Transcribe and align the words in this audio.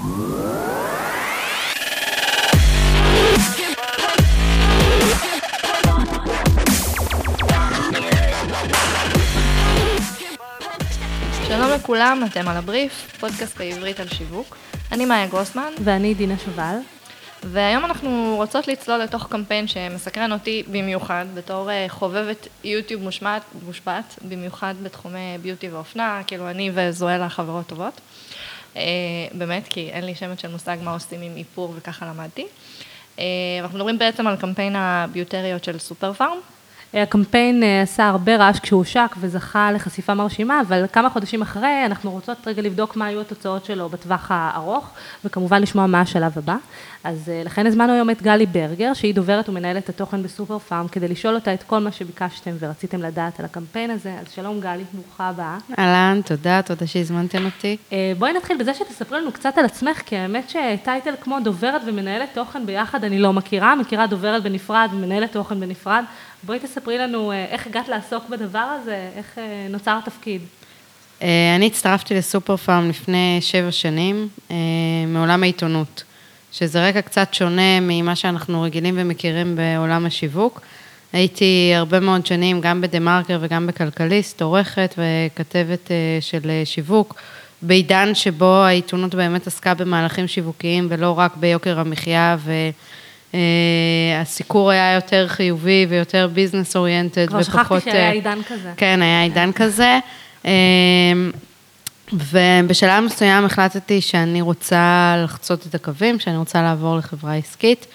שלום 0.00 0.10
לכולם, 11.74 12.22
אתם 12.30 12.48
על 12.48 12.56
הבריף, 12.56 13.16
פודקאסט 13.20 13.56
בעברית 13.58 14.00
על 14.00 14.08
שיווק. 14.08 14.56
אני 14.92 15.04
מאיה 15.04 15.26
גרוסמן. 15.26 15.72
ואני 15.84 16.14
דינה 16.14 16.34
שובל. 16.44 16.76
והיום 17.42 17.84
אנחנו 17.84 18.34
רוצות 18.36 18.68
לצלול 18.68 18.98
לתוך 18.98 19.26
קמפיין 19.30 19.66
שמסקרן 19.66 20.32
אותי 20.32 20.62
במיוחד, 20.66 21.26
בתור 21.34 21.70
אה, 21.70 21.86
חובבת 21.88 22.48
יוטיוב 22.64 23.02
מושמעת, 23.02 23.42
מושפעת, 23.66 24.18
במיוחד 24.28 24.74
בתחומי 24.82 25.38
ביוטי 25.42 25.68
ואופנה, 25.68 26.22
כאילו 26.26 26.50
אני 26.50 26.70
וזואלה 26.74 27.28
חברות 27.28 27.66
טובות. 27.66 28.00
אה, 28.76 28.82
באמת, 29.32 29.68
כי 29.68 29.90
אין 29.90 30.04
לי 30.04 30.14
שמץ 30.14 30.42
של 30.42 30.48
מושג 30.48 30.76
מה 30.82 30.92
עושים 30.92 31.22
עם 31.22 31.36
איפור 31.36 31.74
וככה 31.76 32.06
למדתי. 32.06 32.46
אה, 33.18 33.24
אנחנו 33.60 33.78
מדברים 33.78 33.98
בעצם 33.98 34.26
על 34.26 34.36
קמפיין 34.36 34.76
הביוטריות 34.76 35.64
של 35.64 35.78
סופר 35.78 36.12
פארם. 36.12 36.38
הקמפיין 36.94 37.62
אה, 37.62 37.82
עשה 37.82 38.08
הרבה 38.08 38.36
רעש 38.36 38.60
כשהוא 38.60 38.78
הושק 38.78 39.14
וזכה 39.20 39.72
לחשיפה 39.72 40.14
מרשימה, 40.14 40.60
אבל 40.60 40.84
כמה 40.92 41.10
חודשים 41.10 41.42
אחרי 41.42 41.86
אנחנו 41.86 42.10
רוצות 42.10 42.38
רגע 42.46 42.62
לבדוק 42.62 42.96
מה 42.96 43.06
היו 43.06 43.20
התוצאות 43.20 43.64
שלו 43.64 43.88
בטווח 43.88 44.26
הארוך, 44.30 44.90
וכמובן 45.24 45.62
לשמוע 45.62 45.86
מה 45.86 46.00
השלב 46.00 46.38
הבא. 46.38 46.56
אז 47.04 47.28
אה, 47.28 47.42
לכן 47.44 47.66
הזמנו 47.66 47.92
היום 47.92 48.10
את 48.10 48.22
גלי 48.22 48.46
ברגר, 48.46 48.94
שהיא 48.94 49.14
דוברת 49.14 49.48
ומנהלת 49.48 49.88
התוכן 49.88 50.22
בסופר 50.22 50.58
פארם, 50.58 50.88
כדי 50.88 51.08
לשאול 51.08 51.34
אותה 51.34 51.54
את 51.54 51.62
כל 51.62 51.78
מה 51.78 51.92
שביקשתם 51.92 52.50
ורציתם 52.58 53.02
לדעת 53.02 53.40
על 53.40 53.44
הקמפיין 53.44 53.90
הזה. 53.90 54.14
אז 54.20 54.32
שלום 54.34 54.60
גלי, 54.60 54.84
ברוכה 54.92 55.28
הבאה. 55.28 55.58
אהלן, 55.78 56.20
תודה, 56.24 56.62
תודה 56.62 56.86
שהזמנתם 56.86 57.44
אותי. 57.44 57.76
אה, 57.92 58.12
בואי 58.18 58.32
נתחיל 58.32 58.58
בזה 58.58 58.74
שתספרי 58.74 59.20
לנו 59.20 59.32
קצת 59.32 59.58
על 59.58 59.64
עצמך, 59.64 60.02
כי 60.06 60.16
האמת 60.16 60.50
שטייטל 60.50 61.14
כמו 61.20 61.40
דוברת 61.40 61.82
ומנהלת 61.86 62.28
תוכן 62.34 62.66
ביחד 62.66 63.04
אני 63.04 63.18
לא 63.18 63.32
מכירה, 63.32 63.74
מכירה 63.74 64.06
דוברת 64.06 64.42
בנפרד 64.42 64.88
ומנהלת 64.92 65.32
תוכן 65.32 65.60
בנפרד. 65.60 66.04
בואי 66.42 66.58
תספרי 66.58 66.98
לנו 66.98 67.32
אה, 67.32 67.44
איך 67.44 67.66
הגעת 67.66 67.88
לעסוק 67.88 68.28
בדבר 68.28 68.58
הזה, 68.58 69.10
איך 69.16 69.38
נוצר 69.70 69.98
התפקיד. 70.02 70.40
אני 71.56 71.66
הצטרפתי 71.66 72.14
לסופר 72.14 72.56
פארם 72.56 72.88
לפני 72.88 73.38
שבע 73.40 73.70
שנים, 73.70 74.28
מעולם 75.08 75.42
העיתונות. 75.42 76.04
שזה 76.52 76.88
רקע 76.88 77.00
קצת 77.00 77.34
שונה 77.34 77.80
ממה 77.80 78.16
שאנחנו 78.16 78.62
רגילים 78.62 78.94
ומכירים 78.98 79.56
בעולם 79.56 80.06
השיווק. 80.06 80.60
הייתי 81.12 81.72
הרבה 81.76 82.00
מאוד 82.00 82.26
שנים 82.26 82.60
גם 82.60 82.80
בדה 82.80 83.00
מרקר 83.00 83.38
וגם 83.40 83.66
בכלכליסט, 83.66 84.42
עורכת 84.42 84.94
וכתבת 84.98 85.90
אה, 85.90 85.96
של 86.20 86.50
אה, 86.50 86.62
שיווק, 86.64 87.14
בעידן 87.62 88.14
שבו 88.14 88.54
העיתונות 88.54 89.14
באמת 89.14 89.46
עסקה 89.46 89.74
במהלכים 89.74 90.28
שיווקיים 90.28 90.86
ולא 90.90 91.18
רק 91.18 91.36
ביוקר 91.36 91.78
המחיה 91.78 92.36
אה, 93.34 94.70
היה 94.70 94.94
יותר 94.94 95.28
חיובי 95.28 95.86
ויותר 95.88 96.28
ביזנס 96.32 96.76
אוריינטד 96.76 97.24
ופחות... 97.24 97.46
כבר 97.46 97.62
שכחתי 97.64 97.90
שהיה 97.90 98.10
עידן 98.10 98.38
כזה. 98.48 98.72
כן, 98.76 99.02
היה 99.02 99.22
עידן 99.22 99.50
כזה. 99.52 99.98
ובשלב 102.12 103.04
מסוים 103.04 103.44
החלטתי 103.44 104.00
שאני 104.00 104.40
רוצה 104.40 105.14
לחצות 105.24 105.66
את 105.66 105.74
הקווים, 105.74 106.18
שאני 106.18 106.36
רוצה 106.36 106.62
לעבור 106.62 106.96
לחברה 106.96 107.34
עסקית, 107.34 107.86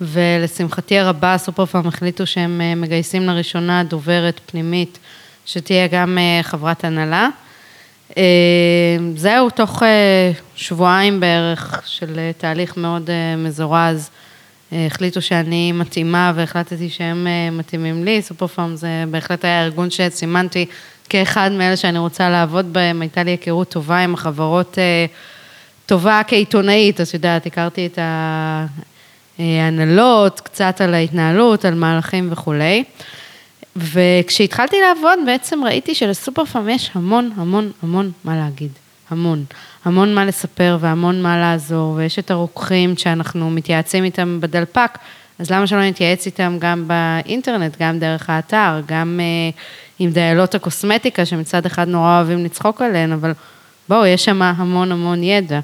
ולשמחתי 0.00 0.98
הרבה, 0.98 1.38
סופר 1.38 1.66
פארם 1.66 1.86
החליטו 1.86 2.26
שהם 2.26 2.60
אה, 2.60 2.74
מגייסים 2.74 3.26
לראשונה 3.26 3.84
דוברת 3.84 4.40
פנימית, 4.46 4.98
שתהיה 5.46 5.86
גם 5.86 6.18
אה, 6.18 6.42
חברת 6.42 6.84
הנהלה. 6.84 7.28
אה, 8.16 8.22
זהו, 9.16 9.50
תוך 9.50 9.82
שבועיים 10.56 11.20
בערך 11.20 11.82
של 11.86 12.30
תהליך 12.38 12.76
מאוד 12.76 13.10
מזורז, 13.38 14.10
החליטו 14.72 15.22
שאני 15.22 15.72
מתאימה 15.72 16.32
והחלטתי 16.34 16.90
שהם 16.90 17.26
מתאימים 17.52 18.04
לי, 18.04 18.22
סופר 18.22 18.46
פארם 18.46 18.76
זה 18.76 19.04
בהחלט 19.10 19.44
היה 19.44 19.64
ארגון 19.64 19.90
שסימנתי 19.90 20.66
כאחד 21.08 21.50
מאלה 21.52 21.76
שאני 21.76 21.98
רוצה 21.98 22.28
לעבוד 22.28 22.72
בהם, 22.72 23.00
הייתה 23.02 23.22
לי 23.22 23.30
היכרות 23.30 23.68
טובה 23.68 23.98
עם 23.98 24.14
החברות, 24.14 24.78
אה, 24.78 25.06
טובה 25.86 26.20
כעיתונאית, 26.26 27.00
אז 27.00 27.14
יודעת, 27.14 27.46
הכרתי 27.46 27.86
את 27.86 27.98
ההנהלות, 29.38 30.40
קצת 30.40 30.80
על 30.80 30.94
ההתנהלות, 30.94 31.64
על 31.64 31.74
מהלכים 31.74 32.28
וכולי. 32.32 32.84
וכשהתחלתי 33.76 34.76
לעבוד, 34.80 35.18
בעצם 35.26 35.64
ראיתי 35.64 35.94
שלסופר 35.94 36.44
פארם 36.44 36.68
יש 36.68 36.90
המון, 36.94 37.30
המון, 37.36 37.70
המון 37.82 38.10
מה 38.24 38.36
להגיד. 38.36 38.70
המון. 39.10 39.44
המון 39.84 40.14
מה 40.14 40.24
לספר 40.24 40.78
והמון 40.80 41.22
מה 41.22 41.38
לעזור, 41.38 41.92
ויש 41.92 42.18
את 42.18 42.30
הרוקחים 42.30 42.96
שאנחנו 42.96 43.50
מתייעצים 43.50 44.04
איתם 44.04 44.38
בדלפק, 44.40 44.98
אז 45.38 45.50
למה 45.50 45.66
שלא 45.66 45.82
נתייעץ 45.88 46.26
איתם 46.26 46.56
גם 46.60 46.88
באינטרנט, 46.88 47.76
גם 47.80 47.98
דרך 47.98 48.30
האתר, 48.30 48.80
גם 48.86 49.20
uh, 49.20 49.60
עם 49.98 50.10
דיילות 50.10 50.54
הקוסמטיקה, 50.54 51.26
שמצד 51.26 51.66
אחד 51.66 51.88
נורא 51.88 52.16
אוהבים 52.16 52.44
לצחוק 52.44 52.82
עליהן, 52.82 53.12
אבל 53.12 53.32
בואו, 53.88 54.06
יש 54.06 54.24
שם 54.24 54.42
המון 54.42 54.92
המון 54.92 55.22
ידע. 55.22 55.60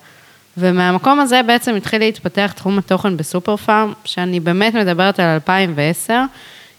ומהמקום 0.56 1.20
הזה 1.20 1.40
בעצם 1.46 1.74
התחיל 1.74 1.98
להתפתח 1.98 2.52
תחום 2.56 2.78
התוכן 2.78 3.16
בסופר 3.16 3.56
פארם, 3.56 3.92
שאני 4.04 4.40
באמת 4.40 4.74
מדברת 4.74 5.20
על 5.20 5.26
2010. 5.26 6.22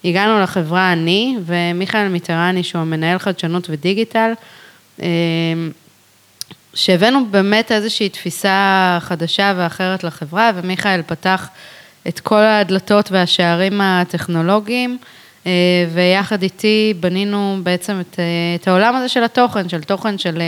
הגענו 0.05 0.41
לחברה 0.41 0.93
אני 0.93 1.37
ומיכאל 1.45 2.07
מיטרני, 2.07 2.63
שהוא 2.63 2.81
המנהל 2.81 3.17
חדשנות 3.17 3.67
ודיגיטל, 3.69 4.31
אה, 5.01 5.07
שהבאנו 6.77 7.25
באמת 7.31 7.71
איזושהי 7.71 8.09
תפיסה 8.09 8.97
חדשה 9.01 9.53
ואחרת 9.57 10.03
לחברה, 10.03 10.51
ומיכאל 10.55 11.01
פתח 11.01 11.47
את 12.07 12.19
כל 12.19 12.41
הדלתות 12.41 13.11
והשערים 13.11 13.81
הטכנולוגיים. 13.81 14.97
אה, 15.45 15.51
ויחד 15.93 16.43
איתי 16.43 16.93
בנינו 16.99 17.57
בעצם 17.63 17.99
את, 17.99 18.19
אה, 18.19 18.25
את 18.55 18.67
העולם 18.67 18.95
הזה 18.95 19.09
של 19.09 19.23
התוכן, 19.23 19.69
של 19.69 19.81
תוכן 19.81 20.17
של 20.17 20.41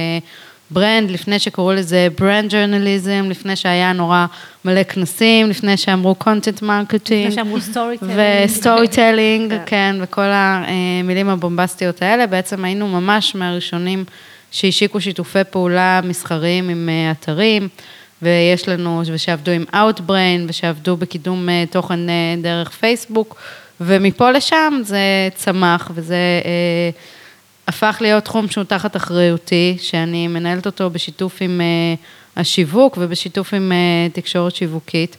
brand, 0.71 1.09
אה, 1.09 1.13
לפני 1.13 1.39
שקראו 1.39 1.73
לזה 1.73 2.07
brand 2.19 2.51
journalism, 2.51 3.25
לפני 3.29 3.55
שהיה 3.55 3.93
נורא 3.93 4.25
מלא 4.65 4.83
כנסים, 4.83 5.49
לפני 5.49 5.77
שאמרו 5.77 6.15
content 6.15 6.61
marketing. 6.61 7.27
לפני 7.27 7.35
שאמרו 7.35 7.61
story 7.61 7.97
telling. 7.97 8.19
ו 8.45 8.52
story 8.52 8.87
telling. 8.87 9.53
כן, 9.65 9.95
וכל 10.01 10.29
המילים 10.33 11.29
הבומבסטיות 11.29 12.01
האלה, 12.01 12.27
בעצם 12.27 12.65
היינו 12.65 12.87
ממש 12.87 13.35
מהראשונים 13.35 14.05
שהשיקו 14.51 15.01
שיתופי 15.01 15.43
פעולה 15.49 16.01
מסחריים 16.03 16.69
עם 16.69 16.89
אתרים. 17.11 17.67
ויש 18.21 18.69
לנו, 18.69 19.01
ושעבדו 19.05 19.51
עם 19.51 19.65
Outbrain, 19.73 20.41
ושעבדו 20.47 20.97
בקידום 20.97 21.47
תוכן 21.71 21.99
דרך 22.41 22.69
פייסבוק, 22.69 23.35
ומפה 23.81 24.31
לשם 24.31 24.81
זה 24.83 25.29
צמח, 25.35 25.91
וזה 25.93 26.15
אה, 26.45 26.89
הפך 27.67 27.97
להיות 28.01 28.23
תחום 28.23 28.47
שהוא 28.49 28.63
תחת 28.63 28.95
אחריותי, 28.95 29.77
שאני 29.81 30.27
מנהלת 30.27 30.65
אותו 30.65 30.89
בשיתוף 30.89 31.41
עם 31.41 31.61
אה, 31.61 31.95
השיווק 32.41 32.97
ובשיתוף 33.01 33.53
עם 33.53 33.71
אה, 33.71 34.09
תקשורת 34.13 34.55
שיווקית. 34.55 35.17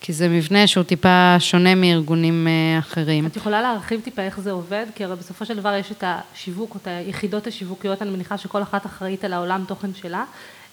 כי 0.00 0.12
זה 0.12 0.28
מבנה 0.28 0.66
שהוא 0.66 0.84
טיפה 0.84 1.36
שונה 1.38 1.74
מארגונים 1.74 2.48
אה, 2.48 2.78
אחרים. 2.78 3.26
את 3.26 3.36
יכולה 3.36 3.62
להרחיב 3.62 4.00
טיפה 4.00 4.22
איך 4.22 4.40
זה 4.40 4.50
עובד? 4.50 4.86
כי 4.94 5.04
הרי 5.04 5.16
בסופו 5.16 5.46
של 5.46 5.56
דבר 5.56 5.74
יש 5.74 5.92
את 5.92 6.04
השיווק, 6.06 6.74
או 6.74 6.80
את 6.82 6.86
היחידות 6.86 7.46
השיווקיות, 7.46 8.02
אני 8.02 8.10
מניחה 8.10 8.38
שכל 8.38 8.62
אחת 8.62 8.86
אחראית 8.86 9.24
על 9.24 9.32
העולם 9.32 9.64
תוכן 9.68 9.94
שלה. 9.94 10.24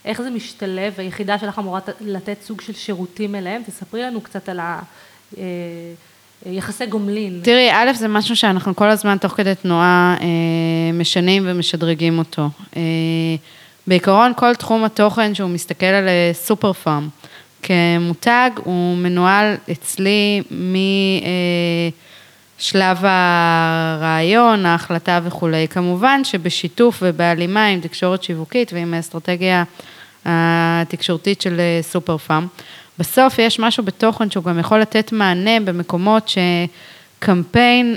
איך 0.06 0.22
זה 0.22 0.30
משתלב, 0.30 0.94
היחידה 0.98 1.40
שלך 1.40 1.60
אמורה 1.60 1.80
לתת 2.02 2.38
סוג 2.42 2.62
של 2.62 2.74
שירותים 2.74 3.36
אליהם? 3.36 3.62
תספרי 3.66 4.02
לנו 4.02 4.22
קצת 4.22 4.50
על 4.50 4.60
ה... 4.60 4.80
אה, 5.38 5.44
יחסי 6.46 6.86
גומלין. 6.86 7.40
תראי, 7.44 7.72
א', 7.72 7.94
זה 7.94 8.08
משהו 8.08 8.36
שאנחנו 8.36 8.76
כל 8.76 8.90
הזמן, 8.90 9.18
תוך 9.18 9.32
כדי 9.32 9.56
תנועה, 9.56 10.16
אה, 10.22 10.92
משנים 10.94 11.44
ומשדרגים 11.46 12.20
אותו. 12.20 12.50
אה, 12.78 12.82
בעיקרון, 13.88 14.32
כל 14.36 14.56
תחום 14.56 14.84
התוכן 14.84 15.36
שהוא 15.36 15.50
מסתכל 15.50 15.86
על 15.86 16.08
אה, 16.08 16.32
סופר 16.34 16.74
פארם 16.74 17.10
כמותג, 17.64 18.50
הוא 18.64 18.98
מנוהל 18.98 19.56
אצלי 19.72 20.42
משלב 22.60 22.98
הרעיון, 23.02 24.66
ההחלטה 24.66 25.20
וכולי. 25.24 25.68
כמובן 25.68 26.24
שבשיתוף 26.24 27.00
ובהלימה 27.02 27.66
עם 27.66 27.80
תקשורת 27.80 28.24
שיווקית 28.24 28.74
ועם 28.74 28.94
האסטרטגיה 28.94 29.64
התקשורתית 30.26 31.42
של 31.42 31.62
סופר 31.82 32.18
פארם. 32.18 32.48
בסוף 33.00 33.40
יש 33.40 33.60
משהו 33.60 33.84
בתוכן 33.84 34.32
שהוא 34.32 34.44
גם 34.44 34.60
יכול 34.60 34.80
לתת 34.80 35.12
מענה 35.12 35.60
במקומות 35.60 36.32
שקמפיין, 37.20 37.96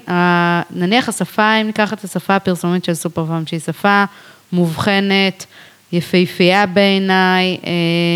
נניח 0.70 1.08
השפה, 1.08 1.54
אם 1.60 1.66
ניקח 1.66 1.92
את 1.92 2.04
השפה 2.04 2.36
הפרסומית 2.36 2.84
של 2.84 2.94
סופר 2.94 3.24
פארם, 3.26 3.46
שהיא 3.46 3.60
שפה 3.60 4.04
מובחנת, 4.52 5.46
יפהפייה 5.92 6.66
בעיניי, 6.66 7.58
אה, 7.66 7.70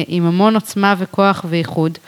עם 0.07 0.27
המון 0.27 0.55
עוצמה 0.55 0.95
וכוח 0.99 1.45
וייחוד. 1.49 1.99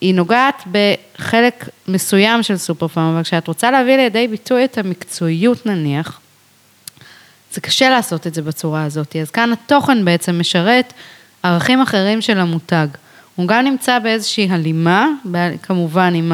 היא 0.00 0.14
נוגעת 0.14 0.62
בחלק 0.72 1.68
מסוים 1.88 2.42
של 2.42 2.56
סופר 2.56 2.88
פארם, 2.88 3.14
אבל 3.14 3.22
כשאת 3.22 3.48
רוצה 3.48 3.70
להביא 3.70 3.96
לידי 3.96 4.28
ביטוי 4.28 4.64
את 4.64 4.78
המקצועיות 4.78 5.66
נניח, 5.66 6.20
זה 7.52 7.60
קשה 7.60 7.90
לעשות 7.90 8.26
את 8.26 8.34
זה 8.34 8.42
בצורה 8.42 8.84
הזאת. 8.84 9.16
אז 9.16 9.30
כאן 9.30 9.52
התוכן 9.52 10.04
בעצם 10.04 10.38
משרת 10.38 10.92
ערכים 11.42 11.80
אחרים 11.80 12.20
של 12.20 12.38
המותג. 12.38 12.86
הוא 13.36 13.48
גם 13.48 13.64
נמצא 13.64 13.98
באיזושהי 13.98 14.48
הלימה, 14.50 15.08
כמובן 15.62 16.14
עם 16.14 16.32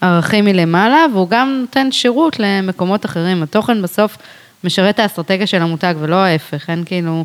הערכים 0.00 0.44
מלמעלה, 0.44 1.06
והוא 1.12 1.28
גם 1.28 1.58
נותן 1.60 1.92
שירות 1.92 2.36
למקומות 2.38 3.06
אחרים. 3.06 3.42
התוכן 3.42 3.82
בסוף 3.82 4.16
משרת 4.64 4.98
האסטרטגיה 4.98 5.46
של 5.46 5.62
המותג, 5.62 5.94
ולא 5.98 6.16
ההפך, 6.16 6.70
אין 6.70 6.84
כאילו, 6.84 7.24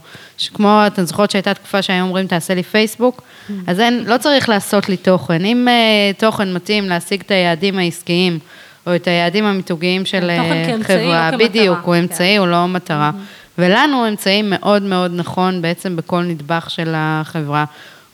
כמו, 0.53 0.81
אתן 0.87 1.05
זוכרות 1.05 1.31
שהייתה 1.31 1.53
תקופה 1.53 1.81
שהיו 1.81 2.03
אומרים, 2.03 2.27
תעשה 2.27 2.53
לי 2.53 2.63
פייסבוק, 2.63 3.21
אז 3.67 3.79
אין, 3.79 4.03
לא 4.07 4.17
צריך 4.17 4.49
לעשות 4.49 4.89
לי 4.89 4.97
תוכן. 4.97 5.45
אם 5.45 5.67
uh, 5.67 6.19
תוכן 6.19 6.53
מתאים 6.53 6.89
להשיג 6.89 7.21
את 7.21 7.31
היעדים 7.31 7.77
העסקיים, 7.77 8.39
או 8.87 8.95
את 8.95 9.07
היעדים 9.07 9.45
המיתוגיים 9.45 10.05
של 10.05 10.19
תוכן 10.19 10.79
אה, 10.79 10.83
חברה. 10.83 11.31
בדיוק, 11.39 11.79
הוא 11.83 11.93
כן. 11.93 11.99
אמצעי, 11.99 12.37
הוא 12.37 12.47
לא 12.47 12.67
מטרה. 12.67 13.11
ולנו 13.57 13.97
הוא 13.97 14.07
אמצעי 14.07 14.41
מאוד 14.41 14.81
מאוד 14.81 15.11
נכון 15.15 15.61
בעצם 15.61 15.95
בכל 15.95 16.21
נדבך 16.21 16.69
של 16.69 16.93
החברה. 16.95 17.65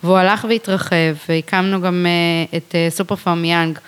והוא 0.03 0.17
הלך 0.17 0.45
והתרחב, 0.49 1.15
והקמנו 1.29 1.81
גם 1.81 2.05
אה, 2.05 2.57
את 2.57 2.75
סופר 2.89 3.15
פארם 3.15 3.45
יאנג, 3.45 3.79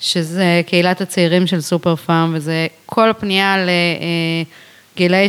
שזה 0.00 0.60
קהילת 0.66 1.00
הצעירים 1.00 1.46
של 1.46 1.60
סופר 1.60 1.96
פארם, 1.96 2.32
וזה 2.34 2.66
כל 2.86 3.10
הפנייה 3.10 3.56
לגילאי 4.96 5.26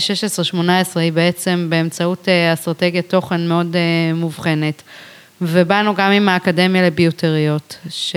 16-18 0.96 1.00
היא 1.00 1.12
בעצם 1.12 1.68
באמצעות 1.70 2.30
אה, 2.30 2.54
אסטרטגיית 2.54 3.10
תוכן 3.10 3.48
מאוד 3.48 3.76
אה, 3.76 4.14
מובחנת. 4.14 4.82
ובאנו 5.42 5.96
גם 5.96 6.12
עם 6.12 6.30
האקדמיה 6.30 6.88
לביוטריות, 6.88 7.78
ש... 7.90 8.16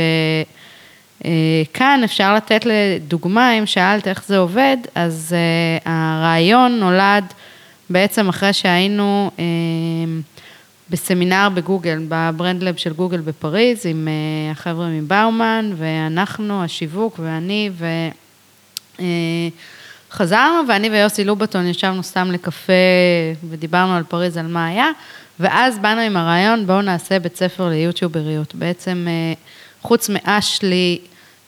אה, 1.25 1.62
אפשר 2.04 2.34
לתת 2.34 2.66
לדוגמה, 2.66 3.58
אם 3.58 3.66
שאלת 3.66 4.08
איך 4.08 4.25
זה 4.26 4.38
עובד, 4.38 4.76
אז 4.94 5.37
הרעיון 5.84 6.72
נולד 6.81 7.25
בעצם 7.90 8.28
אחרי 8.28 8.52
שהיינו 8.52 9.31
בסמינר 10.90 11.48
בגוגל, 11.54 11.98
בברנדלב 12.08 12.76
של 12.76 12.93
גוגל 12.93 13.20
בפריז, 13.20 13.87
עם 13.87 14.08
החבר'ה 14.52 14.88
מבאומן, 14.88 15.72
ואנחנו, 15.76 16.64
השיווק 16.64 17.20
ואני, 17.22 17.70
ו... 17.72 17.87
חזרנו, 20.11 20.69
ואני 20.69 20.91
ויוסי 20.91 21.25
לובטון 21.25 21.67
ישבנו 21.67 22.03
סתם 22.03 22.31
לקפה 22.31 22.73
ודיברנו 23.49 23.97
על 23.97 24.03
פריז, 24.08 24.37
על 24.37 24.47
מה 24.47 24.67
היה, 24.67 24.87
ואז 25.41 25.79
באנו 25.79 26.00
עם 26.00 26.17
הרעיון, 26.17 26.67
בואו 26.67 26.82
נעשה 26.82 27.19
בית 27.19 27.37
ספר 27.37 27.69
ליוטיובריות. 27.69 28.55
בעצם, 28.55 29.06
אה, 29.08 29.32
חוץ 29.82 30.08
מאשלי, 30.08 30.99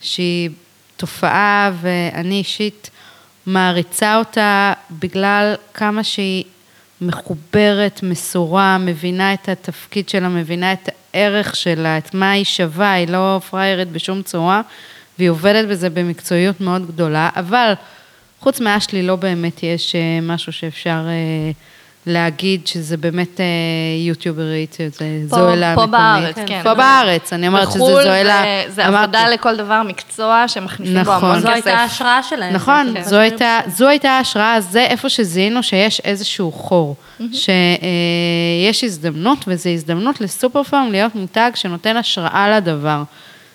שהיא 0.01 0.51
תופעה, 0.97 1.71
ואני 1.81 2.35
אישית 2.35 2.91
מעריצה 3.47 4.17
אותה 4.17 4.73
בגלל 4.91 5.55
כמה 5.75 6.05
שהיא 6.05 6.45
מחוברת, 7.01 8.01
מסורה, 8.03 8.79
מבינה 8.79 9.35
את 9.35 9.49
התפקיד 9.49 10.09
שלה, 10.09 10.29
מבינה 10.29 10.73
את 10.73 10.89
הערך 11.15 11.57
שלה, 11.57 11.99
את 11.99 12.15
מה 12.15 12.31
היא 12.31 12.45
שווה, 12.45 12.93
היא 12.93 13.09
לא 13.09 13.41
פריירית 13.51 13.93
בשום 13.93 14.23
צורה, 14.23 14.63
והיא 15.19 15.31
עובדת 15.31 15.69
בזה 15.69 15.91
במקצועיות 15.91 16.61
מאוד 16.61 16.87
גדולה, 16.87 17.31
אבל 17.37 17.73
חוץ 18.41 18.61
מאשלי 18.61 19.03
לא 19.03 19.17
באמת 19.17 19.63
יש 19.63 19.95
אה, 19.95 20.01
משהו 20.23 20.53
שאפשר 20.53 20.91
אה, 21.09 21.51
להגיד 22.07 22.67
שזה 22.67 22.97
באמת 22.97 23.41
אה, 23.41 23.45
יוטיוברית, 24.07 24.77
זה 24.93 24.99
פה- 25.31 25.37
זוהלה 25.37 25.75
פה 25.75 25.87
מקומית. 25.87 26.01
בארץ, 26.01 26.37
כן. 26.47 26.61
פה 26.65 26.75
בארץ, 26.75 27.33
אני 27.33 27.49
אומרת 27.49 27.69
שזה 27.71 27.79
בחו"ל 27.79 28.03
זוהלה. 28.03 28.43
זה-. 28.69 28.87
עבודה 28.87 29.29
לכל 29.29 29.57
דבר, 29.57 29.83
מקצוע 29.83 30.45
שמכניסים 30.49 30.95
בו 30.95 31.01
נכון. 31.01 31.25
המון 31.25 31.41
זו 31.41 31.47
כסף. 31.49 31.55
הייתה 31.55 31.75
ההשראה 31.75 32.23
שלהם. 32.23 32.55
נכון, 32.55 32.91
כן. 32.95 33.03
זו 33.03 33.17
הייתה, 33.17 33.61
זו 33.67 33.89
הייתה 33.89 34.11
ההשראה, 34.11 34.61
זה 34.61 34.85
איפה 34.85 35.09
שזיהינו 35.09 35.63
שיש 35.63 36.01
איזשהו 36.01 36.53
חור, 36.53 36.97
שיש 37.33 38.85
הזדמנות, 38.85 39.45
וזו 39.47 39.71
הזדמנות 39.71 40.21
לסופר 40.21 40.63
פארם 40.63 40.89
להיות 40.91 41.15
מותג 41.15 41.51
שנותן 41.55 41.97
השראה 41.97 42.57
לדבר. 42.57 43.03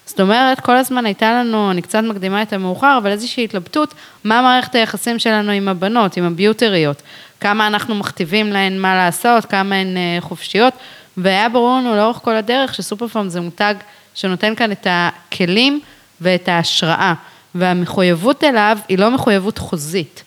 זאת 0.06 0.20
אומרת, 0.20 0.60
כל 0.60 0.76
הזמן 0.76 1.06
הייתה 1.06 1.34
לנו, 1.34 1.72
אני 1.72 1.82
קצת 1.82 2.04
מקדימה 2.04 2.42
את 2.42 2.54
המאוחר, 2.54 2.98
אבל 3.02 3.12
איזושהי 3.12 3.44
התלבטות, 3.44 3.94
מה 4.24 4.42
מערכת 4.42 4.76
היחסים 4.76 5.20
שלנו 5.20 5.52
עם 5.52 5.68
הבנות, 5.68 6.18
עם 6.18 6.24
הביוטריות, 6.24 7.02
כמה 7.40 7.68
אנחנו 7.68 7.96
מכתיבים 7.96 8.54
להן 8.54 8.80
מה 8.80 8.96
לעשות, 8.96 9.46
כמה 9.46 9.76
הן 9.76 9.98
אה, 9.98 10.18
חופשיות, 10.22 10.74
והיה 11.18 11.50
ברור 11.50 11.78
לנו 11.78 11.96
לאורך 11.96 12.18
כל 12.18 12.36
הדרך 12.36 12.76
שסופר 12.76 13.08
פארם 13.08 13.30
זה 13.30 13.42
מותג 13.42 13.76
שנותן 14.16 14.56
כאן 14.56 14.72
את 14.72 14.88
הכלים 14.90 15.82
ואת 16.22 16.48
ההשראה, 16.48 17.14
והמחויבות 17.56 18.44
אליו 18.44 18.78
היא 18.90 18.98
לא 18.98 19.12
מחויבות 19.12 19.58
חוזית, 19.58 20.24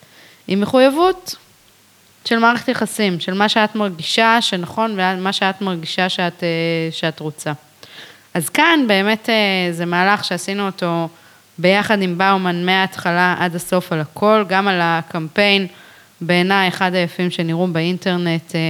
היא 0.46 0.56
מחויבות 0.56 1.34
של 2.24 2.38
מערכת 2.38 2.68
יחסים, 2.68 3.20
של 3.20 3.34
מה 3.34 3.48
שאת 3.48 3.74
מרגישה 3.74 4.38
שנכון 4.40 4.96
ומה 4.96 5.32
שאת 5.32 5.60
מרגישה 5.60 6.08
שאת, 6.08 6.42
אה, 6.42 6.88
שאת 6.90 7.20
רוצה. 7.20 7.52
אז 8.36 8.48
כאן 8.48 8.84
באמת 8.88 9.30
אה, 9.30 9.72
זה 9.72 9.86
מהלך 9.86 10.24
שעשינו 10.24 10.66
אותו 10.66 11.08
ביחד 11.58 12.02
עם 12.02 12.18
באומן 12.18 12.66
מההתחלה 12.66 13.36
עד 13.38 13.54
הסוף 13.54 13.92
על 13.92 14.00
הכל, 14.00 14.44
גם 14.48 14.68
על 14.68 14.80
הקמפיין, 14.82 15.66
בעיניי 16.20 16.68
אחד 16.68 16.94
היפים 16.94 17.30
שנראו 17.30 17.66
באינטרנט 17.66 18.54
אה, 18.54 18.60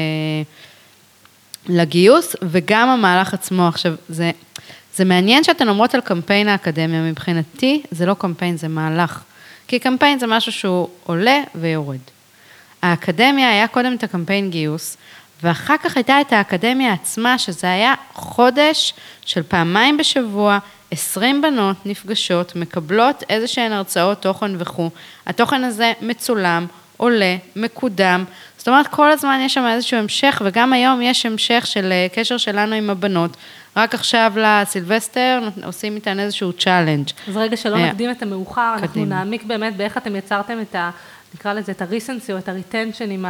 לגיוס, 1.68 2.36
וגם 2.42 2.88
המהלך 2.88 3.34
עצמו. 3.34 3.68
עכשיו, 3.68 3.94
זה, 4.08 4.30
זה 4.94 5.04
מעניין 5.04 5.44
שאתן 5.44 5.68
אומרות 5.68 5.94
על 5.94 6.00
קמפיין 6.00 6.48
האקדמיה, 6.48 7.02
מבחינתי 7.02 7.82
זה 7.90 8.06
לא 8.06 8.14
קמפיין, 8.14 8.56
זה 8.56 8.68
מהלך. 8.68 9.22
כי 9.68 9.78
קמפיין 9.78 10.18
זה 10.18 10.26
משהו 10.26 10.52
שהוא 10.52 10.88
עולה 11.04 11.42
ויורד. 11.54 11.98
האקדמיה 12.82 13.50
היה 13.50 13.68
קודם 13.68 13.94
את 13.94 14.02
הקמפיין 14.02 14.50
גיוס, 14.50 14.96
ואחר 15.42 15.76
כך 15.84 15.96
הייתה 15.96 16.20
את 16.20 16.32
האקדמיה 16.32 16.92
עצמה, 16.92 17.38
שזה 17.38 17.70
היה 17.70 17.94
חודש 18.12 18.94
של 19.24 19.42
פעמיים 19.42 19.96
בשבוע, 19.96 20.58
20 20.90 21.42
בנות 21.42 21.76
נפגשות, 21.86 22.56
מקבלות 22.56 23.22
איזה 23.28 23.46
שהן 23.46 23.72
הרצאות 23.72 24.22
תוכן 24.22 24.50
וכו'. 24.58 24.90
התוכן 25.26 25.64
הזה 25.64 25.92
מצולם, 26.02 26.66
עולה, 26.96 27.36
מקודם. 27.56 28.24
זאת 28.58 28.68
אומרת, 28.68 28.86
כל 28.86 29.10
הזמן 29.10 29.40
יש 29.42 29.54
שם 29.54 29.66
איזשהו 29.66 29.98
המשך, 29.98 30.42
וגם 30.44 30.72
היום 30.72 31.02
יש 31.02 31.26
המשך 31.26 31.64
של 31.66 31.92
אה, 31.92 32.06
קשר 32.14 32.36
שלנו 32.36 32.74
עם 32.74 32.90
הבנות. 32.90 33.36
רק 33.76 33.94
עכשיו 33.94 34.32
לסילבסטר 34.36 35.48
עושים 35.64 35.94
איתן 35.94 36.20
איזשהו 36.20 36.52
challenge. 36.52 37.08
אז 37.28 37.36
רגע 37.36 37.56
שלא 37.56 37.76
אה, 37.76 37.88
נקדים 37.88 38.10
את 38.10 38.22
המאוחר, 38.22 38.72
אנחנו 38.72 38.88
קדימה. 38.88 39.06
נעמיק 39.06 39.44
באמת 39.44 39.76
באיך 39.76 39.96
אתם 39.96 40.16
יצרתם 40.16 40.60
את 40.60 40.74
ה... 40.74 40.90
נקרא 41.34 41.52
לזה 41.52 41.72
את 41.72 41.82
ה 41.82 41.88
recency 41.88 42.32
או 42.32 42.38
את 42.38 42.48
ה 42.48 42.54
retention 42.54 43.10
עם 43.10 43.24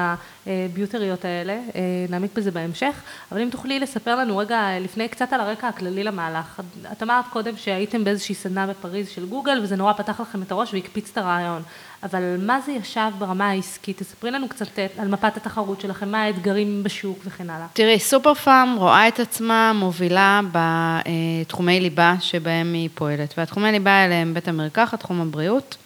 הביוטריות 0.47 1.25
האלה, 1.25 1.53
אה, 1.53 1.81
נעמיק 2.09 2.31
בזה 2.35 2.51
בהמשך, 2.51 2.95
אבל 3.33 3.41
אם 3.41 3.49
תוכלי 3.51 3.81
לספר 3.81 4.17
לנו 4.17 4.37
רגע 4.37 4.61
לפני 4.81 5.09
קצת 5.09 5.33
על 5.33 5.41
הרקע 5.41 5.69
הכללי 5.69 6.05
למהלך. 6.05 6.61
את 6.93 7.03
אמרת 7.03 7.25
קודם 7.33 7.57
שהייתם 7.57 8.05
באיזושהי 8.05 8.35
סדנה 8.35 8.67
בפריז 8.67 9.09
של 9.09 9.27
גוגל 9.27 9.61
וזה 9.63 9.77
נורא 9.77 9.93
פתח 9.93 10.21
לכם 10.21 10.43
את 10.43 10.53
הראש 10.53 10.75
והקפיץ 10.75 11.11
את 11.13 11.19
הרעיון, 11.19 11.63
אבל 12.03 12.37
מה 12.39 12.61
זה 12.61 12.73
ישב 12.73 13.11
ברמה 13.19 13.51
העסקית? 13.51 13.99
תספרי 13.99 14.31
לנו 14.31 14.49
קצת 14.49 14.79
אה, 14.79 14.87
על 14.99 15.09
מפת 15.09 15.37
התחרות 15.37 15.81
שלכם, 15.81 16.09
מה 16.09 16.23
האתגרים 16.23 16.83
בשוק 16.83 17.19
וכן 17.25 17.51
הלאה. 17.51 17.67
תראי, 17.73 17.99
סופר 17.99 18.35
פארם 18.35 18.75
רואה 18.79 19.09
את 19.09 19.21
עצמה 19.21 19.73
מובילה 19.75 20.41
בתחומי 20.53 21.81
ליבה 21.81 22.15
שבהם 22.21 22.73
היא 22.73 22.89
פועלת, 22.95 23.35
והתחומי 23.39 23.73
ליבה 23.73 23.91
האלה 23.91 24.15
הם 24.15 24.35
בית 24.35 24.49
המרקחת, 24.49 25.01
תחום 25.01 25.21
הבריאות, 25.21 25.77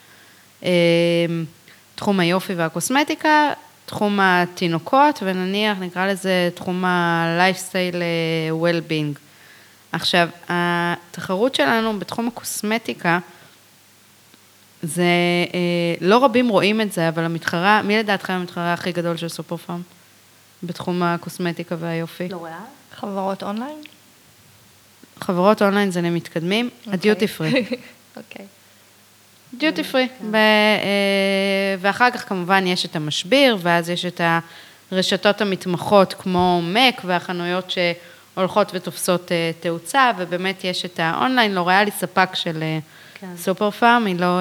אה, 0.65 0.71
תחום 2.01 2.21
היופי 2.21 2.55
והקוסמטיקה, 2.55 3.53
תחום 3.87 4.21
התינוקות, 4.21 5.19
ונניח 5.23 5.79
נקרא 5.79 6.07
לזה 6.07 6.49
תחום 6.55 6.85
ה-lifestyle 6.85 7.95
אה, 7.95 8.51
well-being. 8.51 9.19
עכשיו, 9.93 10.29
התחרות 10.49 11.55
שלנו 11.55 11.99
בתחום 11.99 12.29
הקוסמטיקה, 12.29 13.19
זה, 14.83 15.03
אה, 15.55 15.59
לא 16.01 16.25
רבים 16.25 16.49
רואים 16.49 16.81
את 16.81 16.93
זה, 16.93 17.09
אבל 17.09 17.25
המתחרה, 17.25 17.83
מי 17.83 17.99
לדעתכם 17.99 18.33
המתחרה 18.33 18.73
הכי 18.73 18.93
גדול 18.93 19.17
של 19.17 19.29
סופר 19.29 19.57
פארם? 19.57 19.83
בתחום 20.63 21.03
הקוסמטיקה 21.03 21.77
והיופי. 21.79 22.29
לוריאל? 22.29 22.55
חברות 22.95 23.43
אונליין? 23.43 23.79
חברות 25.21 25.63
אונליין 25.63 25.91
זה 25.91 26.01
למתקדמים, 26.01 26.71
הדיוטי 26.87 27.27
פרי. 27.27 27.51
אוקיי. 28.17 28.47
דיוטי 29.55 29.85
פרי. 29.85 30.09
אה, 30.35 30.39
ואחר 31.79 32.11
כך 32.11 32.29
כמובן 32.29 32.67
יש 32.67 32.85
את 32.87 32.97
המשביר, 32.97 33.57
ואז 33.61 33.91
יש 33.91 34.05
את 34.05 34.21
הרשתות 34.93 35.41
המתמחות 35.41 36.15
כמו 36.19 36.61
מק 36.65 37.01
והחנויות 37.05 37.73
שהולכות 38.35 38.71
ותופסות 38.75 39.33
אה, 39.33 39.51
תאוצה, 39.61 40.11
ובאמת 40.19 40.65
יש 40.65 40.85
את 40.85 41.01
האונליין, 41.03 41.55
לוריאל 41.55 41.85
היא 41.85 41.93
ספק 41.93 42.29
של 42.35 42.63
אה, 42.63 42.79
כן. 43.21 43.27
סופר 43.37 43.71
פארם, 43.71 44.07
היא 44.07 44.17
לא, 44.21 44.39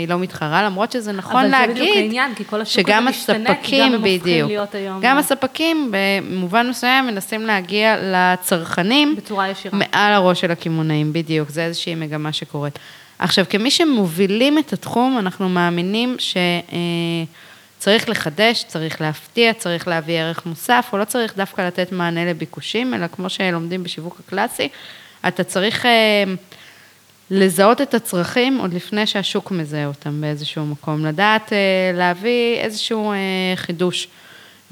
היא 0.00 0.08
לא 0.08 0.18
מתחרה, 0.18 0.62
למרות 0.62 0.92
שזה 0.92 1.12
נכון 1.12 1.36
אבל 1.36 1.44
זה 1.44 1.50
להגיד. 1.50 1.76
בדיוק 1.76 1.96
העניין, 1.96 2.34
כי 2.34 2.44
כל 2.44 2.60
השוק 2.60 2.88
הזה 2.88 3.00
משתנה, 3.00 3.54
כי 3.62 3.80
גם 3.80 3.94
הם 3.94 4.04
הופכים. 4.04 4.46
להיות 4.46 4.74
היום- 4.74 5.00
גם 5.02 5.18
הספקים 5.18 5.92
במובן 5.92 6.68
מסוים 6.68 7.06
מנסים 7.06 7.46
להגיע 7.46 7.96
לצרכנים. 8.02 9.16
בצורה 9.16 9.48
ישירה. 9.48 9.78
מעל 9.78 10.12
הראש 10.12 10.40
של 10.40 10.50
הקמעונאים, 10.50 11.12
בדיוק, 11.12 11.50
זה 11.50 11.64
איזושהי 11.64 11.94
מגמה 11.94 12.32
שקורית. 12.32 12.78
עכשיו, 13.22 13.44
כמי 13.50 13.70
שמובילים 13.70 14.58
את 14.58 14.72
התחום, 14.72 15.18
אנחנו 15.18 15.48
מאמינים 15.48 16.16
צריך 17.78 18.08
לחדש, 18.08 18.64
צריך 18.66 19.00
להפתיע, 19.00 19.52
צריך 19.52 19.88
להביא 19.88 20.18
ערך 20.18 20.46
מוסף, 20.46 20.88
הוא 20.90 21.00
לא 21.00 21.04
צריך 21.04 21.36
דווקא 21.36 21.62
לתת 21.62 21.92
מענה 21.92 22.24
לביקושים, 22.24 22.94
אלא 22.94 23.06
כמו 23.06 23.30
שלומדים 23.30 23.82
בשיווק 23.82 24.20
הקלאסי, 24.26 24.68
אתה 25.28 25.44
צריך 25.44 25.86
אה, 25.86 26.24
לזהות 27.30 27.80
את 27.80 27.94
הצרכים 27.94 28.58
עוד 28.58 28.74
לפני 28.74 29.06
שהשוק 29.06 29.50
מזהה 29.50 29.86
אותם 29.86 30.20
באיזשהו 30.20 30.66
מקום, 30.66 31.06
לדעת 31.06 31.52
אה, 31.52 31.58
להביא 31.94 32.58
איזשהו 32.58 33.12
אה, 33.12 33.16
חידוש. 33.56 34.08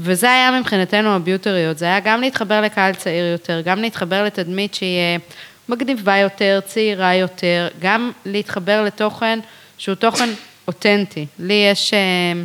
וזה 0.01 0.33
היה 0.33 0.61
מבחינתנו 0.61 1.09
הביוטריות, 1.09 1.79
זה 1.79 1.85
היה 1.85 2.01
גם 2.01 2.21
להתחבר 2.21 2.61
לקהל 2.61 2.95
צעיר 2.95 3.25
יותר, 3.33 3.61
גם 3.65 3.79
להתחבר 3.79 4.25
לתדמית 4.25 4.75
שהיא 4.75 4.99
אה, 4.99 5.17
מגניבה 5.71 6.17
יותר, 6.17 6.61
צעירה 6.65 7.15
יותר, 7.15 7.69
גם 7.81 8.11
להתחבר 8.27 8.85
לתוכן 8.85 9.39
שהוא 9.79 9.95
תוכן 9.95 10.29
אותנטי. 10.69 11.27
לי 11.39 11.69
יש... 11.73 11.95
אה, 11.95 12.43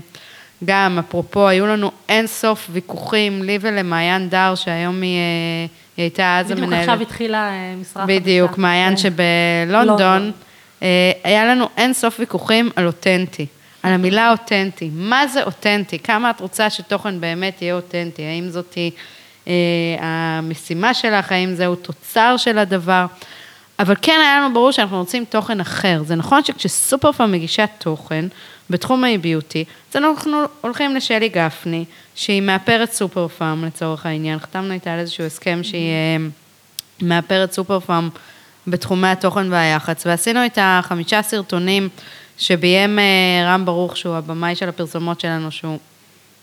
גם, 0.66 1.00
אפרופו, 1.00 1.48
היו 1.48 1.68
לנו 1.68 1.92
אין 2.10 2.28
סוף 2.28 2.68
ויכוחים, 2.72 3.44
לי 3.44 3.58
ולמעיין 3.62 4.30
דר, 4.30 4.56
שהיום 4.56 5.02
היא, 5.02 5.18
אה, 5.18 5.66
היא 5.98 6.04
הייתה 6.04 6.40
אז 6.40 6.52
המנהלת. 6.52 6.70
בדיוק 6.70 6.80
עכשיו 6.80 7.02
התחילה 7.02 7.50
אה, 7.50 7.76
משרה 7.82 8.04
חדשה. 8.04 8.20
בדיוק, 8.20 8.58
מעיין 8.58 8.96
כן. 8.96 8.98
שבלונדון, 8.98 9.88
לונדון. 9.88 10.32
היה 11.24 11.46
לנו 11.46 11.70
אין 11.78 11.94
סוף 11.94 12.20
ויכוחים 12.20 12.70
על 12.76 12.88
אותנטי, 12.88 13.46
על 13.84 13.94
המילה 13.94 14.32
אותנטי. 14.32 14.90
מה 14.94 15.28
זה 15.28 15.44
אותנטי? 15.44 16.00
כמה 16.00 16.30
את 16.30 16.40
רוצה 16.40 16.70
שתוכן 16.70 17.22
באמת 17.22 17.62
יהיה 17.62 17.76
אותנטי? 17.76 18.24
האם 18.24 18.50
זאת 18.50 18.78
המשימה 20.00 20.94
שלך? 20.94 21.32
האם 21.32 21.56
זהו 21.56 21.76
תוצר 21.76 22.38
של 22.38 22.58
הדבר? 22.58 23.06
אבל 23.80 23.96
כן 24.02 24.20
היה 24.22 24.40
לנו 24.40 24.54
ברור 24.54 24.72
שאנחנו 24.72 24.98
רוצים 24.98 25.26
תוכן 25.26 25.60
אחר. 25.60 26.04
זה 26.06 26.16
נכון 26.16 26.44
שכשסופר 26.44 27.12
פארם 27.12 27.32
מגישה 27.32 27.66
תוכן 27.68 28.26
בתחום 28.70 29.04
האי-ביוטי, 29.04 29.64
אז 29.92 29.96
אנחנו 29.96 30.38
הולכים 30.62 30.96
לשלי 30.96 31.30
גפני, 31.30 31.86
שהיא 32.16 32.42
מאפרת 32.42 32.92
סופר 32.92 33.28
פארם 33.28 33.66
לצורך 33.66 34.06
העניין, 34.06 34.40
חתמנו 34.40 34.74
איתה 34.74 34.94
על 34.94 35.00
איזשהו 35.00 35.24
הסכם 35.24 35.60
שהיא 35.64 35.90
אה, 35.92 36.18
מאפרת 37.02 37.52
סופר 37.52 37.80
פארם 37.80 38.10
בתחומי 38.68 39.08
התוכן 39.08 39.52
והיח"צ, 39.52 40.06
ועשינו 40.06 40.44
איתה 40.44 40.80
חמישה 40.84 41.22
סרטונים 41.22 41.90
שביים 42.38 43.00
אה, 43.00 43.04
רם 43.46 43.66
ברוך, 43.66 43.98
שהוא 43.98 44.16
הבמאי 44.16 44.56
של 44.56 44.70
הפרסומות 44.70 45.20
שלנו, 45.20 45.52
שהוא 45.52 45.80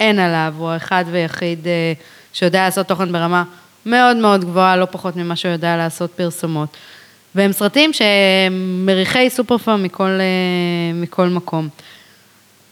אין 0.00 0.18
עליו, 0.18 0.54
הוא 0.58 0.70
האחד 0.70 1.04
ויחיד 1.10 1.66
אה, 1.66 1.92
שיודע 2.32 2.64
לעשות 2.64 2.86
תוכן 2.86 3.12
ברמה 3.12 3.44
מאוד 3.86 4.16
מאוד 4.16 4.44
גבוהה, 4.44 4.76
לא 4.76 4.86
פחות 4.90 5.16
ממה 5.16 5.36
שהוא 5.36 5.52
יודע 5.52 5.76
לעשות 5.76 6.10
פרסומות. 6.10 6.76
והם 7.34 7.52
סרטים 7.52 7.92
שהם 7.92 8.86
מריחי 8.86 9.30
סופר 9.30 9.58
פארם 9.58 9.82
מכל, 9.82 10.04
אה, 10.04 10.94
מכל 10.94 11.28
מקום. 11.28 11.68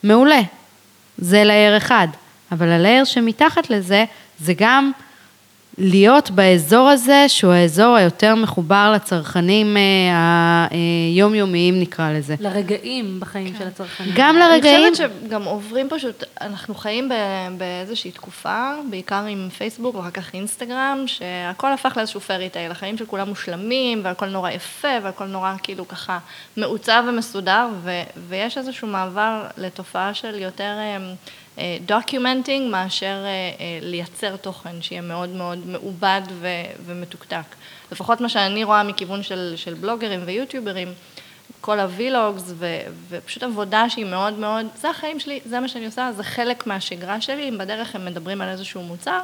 מעולה, 0.03 0.41
זה 1.19 1.45
לייר 1.45 1.77
אחד, 1.77 2.09
אבל 2.53 2.69
הלייר 2.69 3.05
שמתחת 3.05 3.71
לזה, 3.71 4.05
זה 4.39 4.53
גם 4.57 4.93
להיות 5.79 6.31
באזור 6.31 6.89
הזה, 6.89 7.25
שהוא 7.29 7.53
האזור 7.53 7.97
היותר 7.97 8.35
מחובר 8.35 8.93
לצרכנים 8.95 9.77
אה, 9.77 10.67
היומיומיים 10.71 11.81
נקרא 11.81 12.13
לזה. 12.13 12.35
לרגעים 12.41 13.21
בחיים 13.21 13.55
של 13.59 13.67
הצרכנים. 13.67 14.11
גם 14.17 14.37
אני 14.37 14.45
לרגעים, 14.45 14.93
חושבת 14.93 15.11
שגם 15.27 15.45
עוברים 15.45 15.89
פשוט, 15.91 16.25
אנחנו 16.41 16.75
חיים 16.75 17.09
באיזושהי 17.59 18.11
תקופה, 18.11 18.73
בעיקר 18.91 19.25
עם 19.25 19.49
פייסבוק 19.59 19.95
ואחר 19.97 20.11
כך 20.11 20.35
אינסטגרם, 20.35 21.05
שהכל 21.07 21.73
הפך 21.73 21.93
לאיזשהו 21.97 22.21
פרי 22.21 22.49
טייל, 22.49 22.71
החיים 22.71 22.97
של 22.99 23.07
כולם 23.07 23.29
מושלמים, 23.29 24.01
והכל 24.05 24.27
נורא 24.27 24.51
יפה, 24.51 24.89
והכל 25.03 25.27
נורא 25.27 25.55
כאילו 25.63 25.89
ככה 25.89 26.19
מעוצב 26.57 27.05
ומסודר, 27.09 27.69
ו- 27.83 28.03
ויש 28.29 28.59
איזשהו 28.59 28.89
מעבר 28.89 29.43
לתופעה 29.57 30.15
של 30.15 30.39
יותר 30.39 30.73
documenting 31.87 32.71
מאשר 32.71 33.07
אה, 33.07 33.27
אה, 33.27 33.79
לייצר 33.83 34.37
תוכן 34.37 34.83
שיהיה 34.83 35.03
מאוד 35.03 35.29
מאוד 35.29 35.67
מעובד 35.67 36.23
ו- 36.29 36.47
ומתוקתק. 36.87 37.55
לפחות 37.93 38.21
מה 38.21 38.29
שאני 38.29 38.65
רואה 38.65 38.83
מכיוון 38.83 39.23
של, 39.23 39.53
של 39.57 39.75
בלוגרים 39.75 40.21
ויוטיוברים, 40.25 40.89
כל 41.61 41.81
ה 41.81 41.90
vlogs, 41.90 42.43
ו- 42.47 42.81
ופשוט 43.09 43.43
עבודה 43.43 43.91
שהיא 43.91 44.05
מאוד 44.05 44.39
מאוד, 44.39 44.67
זה 44.77 44.91
החיים 44.91 45.21
שלי, 45.21 45.41
זה 45.45 45.61
מה 45.61 45.69
שאני 45.69 45.87
עושה, 45.87 46.11
זה 46.17 46.23
חלק 46.23 46.67
מהשגרה 46.67 47.21
שלי, 47.21 47.49
אם 47.49 47.59
בדרך 47.59 47.95
הם 47.95 48.05
מדברים 48.05 48.41
על 48.41 48.49
איזשהו 48.49 48.83
מוצר, 48.83 49.21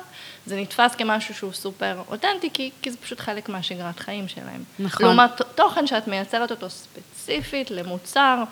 זה 0.47 0.57
נתפס 0.57 0.95
כמשהו 0.95 1.35
שהוא 1.35 1.53
סופר 1.53 1.97
אותנטי, 2.09 2.51
כי, 2.53 2.71
כי 2.83 2.91
זה 2.91 2.97
פשוט 2.97 3.21
חלק 3.21 3.49
מהשגרת 3.49 3.99
חיים 3.99 4.29
שלהם. 4.29 4.65
נכון. 4.79 5.07
לעומת 5.07 5.43
תוכן 5.55 5.87
שאת 5.87 6.09
מייצרת 6.09 6.51
אותו 6.51 6.67
ספציפית 6.71 7.71
למוצר, 7.71 8.43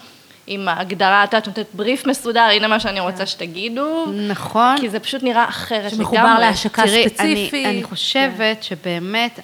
עם 0.46 0.68
ההגדרה, 0.68 1.24
את 1.24 1.32
יודעת, 1.32 1.46
נותנת 1.46 1.66
בריף 1.74 2.06
מסודר, 2.06 2.40
הנה 2.40 2.68
מה 2.68 2.80
שאני 2.80 3.00
רוצה 3.00 3.26
שתגידו, 3.26 4.06
נכון. 4.28 4.76
כי 4.80 4.88
זה 4.88 5.00
פשוט 5.00 5.22
נראה 5.22 5.48
אחרת 5.48 5.90
שמחובר 5.90 6.24
לגמרי. 6.24 6.40
להשקה 6.40 6.82
תראי, 6.82 7.08
ספציפית. 7.08 7.54
אני, 7.54 7.66
אני 7.66 7.82
חושבת 7.82 8.62
שבאמת 8.62 9.40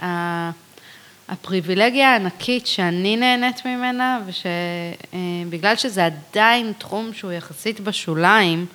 הפריבילגיה 1.29 2.13
הענקית 2.13 2.67
שאני 2.67 3.17
נהנית 3.17 3.67
ממנה, 3.67 4.21
ושבגלל 4.27 5.77
שזה 5.77 6.07
עדיין 6.07 6.73
תחום 6.79 7.11
שהוא 7.13 7.33
יחסית 7.33 7.81
בשוליים, 7.81 8.67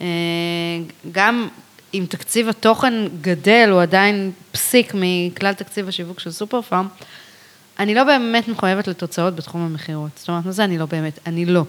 אה, 0.00 0.06
גם 1.12 1.48
אם 1.94 2.06
תקציב 2.08 2.48
התוכן 2.48 2.94
גדל, 3.20 3.68
הוא 3.72 3.82
עדיין 3.82 4.32
פסיק 4.52 4.92
מכלל 4.94 5.52
תקציב 5.52 5.88
השיווק 5.88 6.20
של 6.20 6.30
סופר 6.30 6.62
פארם, 6.62 6.88
אני 7.80 7.94
לא 7.94 8.04
באמת 8.04 8.48
מחויבת 8.48 8.88
לתוצאות 8.88 9.36
בתחום 9.36 9.60
המכירות. 9.60 10.10
זאת 10.16 10.28
אומרת, 10.28 10.44
מה 10.44 10.52
זה 10.52 10.64
אני 10.64 10.78
לא 10.78 10.86
באמת? 10.86 11.18
אני 11.26 11.46
לא. 11.46 11.64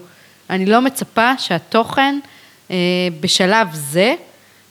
אני 0.50 0.66
לא 0.66 0.80
מצפה 0.80 1.38
שהתוכן 1.38 2.18
אה, 2.70 2.76
בשלב 3.20 3.68
זה 3.72 4.14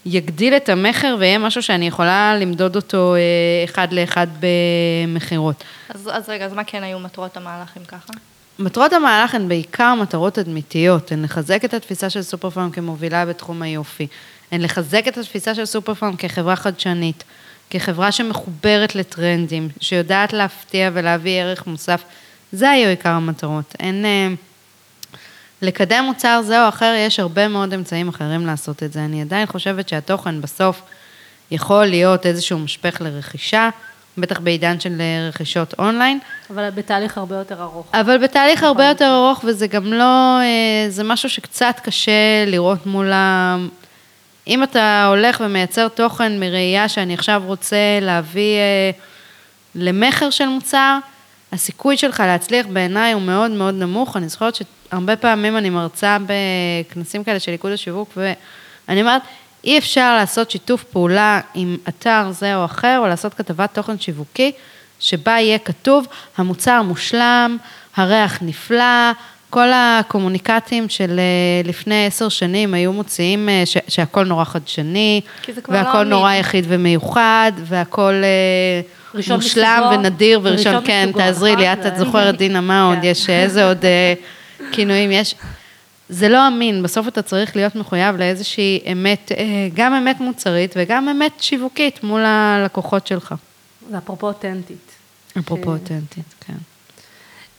יגדיל 0.06 0.54
את 0.54 0.70
המכר 0.70 1.16
ויהיה 1.20 1.38
משהו 1.38 1.64
שאני 1.64 1.88
יכולה 1.88 2.38
למדוד 2.38 2.76
אותו 2.76 3.16
אה, 3.16 3.20
אחד 3.66 3.94
לאחד 3.94 4.28
במכירות. 4.40 5.64
אז, 5.90 6.10
אז 6.14 6.30
רגע, 6.30 6.46
אז 6.46 6.54
מה 6.54 6.64
כן 6.64 6.84
היו 6.84 7.00
מטרות 7.00 7.38
המהלך 7.38 7.78
אם 7.78 7.86
ככה? 7.86 8.14
מטרות 8.60 8.94
המהלך 8.94 9.36
הן 9.36 9.48
בעיקר 9.48 9.96
מטרות 10.02 10.34
תדמיתיות, 10.34 11.12
הן 11.12 11.24
לחזק 11.24 11.66
את 11.66 11.74
התפיסה 11.74 12.10
של 12.10 12.22
סופר 12.22 12.50
פארם 12.50 12.72
כמובילה 12.72 13.26
בתחום 13.26 13.62
היופי, 13.62 14.08
הן 14.52 14.62
לחזק 14.62 15.08
את 15.08 15.18
התפיסה 15.18 15.56
של 15.56 15.66
סופר 15.66 15.94
פארם 15.94 16.16
כחברה 16.16 16.56
חדשנית, 16.56 17.24
כחברה 17.72 18.12
שמחוברת 18.12 18.96
לטרנדים, 18.96 19.70
שיודעת 19.80 20.34
להפתיע 20.34 20.90
ולהביא 20.94 21.42
ערך 21.42 21.68
מוסף, 21.68 22.04
זה 22.52 22.70
היו 22.70 22.90
עיקר 22.90 23.10
המטרות. 23.10 23.76
אין... 23.80 24.06
אה, 24.06 24.28
לקדם 25.62 26.04
מוצר 26.06 26.42
זה 26.44 26.64
או 26.64 26.70
אחר, 26.70 26.94
יש 26.98 27.20
הרבה 27.20 27.48
מאוד 27.48 27.74
אמצעים 27.74 28.10
אחרים 28.10 28.46
לעשות 28.46 28.84
את 28.84 28.94
זה. 28.94 29.06
אני 29.06 29.22
עדיין 29.22 29.46
חושבת 29.46 29.90
שהתוכן 29.90 30.42
בסוף 30.42 30.82
יכול 31.52 31.86
להיות 31.86 32.26
איזשהו 32.26 32.60
משפך 32.60 33.02
לרכישה, 33.02 33.70
בטח 34.18 34.40
בעידן 34.40 34.80
של 34.80 35.02
אה, 35.02 35.30
רכישות 35.30 35.74
אונליין, 35.80 36.20
אבל 36.50 36.70
בתהליך 36.70 37.18
הרבה 37.18 37.36
יותר 37.36 37.62
ארוך. 37.62 37.88
אבל 37.94 38.18
בתהליך 38.18 38.64
הרבה 38.64 38.86
יותר 38.86 39.16
ארוך, 39.16 39.44
וזה 39.48 39.68
גם 39.68 39.94
לא, 39.94 40.40
אה, 40.40 40.86
זה 40.90 41.04
משהו 41.04 41.30
שקצת 41.30 41.76
קשה 41.84 42.46
לראות 42.48 42.86
מול 42.86 43.12
ה... 43.12 43.58
אם 44.52 44.64
אתה 44.64 45.06
הולך 45.10 45.42
ומייצר 45.46 45.88
תוכן 45.88 46.40
מראייה 46.40 46.90
שאני 46.90 47.14
עכשיו 47.14 47.44
רוצה 47.46 47.78
להביא 48.02 48.58
אה, 48.58 48.92
למכר 49.76 50.30
של 50.30 50.48
מוצר, 50.48 50.98
הסיכוי 51.52 51.98
שלך 51.98 52.20
להצליח 52.20 52.66
בעיניי 52.74 53.14
הוא 53.14 53.22
מאוד 53.22 53.52
מאוד 53.52 53.74
נמוך. 53.74 54.18
אני 54.18 54.30
זוכרת 54.30 54.56
שהרבה 54.56 55.16
פעמים 55.16 55.58
אני 55.58 55.70
מרצה 55.70 56.18
בכנסים 56.28 57.24
כאלה 57.24 57.40
של 57.40 57.52
איגוד 57.52 57.72
השיווק, 57.72 58.18
ואני 58.18 59.02
אומרת, 59.02 59.22
אי 59.64 59.78
אפשר 59.78 60.16
לעשות 60.16 60.52
שיתוף 60.52 60.84
פעולה 60.84 61.40
עם 61.54 61.78
אתר 61.90 62.32
זה 62.32 62.56
או 62.56 62.66
אחר, 62.66 63.00
או 63.02 63.08
לעשות 63.08 63.34
כתבת 63.34 63.74
תוכן 63.74 64.00
שיווקי, 64.00 64.52
שבה 65.00 65.32
יהיה 65.32 65.60
כתוב, 65.60 66.08
המוצר 66.38 66.82
מושלם, 66.82 67.58
הריח 67.96 68.38
נפלא, 68.42 69.12
כל 69.52 69.68
הקומוניקטים 69.74 70.90
של 70.90 71.20
אה, 71.20 71.24
לפני 71.70 72.06
עשר 72.06 72.30
שנים 72.30 72.74
היו 72.74 72.94
מוציאים 72.94 73.50
אה, 73.50 73.62
ש- 73.66 73.78
שהכל 73.88 74.24
נורא 74.26 74.44
חדשני, 74.44 75.22
לא 75.48 75.54
והכל 75.70 75.98
אמין. 75.98 76.10
נורא 76.10 76.34
יחיד 76.34 76.66
ומיוחד, 76.68 77.52
והכל 77.66 78.14
אה, 78.14 78.82
ראשון 79.16 79.36
מושלם 79.36 79.80
מסוגו, 79.84 80.00
ונדיר 80.00 80.40
וראשון, 80.44 80.86
כן, 80.86 81.04
מסוגו, 81.06 81.20
תעזרי 81.20 81.56
לי, 81.56 81.70
נכון? 81.74 81.80
את, 81.82 81.86
את 81.86 81.98
זה- 81.98 82.06
זוכרת, 82.06 82.38
דינה, 82.38 82.62
מה 82.62 82.84
עוד 82.84 82.98
כן. 83.02 83.08
יש, 83.08 83.30
איזה 83.30 83.68
עוד 83.68 83.86
כינויים 84.72 85.12
יש. 85.12 85.36
זה 86.10 86.30
לא 86.30 86.48
אמין, 86.48 86.84
בסוף 86.84 87.08
אתה 87.08 87.22
צריך 87.22 87.56
להיות 87.56 87.76
מחויב 87.76 88.16
לאיזושהי 88.16 88.80
אמת, 88.92 89.32
גם 89.74 89.94
אמת 89.94 90.20
מוצרית 90.20 90.74
וגם 90.78 91.10
אמת 91.10 91.32
שיווקית 91.40 92.04
מול 92.04 92.22
הלקוחות 92.26 93.08
שלך. 93.08 93.36
זה 93.90 93.98
אפרופו 93.98 94.28
אותנטית. 94.28 94.92
אפרופו 95.40 95.72
אותנטית, 95.72 96.24
כן. 96.48 96.54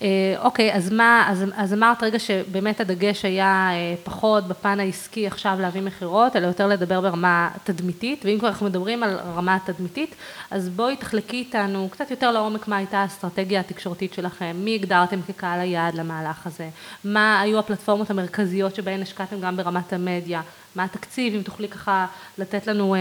אה, 0.03 0.35
אוקיי, 0.39 0.75
אז 0.75 0.93
מה, 0.93 1.27
אז, 1.29 1.45
אז 1.57 1.73
אמרת 1.73 2.03
רגע 2.03 2.19
שבאמת 2.19 2.81
הדגש 2.81 3.25
היה 3.25 3.69
אה, 3.73 3.95
פחות 4.05 4.49
בפן 4.49 4.81
העסקי 4.81 5.27
עכשיו 5.27 5.57
להביא 5.61 5.83
מכירות, 5.83 6.37
אלא 6.37 6.47
יותר 6.47 6.67
לדבר 6.67 7.01
ברמה 7.01 7.51
תדמיתית, 7.65 8.25
ואם 8.25 8.39
כבר 8.39 8.49
אנחנו 8.49 8.67
מדברים 8.67 9.03
על 9.03 9.17
רמה 9.37 9.59
תדמיתית, 9.65 10.15
אז 10.51 10.69
בואי 10.69 10.97
תחלקי 10.97 11.37
איתנו 11.37 11.89
קצת 11.91 12.11
יותר 12.11 12.33
לעומק 12.33 12.69
מה 12.69 12.77
הייתה 12.77 12.99
האסטרטגיה 12.99 13.61
התקשורתית 13.61 14.15
שלכם, 14.15 14.57
מי 14.59 14.75
הגדרתם 14.75 15.21
כקהל 15.23 15.61
היעד 15.61 15.95
למהלך 15.95 16.47
הזה, 16.47 16.69
מה 17.05 17.41
היו 17.41 17.59
הפלטפורמות 17.59 18.11
המרכזיות 18.11 18.75
שבהן 18.75 19.03
השקעתם 19.03 19.41
גם 19.41 19.57
ברמת 19.57 19.93
המדיה, 19.93 20.43
מה 20.77 20.85
התקציב, 20.85 21.35
אם 21.35 21.43
תוכלי 21.43 21.69
ככה 21.69 22.07
לתת 22.39 22.67
לנו 22.67 22.95
אה, 22.95 23.01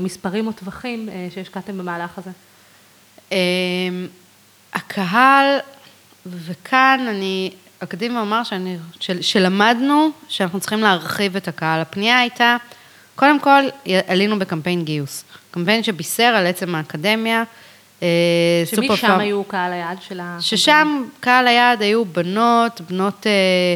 מספרים 0.00 0.46
או 0.46 0.52
טווחים 0.52 1.08
אה, 1.08 1.28
שהשקעתם 1.34 1.78
במהלך 1.78 2.18
הזה. 2.18 2.30
אמ, 3.32 4.06
הקהל, 4.74 5.58
וכאן 6.30 7.06
אני 7.08 7.50
אקדים 7.78 8.16
ואומר 8.16 8.42
שאני, 8.44 8.76
של, 9.00 9.22
שלמדנו 9.22 10.10
שאנחנו 10.28 10.60
צריכים 10.60 10.80
להרחיב 10.80 11.36
את 11.36 11.48
הקהל. 11.48 11.80
הפנייה 11.80 12.18
הייתה, 12.18 12.56
קודם 13.16 13.40
כל 13.40 13.62
עלינו 14.06 14.38
בקמפיין 14.38 14.84
גיוס, 14.84 15.24
קמפיין 15.50 15.82
שבישר 15.82 16.22
על 16.22 16.46
עצם 16.46 16.74
האקדמיה. 16.74 17.44
אה, 18.02 18.62
שמי 18.74 18.96
שם. 18.96 19.18
היו 19.20 19.44
קהל 19.44 19.72
היעד 19.72 20.02
של 20.02 20.20
ה... 20.20 20.36
ששם 20.40 21.04
קהל 21.20 21.46
היעד 21.46 21.82
היו 21.82 22.04
בנות, 22.04 22.80
בנות, 22.80 23.26
אה, 23.26 23.74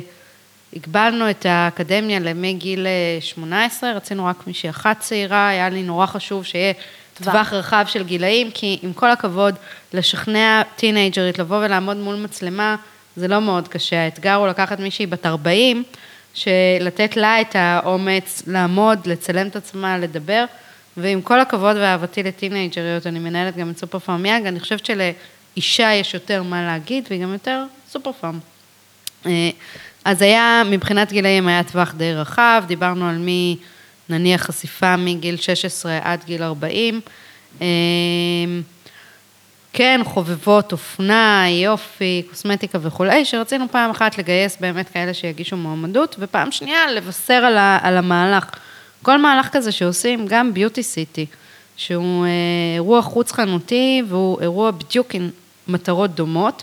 הגבלנו 0.76 1.30
את 1.30 1.46
האקדמיה 1.48 2.18
למגיל 2.18 2.86
אה, 2.86 3.20
18, 3.20 3.92
רצינו 3.92 4.24
רק 4.26 4.46
מישהי 4.46 4.70
אחת 4.70 5.00
צעירה, 5.00 5.48
היה 5.48 5.68
לי 5.68 5.82
נורא 5.82 6.06
חשוב 6.06 6.44
שיהיה 6.44 6.72
טווח. 7.24 7.52
רחב 7.52 7.84
של 7.88 8.04
גילאים, 8.04 8.50
כי 8.50 8.78
עם 8.82 8.92
כל 8.92 9.10
הכבוד, 9.10 9.54
לשכנע 9.92 10.62
טינג'רית 10.76 11.38
לבוא 11.38 11.64
ולעמוד 11.64 11.96
מול 11.96 12.16
מצלמה, 12.16 12.76
זה 13.16 13.28
לא 13.28 13.40
מאוד 13.40 13.68
קשה. 13.68 14.04
האתגר 14.04 14.34
הוא 14.34 14.48
לקחת 14.48 14.80
מישהי 14.80 15.06
בת 15.06 15.26
40, 15.26 15.82
שלתת 16.34 17.16
לה 17.16 17.40
את 17.40 17.56
האומץ 17.56 18.42
לעמוד, 18.46 19.06
לצלם 19.06 19.46
את 19.46 19.56
עצמה, 19.56 19.98
לדבר, 19.98 20.44
ועם 20.96 21.22
כל 21.22 21.40
הכבוד 21.40 21.76
ואהבתי 21.76 22.22
לטינג'ריות, 22.22 23.06
אני 23.06 23.18
מנהלת 23.18 23.56
גם 23.56 23.70
את 23.70 23.78
סופר 23.78 23.98
פארם 23.98 24.26
יאג, 24.26 24.46
אני 24.46 24.60
חושבת 24.60 24.86
שלאישה 24.86 25.94
יש 25.94 26.14
יותר 26.14 26.42
מה 26.42 26.62
להגיד, 26.62 27.06
והיא 27.10 27.22
גם 27.22 27.32
יותר 27.32 27.64
סופר 27.88 28.12
פארם. 28.12 28.38
אה, 29.26 29.50
אז 30.04 30.22
היה, 30.22 30.62
מבחינת 30.66 31.12
גילאים 31.12 31.48
היה 31.48 31.64
טווח 31.64 31.94
די 31.96 32.14
רחב, 32.14 32.64
דיברנו 32.66 33.08
על 33.08 33.16
מי, 33.18 33.56
נניח 34.10 34.42
חשיפה 34.42 34.96
מגיל 34.96 35.36
16 35.36 35.98
עד 36.02 36.24
גיל 36.24 36.42
40. 36.42 37.00
אה, 37.60 37.66
כן, 39.72 40.00
חובבות 40.04 40.72
אופנה, 40.72 41.44
יופי, 41.48 42.22
קוסמטיקה 42.30 42.78
וכולי, 42.82 43.24
שרצינו 43.24 43.66
פעם 43.70 43.90
אחת 43.90 44.18
לגייס 44.18 44.56
באמת 44.60 44.88
כאלה 44.88 45.14
שיגישו 45.14 45.56
מועמדות, 45.56 46.16
ופעם 46.18 46.52
שנייה 46.52 46.90
לבשר 46.90 47.34
על, 47.34 47.56
ה, 47.56 47.78
על 47.82 47.96
המהלך. 47.96 48.50
כל 49.02 49.18
מהלך 49.18 49.48
כזה 49.48 49.72
שעושים, 49.72 50.26
גם 50.28 50.54
ביוטי 50.54 50.82
סיטי, 50.82 51.26
שהוא 51.76 52.24
אה, 52.24 52.30
אירוע 52.74 53.02
חוץ 53.02 53.32
חנותי, 53.32 54.02
והוא 54.08 54.40
אירוע 54.40 54.70
בדיוק 54.70 55.14
עם 55.14 55.30
מטרות 55.68 56.14
דומות, 56.14 56.62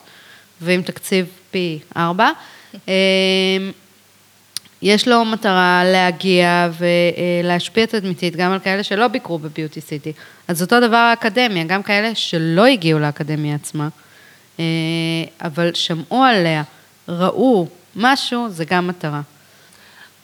ועם 0.61 0.81
תקציב 0.81 1.25
פי 1.51 1.79
ארבע. 1.97 2.31
יש 4.81 5.07
לו 5.07 5.25
מטרה 5.25 5.83
להגיע 5.85 6.69
ולהשפיע 7.43 7.85
תדמיתית 7.85 8.35
גם 8.35 8.51
על 8.51 8.59
כאלה 8.59 8.83
שלא 8.83 9.07
ביקרו 9.07 9.39
בביוטי 9.39 9.81
סיטי. 9.81 10.13
אז 10.47 10.61
אותו 10.61 10.79
דבר 10.79 10.95
האקדמיה, 10.95 11.63
גם 11.63 11.83
כאלה 11.83 12.15
שלא 12.15 12.65
הגיעו 12.65 12.99
לאקדמיה 12.99 13.55
עצמה, 13.55 13.87
אה, 14.59 14.65
אבל 15.41 15.73
שמעו 15.73 16.23
עליה, 16.23 16.63
ראו 17.07 17.67
משהו, 17.95 18.49
זה 18.49 18.65
גם 18.65 18.87
מטרה. 18.87 19.21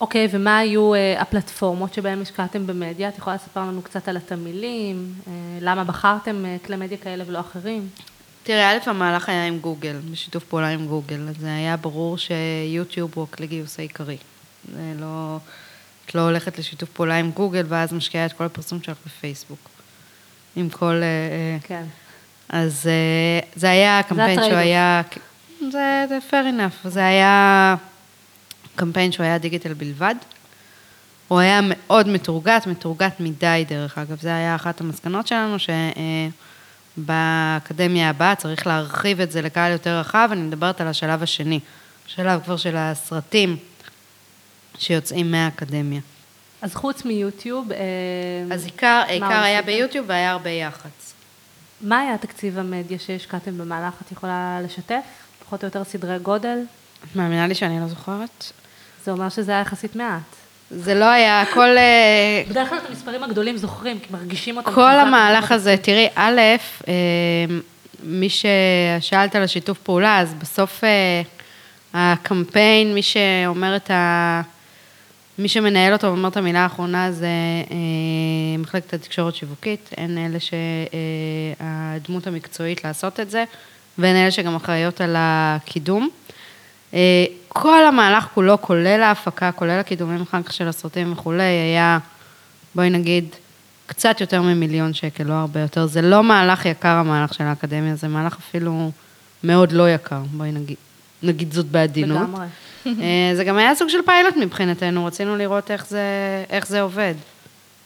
אוקיי, 0.01 0.27
ומה 0.31 0.57
היו 0.57 0.93
אה, 0.93 1.21
הפלטפורמות 1.21 1.93
שבהן 1.93 2.21
השקעתם 2.21 2.67
במדיה? 2.67 3.09
את 3.09 3.17
יכולה 3.17 3.35
לספר 3.35 3.59
לנו 3.59 3.81
קצת 3.81 4.07
על 4.07 4.17
התמהילים, 4.17 5.13
אה, 5.27 5.31
למה 5.61 5.83
בחרתם 5.83 6.45
כלי 6.65 6.75
מדיה 6.75 6.97
כאלה 6.97 7.23
ולא 7.27 7.39
אחרים? 7.39 7.87
תראה, 8.43 8.71
א', 8.71 8.77
המהלך 8.85 9.29
היה 9.29 9.45
עם 9.45 9.59
גוגל, 9.59 9.95
בשיתוף 10.11 10.43
פעולה 10.43 10.69
עם 10.69 10.87
גוגל, 10.87 11.27
אז 11.29 11.35
זה 11.39 11.55
היה 11.55 11.77
ברור 11.77 12.17
שיוטיוב 12.17 13.11
הוא 13.15 13.23
הכלי 13.23 13.47
גיוס 13.47 13.79
העיקרי. 13.79 14.17
זה 14.71 14.93
לא, 14.99 15.37
את 16.05 16.15
לא 16.15 16.21
הולכת 16.21 16.59
לשיתוף 16.59 16.89
פעולה 16.89 17.15
עם 17.15 17.31
גוגל, 17.31 17.65
ואז 17.67 17.93
משקיעה 17.93 18.25
את 18.25 18.33
כל 18.33 18.43
הפרסום 18.43 18.81
שלך 18.81 18.97
בפייסבוק. 19.05 19.69
עם 20.55 20.69
כל... 20.69 20.85
אה, 20.85 21.01
אה, 21.03 21.57
כן. 21.63 21.83
אז 22.49 22.87
אה, 22.87 23.39
זה 23.55 23.69
היה 23.69 24.01
קמפיין 24.03 24.39
שהוא. 24.43 24.53
היה... 24.53 25.01
זה, 25.71 26.05
זה 26.09 26.17
fair 26.29 26.45
enough. 26.57 26.89
זה 26.89 27.05
היה 27.05 27.75
קמפיין 28.75 29.11
שהוא 29.11 29.23
היה 29.23 29.37
דיגיטל 29.37 29.73
בלבד. 29.73 30.15
הוא 31.27 31.39
היה 31.39 31.59
מאוד 31.63 32.07
מתורגת, 32.07 32.67
מתורגת 32.67 33.19
מדי 33.19 33.65
דרך 33.67 33.97
אגב. 33.97 34.21
זה 34.21 34.35
היה 34.35 34.55
אחת 34.55 34.81
המסקנות 34.81 35.27
שלנו, 35.27 35.55
שבאקדמיה 36.97 38.09
הבאה 38.09 38.35
צריך 38.35 38.67
להרחיב 38.67 39.21
את 39.21 39.31
זה 39.31 39.41
לקהל 39.41 39.71
יותר 39.71 39.99
רחב. 39.99 40.29
אני 40.31 40.41
מדברת 40.41 40.81
על 40.81 40.87
השלב 40.87 41.23
השני, 41.23 41.59
שלב 42.05 42.41
כבר 42.43 42.57
של 42.57 42.75
הסרטים 42.77 43.57
שיוצאים 44.77 45.31
מהאקדמיה. 45.31 46.01
אז 46.61 46.75
חוץ 46.75 47.05
מיוטיוב, 47.05 47.71
אה, 47.71 47.77
אז 48.51 48.65
עיקר, 48.65 49.03
עיקר 49.07 49.25
היה? 49.25 49.61
ביוטיוב 49.61 50.05
והיה 50.09 50.31
הרבה 50.31 50.49
יח"צ. 50.49 51.13
מה 51.81 51.99
היה 51.99 52.17
תקציב 52.17 52.59
המדיה 52.59 52.99
שהשקעתם 52.99 53.57
במהלך? 53.57 53.93
את 54.05 54.11
יכולה 54.11 54.59
לשתף? 54.63 55.03
פחות 55.45 55.63
או 55.63 55.67
יותר 55.67 55.83
סדרי 55.83 56.19
גודל? 56.19 56.57
את 57.03 57.15
מאמינה 57.15 57.47
לי 57.47 57.55
שאני 57.55 57.79
לא 57.79 57.87
זוכרת? 57.87 58.51
זה 59.05 59.11
אומר 59.11 59.29
שזה 59.29 59.51
היה 59.51 59.61
יחסית 59.61 59.95
מעט. 59.95 60.21
זה 60.71 60.95
לא 60.95 61.05
היה, 61.05 61.41
הכל... 61.41 61.77
אה, 61.77 62.43
בדרך 62.49 62.69
כלל 62.69 62.77
את 62.77 62.89
המספרים 62.89 63.23
הגדולים 63.23 63.57
זוכרים, 63.57 63.99
כי 63.99 64.07
מרגישים 64.11 64.57
אותם. 64.57 64.71
כל 64.71 64.91
המהלך 64.91 65.51
הזה, 65.51 65.75
תראי, 65.81 66.07
א', 66.15 66.41
אה, 66.87 66.93
מי 68.03 68.27
ששאלת 68.29 69.35
על 69.35 69.43
השיתוף 69.43 69.77
פעולה, 69.77 70.19
אז 70.19 70.33
בסוף 70.33 70.83
הקמפיין, 71.93 72.93
מי 72.93 73.01
שאומר 73.01 73.75
את 73.75 73.91
ה... 73.91 74.41
מי 75.37 75.47
שמנהל 75.47 75.93
אותו 75.93 76.07
ואומר 76.07 76.29
את 76.29 76.37
המילה 76.37 76.59
האחרונה 76.59 77.11
זה 77.11 77.27
אה, 77.71 78.57
מחלקת 78.59 78.93
התקשורת 78.93 79.35
שיווקית, 79.35 79.89
הן 79.97 80.17
אלה 80.17 80.37
שהדמות 80.39 82.27
המקצועית 82.27 82.83
לעשות 82.83 83.19
את 83.19 83.29
זה, 83.29 83.43
והן 83.97 84.15
אלה 84.15 84.31
שגם 84.31 84.55
אחראיות 84.55 85.01
על 85.01 85.15
הקידום. 85.17 86.09
אה, 86.93 87.25
כל 87.47 87.85
המהלך 87.85 88.27
כולו, 88.33 88.61
כולל 88.61 89.01
ההפקה, 89.03 89.51
כולל 89.51 89.79
הקידומים 89.79 90.21
אחר 90.21 90.43
כך 90.43 90.53
של 90.53 90.67
הסרטים 90.67 91.11
וכולי, 91.11 91.43
היה, 91.43 91.99
בואי 92.75 92.89
נגיד, 92.89 93.25
קצת 93.85 94.21
יותר 94.21 94.41
ממיליון 94.41 94.93
שקל, 94.93 95.23
לא 95.23 95.33
הרבה 95.33 95.59
יותר. 95.59 95.85
זה 95.85 96.01
לא 96.01 96.23
מהלך 96.23 96.65
יקר 96.65 96.87
המהלך 96.87 97.33
של 97.33 97.43
האקדמיה, 97.43 97.95
זה 97.95 98.07
מהלך 98.07 98.37
אפילו 98.39 98.91
מאוד 99.43 99.71
לא 99.71 99.89
יקר, 99.89 100.21
בואי 100.31 100.51
נגיד, 100.51 100.77
נגיד 101.23 101.53
זאת 101.53 101.65
בעדינות. 101.65 102.21
לגמרי. 102.21 102.45
אה, 102.87 103.35
זה 103.35 103.43
גם 103.43 103.57
היה 103.57 103.75
סוג 103.75 103.89
של 103.89 104.01
פיילוט 104.05 104.37
מבחינתנו, 104.37 105.05
רצינו 105.05 105.35
לראות 105.37 105.71
איך 105.71 105.87
זה, 105.87 106.03
איך 106.49 106.67
זה 106.67 106.81
עובד. 106.81 107.13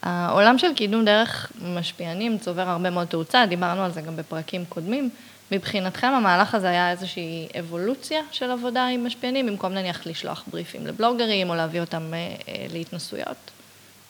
העולם 0.04 0.58
של 0.58 0.74
קידום 0.74 1.06
דרך 1.06 1.52
משפיענים 1.62 2.38
צובר 2.38 2.70
הרבה 2.70 2.90
מאוד 2.90 3.08
תאוצה, 3.08 3.46
דיברנו 3.46 3.84
על 3.84 3.92
זה 3.92 4.02
גם 4.02 4.16
בפרקים 4.16 4.66
קודמים. 4.70 5.10
מבחינתכם 5.52 6.08
המהלך 6.08 6.56
הזה 6.56 6.70
היה 6.70 6.92
איזושהי 6.92 7.48
אבולוציה 7.60 8.22
של 8.32 8.52
עבודה 8.52 8.88
עם 8.88 9.06
משפיענים, 9.06 9.46
במקום 9.46 9.74
נניח 9.74 10.08
לשלוח 10.08 10.44
בריפים 10.48 10.88
לבלוגרים 10.88 11.50
או 11.50 11.56
להביא 11.56 11.82
אותם 11.82 12.14
אה, 12.14 12.18
אה, 12.18 12.66
להתנסויות? 12.74 13.52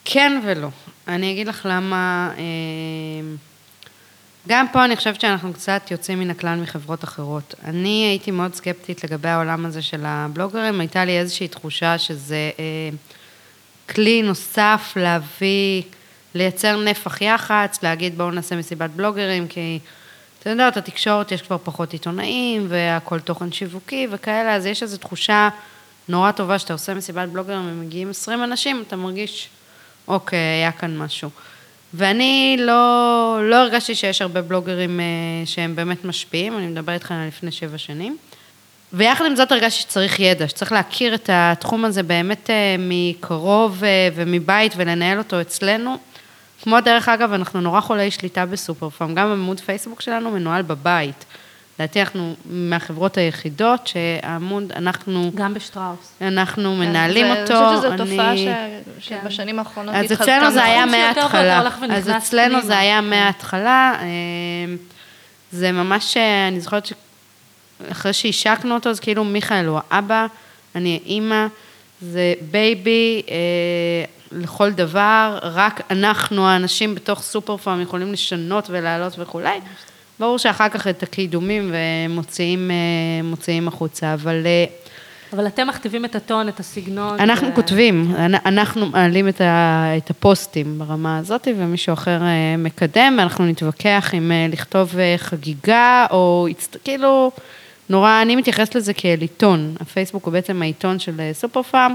כן 0.06 0.42
ולא. 0.44 0.68
אני 1.08 1.32
אגיד 1.32 1.48
לך 1.48 1.66
למה... 1.70 2.32
אה, 2.38 2.44
גם 4.48 4.66
פה 4.72 4.86
אני 4.86 4.96
חושבת 4.96 5.22
שאנחנו 5.22 5.54
קצת 5.54 5.82
יוצאים 5.92 6.20
מן 6.20 6.30
הכלל 6.30 6.60
מחברות 6.60 7.04
אחרות. 7.04 7.56
אני 7.66 8.08
הייתי 8.10 8.32
מאוד 8.32 8.56
סקפטית 8.56 9.04
לגבי 9.04 9.30
העולם 9.30 9.66
הזה 9.66 9.82
של 9.82 10.04
הבלוגרים, 10.06 10.80
הייתה 10.80 11.06
לי 11.06 11.20
איזושהי 11.20 11.48
תחושה 11.48 11.98
שזה 11.98 12.52
אה, 12.60 12.90
כלי 13.90 14.22
נוסף 14.22 14.94
להביא, 14.96 15.82
לייצר 16.36 16.84
נפח 16.84 17.22
יח"צ, 17.22 17.84
להגיד 17.84 18.18
בואו 18.18 18.32
נעשה 18.32 18.56
מסיבת 18.56 18.90
בלוגרים, 18.90 19.48
כי 19.48 19.80
אתה 20.40 20.50
יודעת, 20.50 20.78
התקשורת 20.78 21.32
יש 21.32 21.42
כבר 21.42 21.58
פחות 21.64 21.94
עיתונאים, 21.94 22.66
והכל 22.70 23.20
תוכן 23.20 23.52
שיווקי 23.52 24.08
וכאלה, 24.12 24.56
אז 24.56 24.66
יש 24.66 24.84
איזו 24.84 24.98
תחושה 24.98 25.50
נורא 26.10 26.32
טובה 26.32 26.60
שאתה 26.60 26.74
עושה 26.74 26.94
מסיבת 26.94 27.30
בלוגרים 27.30 27.70
ומגיעים 27.72 28.10
20 28.10 28.44
אנשים, 28.44 28.84
אתה 28.88 28.96
מרגיש, 28.96 29.50
אוקיי, 30.08 30.40
היה 30.40 30.72
כאן 30.72 30.98
משהו. 30.98 31.30
ואני 31.98 32.58
לא, 32.60 33.40
לא 33.44 33.56
הרגשתי 33.56 33.96
שיש 33.96 34.22
הרבה 34.22 34.42
בלוגרים 34.42 35.00
אה, 35.00 35.06
שהם 35.46 35.76
באמת 35.76 36.06
משפיעים, 36.06 36.58
אני 36.58 36.68
מדברת 36.68 36.94
איתכם 36.94 37.16
על 37.16 37.28
לפני 37.28 37.52
שבע 37.52 37.78
שנים. 37.78 38.18
ויחד 38.94 39.26
עם 39.26 39.36
זאת 39.36 39.52
הרגשתי 39.52 39.82
שצריך 39.82 40.20
ידע, 40.20 40.48
שצריך 40.48 40.72
להכיר 40.72 41.16
את 41.16 41.30
התחום 41.34 41.86
הזה 41.86 42.04
באמת 42.04 42.50
אה, 42.50 42.76
מקרוב 42.80 43.84
אה, 43.84 44.10
ומבית 44.16 44.74
ולנהל 44.78 45.18
אותו 45.18 45.42
אצלנו. 45.42 45.98
כמו 46.62 46.82
דרך 46.82 47.10
אגב, 47.10 47.34
אנחנו 47.34 47.62
נורא 47.62 47.82
חולי 47.82 48.12
שליטה 48.12 48.46
בסופר 48.46 48.90
פארם, 48.90 49.16
גם 49.16 49.32
עמוד 49.32 49.60
פייסבוק 49.60 50.02
שלנו 50.02 50.32
מנוהל 50.32 50.62
בבית. 50.62 51.26
לדעתי 51.80 52.02
אנחנו 52.02 52.36
מהחברות 52.46 53.18
היחידות 53.18 53.88
שהעמוד, 53.88 54.72
אנחנו, 54.76 55.32
גם 55.36 55.54
בשטראוס. 55.54 56.14
אנחנו 56.22 56.74
כן, 56.74 56.80
מנהלים 56.80 57.26
זה- 57.34 57.42
אותו. 57.42 57.54
אני 57.70 57.76
חושבת 57.78 57.94
שזו 57.98 58.06
תופעה 58.06 58.32
אני- 58.32 58.48
ש- 59.00 59.10
שבשנים 59.10 59.60
האחרונות 59.60 59.96
אז 59.96 60.06
התחזקה 60.12 60.38
אצלנו 60.38 60.52
זה. 60.52 60.64
היה 60.64 60.86
מההתחלה. 60.86 61.60
אז 61.68 61.74
ונכנס 61.82 62.08
אצלנו. 62.24 62.62
זה 62.62 62.78
היה 62.78 63.00
כן. 63.02 63.10
מההתחלה. 63.10 63.94
זה 65.52 65.72
ממש, 65.72 66.18
אה, 66.18 66.48
אני 66.48 66.60
זוכרת 66.60 66.90
שאחרי 67.86 68.14
שהשקנו 68.14 68.74
אותו, 68.76 68.90
אז 68.90 69.00
כאילו 69.00 69.24
מיכאל 69.24 69.66
הוא 69.66 69.80
האבא, 69.90 70.26
אני 70.76 71.00
האימא, 71.06 71.48
זה 72.02 72.34
baby 72.52 73.22
אה, 73.30 73.36
לכל 74.32 74.72
דבר, 74.72 75.40
רק 75.42 75.82
אנחנו 75.92 76.48
האנשים 76.48 76.96
בתוך 76.96 77.22
סופר 77.22 77.58
פארם 77.58 77.82
יכולים 77.82 78.14
לשנות 78.14 78.68
ולעלות 78.70 79.14
וכולי. 79.20 79.60
ברור 80.20 80.38
שאחר 80.38 80.70
כך 80.70 80.88
את 80.88 81.04
הקידומים 81.04 81.74
ומוציאים 82.10 82.72
אה, 83.66 83.68
החוצה, 83.68 84.14
אבל... 84.14 84.44
אה, 84.46 84.66
אבל 85.34 85.48
אתם 85.48 85.68
מכתיבים 85.68 86.06
את 86.06 86.16
הטון, 86.16 86.50
את 86.50 86.60
הסגנון. 86.60 87.20
אנחנו 87.20 87.48
ו- 87.48 87.56
כותבים, 87.56 88.16
אנ- 88.16 88.36
אנחנו 88.46 88.86
מעלים 88.86 89.28
את, 89.28 89.42
ה, 89.42 89.84
את 89.98 90.10
הפוסטים 90.10 90.80
ברמה 90.80 91.18
הזאת, 91.18 91.48
ומישהו 91.58 91.94
אחר 91.94 92.22
אה, 92.22 92.56
מקדם, 92.58 93.16
ואנחנו 93.20 93.46
נתווכח 93.46 94.14
אם 94.18 94.32
לכתוב 94.52 94.96
חגיגה, 95.18 96.06
או 96.12 96.48
כאילו, 96.84 97.32
נורא, 97.90 98.22
אני 98.22 98.36
מתייחסת 98.36 98.76
לזה 98.76 98.94
כאל 98.94 99.22
עיתון. 99.22 99.76
הפייסבוק 99.80 100.26
הוא 100.26 100.32
בעצם 100.34 100.62
העיתון 100.62 101.00
של 101.00 101.22
סופר 101.34 101.64
פארם, 101.64 101.94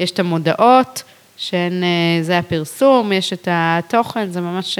יש 0.00 0.10
את 0.10 0.18
המודעות, 0.18 1.02
שהן, 1.36 1.82
אה, 1.84 1.88
זה 2.22 2.38
הפרסום, 2.38 3.12
יש 3.12 3.32
את 3.32 3.48
התוכן, 3.50 4.30
זה 4.30 4.40
ממש 4.40 4.78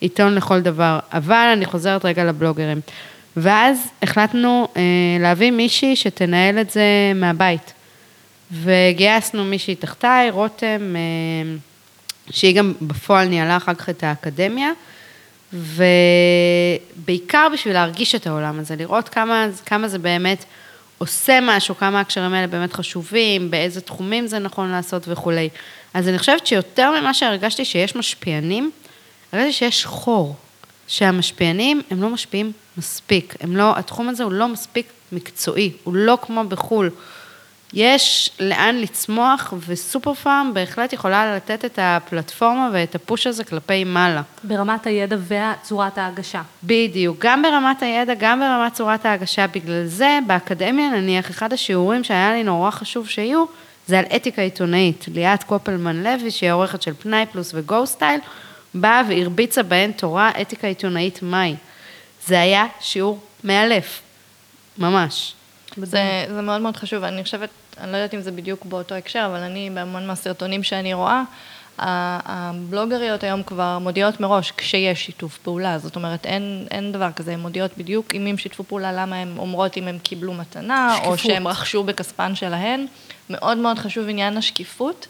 עיתון 0.00 0.34
לכל 0.34 0.60
דבר. 0.60 0.98
אבל 1.12 1.50
אני 1.52 1.66
חוזרת 1.66 2.04
רגע 2.04 2.24
לבלוגרים. 2.24 2.80
ואז 3.36 3.88
החלטנו 4.02 4.68
אה, 4.76 4.82
להביא 5.20 5.50
מישהי 5.50 5.96
שתנהל 5.96 6.58
את 6.60 6.70
זה 6.70 7.12
מהבית. 7.14 7.72
וגייסנו 8.52 9.44
מישהי 9.44 9.74
תחתיי, 9.74 10.30
רותם, 10.30 10.96
אה, 10.96 11.52
שהיא 12.30 12.56
גם 12.56 12.72
בפועל 12.82 13.28
ניהלה 13.28 13.56
אחר 13.56 13.74
כך 13.74 13.88
את 13.88 14.04
האקדמיה, 14.04 14.70
ובעיקר 15.52 17.46
בשביל 17.52 17.74
להרגיש 17.74 18.14
את 18.14 18.26
העולם 18.26 18.58
הזה, 18.58 18.76
לראות 18.76 19.08
כמה, 19.08 19.46
כמה 19.66 19.88
זה 19.88 19.98
באמת 19.98 20.44
עושה 20.98 21.38
משהו, 21.42 21.76
כמה 21.76 22.00
הקשרים 22.00 22.34
האלה 22.34 22.46
באמת 22.46 22.72
חשובים, 22.72 23.50
באיזה 23.50 23.80
תחומים 23.80 24.26
זה 24.26 24.38
נכון 24.38 24.70
לעשות 24.70 25.08
וכולי. 25.08 25.48
אז 25.94 26.08
אני 26.08 26.18
חושבת 26.18 26.46
שיותר 26.46 27.00
ממה 27.00 27.14
שהרגשתי 27.14 27.64
שיש 27.64 27.96
משפיענים, 27.96 28.70
הרגשתי 29.32 29.52
שיש 29.52 29.86
חור, 29.86 30.36
שהמשפיענים 30.86 31.82
הם 31.90 32.02
לא 32.02 32.08
משפיעים 32.08 32.52
מספיק, 32.76 33.34
הם 33.40 33.56
לא, 33.56 33.78
התחום 33.78 34.08
הזה 34.08 34.24
הוא 34.24 34.32
לא 34.32 34.48
מספיק 34.48 34.86
מקצועי, 35.12 35.72
הוא 35.84 35.94
לא 35.94 36.18
כמו 36.22 36.44
בחו"ל. 36.44 36.90
יש 37.72 38.30
לאן 38.40 38.76
לצמוח, 38.76 39.54
וסופר 39.66 40.14
פארם 40.14 40.50
בהחלט 40.54 40.92
יכולה 40.92 41.36
לתת 41.36 41.64
את 41.64 41.78
הפלטפורמה 41.82 42.70
ואת 42.72 42.94
הפוש 42.94 43.26
הזה 43.26 43.44
כלפי 43.44 43.84
מעלה. 43.84 44.22
ברמת 44.44 44.86
הידע 44.86 45.16
וצורת 45.26 45.98
ההגשה. 45.98 46.42
בדיוק, 46.64 47.16
גם 47.20 47.42
ברמת 47.42 47.82
הידע, 47.82 48.14
גם 48.18 48.40
ברמת 48.40 48.72
צורת 48.74 49.06
ההגשה. 49.06 49.46
בגלל 49.46 49.86
זה, 49.86 50.18
באקדמיה 50.26 50.90
נניח, 50.90 51.30
אחד 51.30 51.52
השיעורים 51.52 52.04
שהיה 52.04 52.32
לי 52.32 52.42
נורא 52.42 52.70
חשוב 52.70 53.08
שיהיו, 53.08 53.44
זה 53.86 53.98
על 53.98 54.04
אתיקה 54.16 54.42
עיתונאית. 54.42 55.04
ליאת 55.14 55.42
קופלמן 55.42 56.02
לוי, 56.02 56.30
שהיא 56.30 56.50
העורכת 56.50 56.82
של 56.82 56.94
פנאי 56.94 57.26
פלוס 57.32 57.50
וגו 57.54 57.86
סטייל, 57.86 58.20
באה 58.74 59.02
והרביצה 59.08 59.62
בהן 59.62 59.92
תורה 59.92 60.30
אתיקה 60.40 60.66
עיתונאית 60.66 61.22
מהי. 61.22 61.56
זה 62.26 62.40
היה 62.40 62.66
שיעור 62.80 63.20
מאלף, 63.44 64.00
ממש. 64.78 65.34
זה, 65.76 66.24
זה 66.28 66.42
מאוד 66.42 66.60
מאוד 66.60 66.76
חשוב, 66.76 67.04
אני 67.04 67.24
חושבת, 67.24 67.50
אני 67.78 67.92
לא 67.92 67.96
יודעת 67.96 68.14
אם 68.14 68.20
זה 68.20 68.32
בדיוק 68.32 68.64
באותו 68.64 68.94
הקשר, 68.94 69.26
אבל 69.26 69.38
אני, 69.38 69.70
בהמון 69.74 70.06
מהסרטונים 70.06 70.62
שאני 70.62 70.94
רואה, 70.94 71.22
הבלוגריות 71.78 73.24
היום 73.24 73.42
כבר 73.42 73.78
מודיעות 73.78 74.20
מראש 74.20 74.52
כשיש 74.56 75.04
שיתוף 75.06 75.38
פעולה, 75.38 75.78
זאת 75.78 75.96
אומרת, 75.96 76.26
אין, 76.26 76.66
אין 76.70 76.92
דבר 76.92 77.12
כזה, 77.16 77.32
הן 77.32 77.40
מודיעות 77.40 77.70
בדיוק 77.78 78.14
מי 78.14 78.30
הם 78.30 78.38
שיתפו 78.38 78.64
פעולה, 78.64 78.92
למה 78.92 79.16
הן 79.16 79.34
אומרות 79.38 79.76
אם 79.76 79.88
הם 79.88 79.98
קיבלו 79.98 80.34
מתנה, 80.34 80.96
או 80.96 81.16
שקיפות. 81.16 81.18
שהם 81.18 81.48
רכשו 81.48 81.84
בכספן 81.84 82.34
שלהן. 82.34 82.86
מאוד 83.30 83.58
מאוד 83.58 83.78
חשוב 83.78 84.08
עניין 84.08 84.36
השקיפות. 84.36 85.06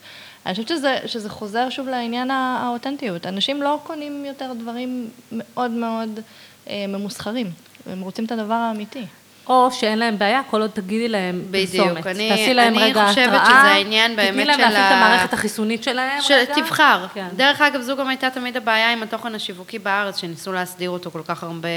אני 0.46 0.54
חושבת 0.54 0.68
שזה, 0.68 0.98
שזה 1.06 1.28
חוזר 1.30 1.70
שוב 1.70 1.88
לעניין 1.88 2.30
הא- 2.30 2.34
האותנטיות. 2.62 3.26
אנשים 3.26 3.62
לא 3.62 3.80
קונים 3.82 4.24
יותר 4.24 4.52
דברים 4.58 5.08
מאוד 5.32 5.70
מאוד 5.70 6.20
אה, 6.68 6.84
ממוסחרים, 6.88 7.50
הם 7.92 8.00
רוצים 8.00 8.24
את 8.24 8.32
הדבר 8.32 8.54
האמיתי. 8.54 9.04
או 9.46 9.68
שאין 9.72 9.98
להם 9.98 10.18
בעיה, 10.18 10.40
כל 10.50 10.60
עוד 10.60 10.70
תגידי 10.70 11.08
להם 11.08 11.42
בדיוק, 11.50 11.84
פרסומת. 11.86 12.06
אני- 12.06 12.28
תעשי 12.28 12.54
להם 12.54 12.74
אני 12.78 12.82
רגע 12.84 13.06
חושבת 13.08 13.26
התראה, 13.28 13.44
שזה 13.46 13.56
העניין 13.70 14.16
באמת 14.16 14.30
תתני 14.30 14.44
להם 14.44 14.56
של 14.56 14.62
להפעיל 14.62 14.86
את 14.86 14.92
ה- 14.92 14.94
המערכת 15.04 15.32
החיסונית 15.32 15.82
שלהם 15.82 16.20
רגע. 16.30 16.54
שתבחר. 16.54 17.06
כן. 17.14 17.28
דרך 17.36 17.60
אגב, 17.60 17.80
זו 17.80 17.96
גם 17.96 18.08
הייתה 18.08 18.30
תמיד 18.30 18.56
הבעיה 18.56 18.92
עם 18.92 19.02
התוכן 19.02 19.34
השיווקי 19.34 19.78
בארץ, 19.78 20.16
שניסו 20.20 20.52
להסדיר 20.52 20.90
אותו 20.90 21.10
כל 21.10 21.22
כך 21.26 21.42
הרבה 21.42 21.68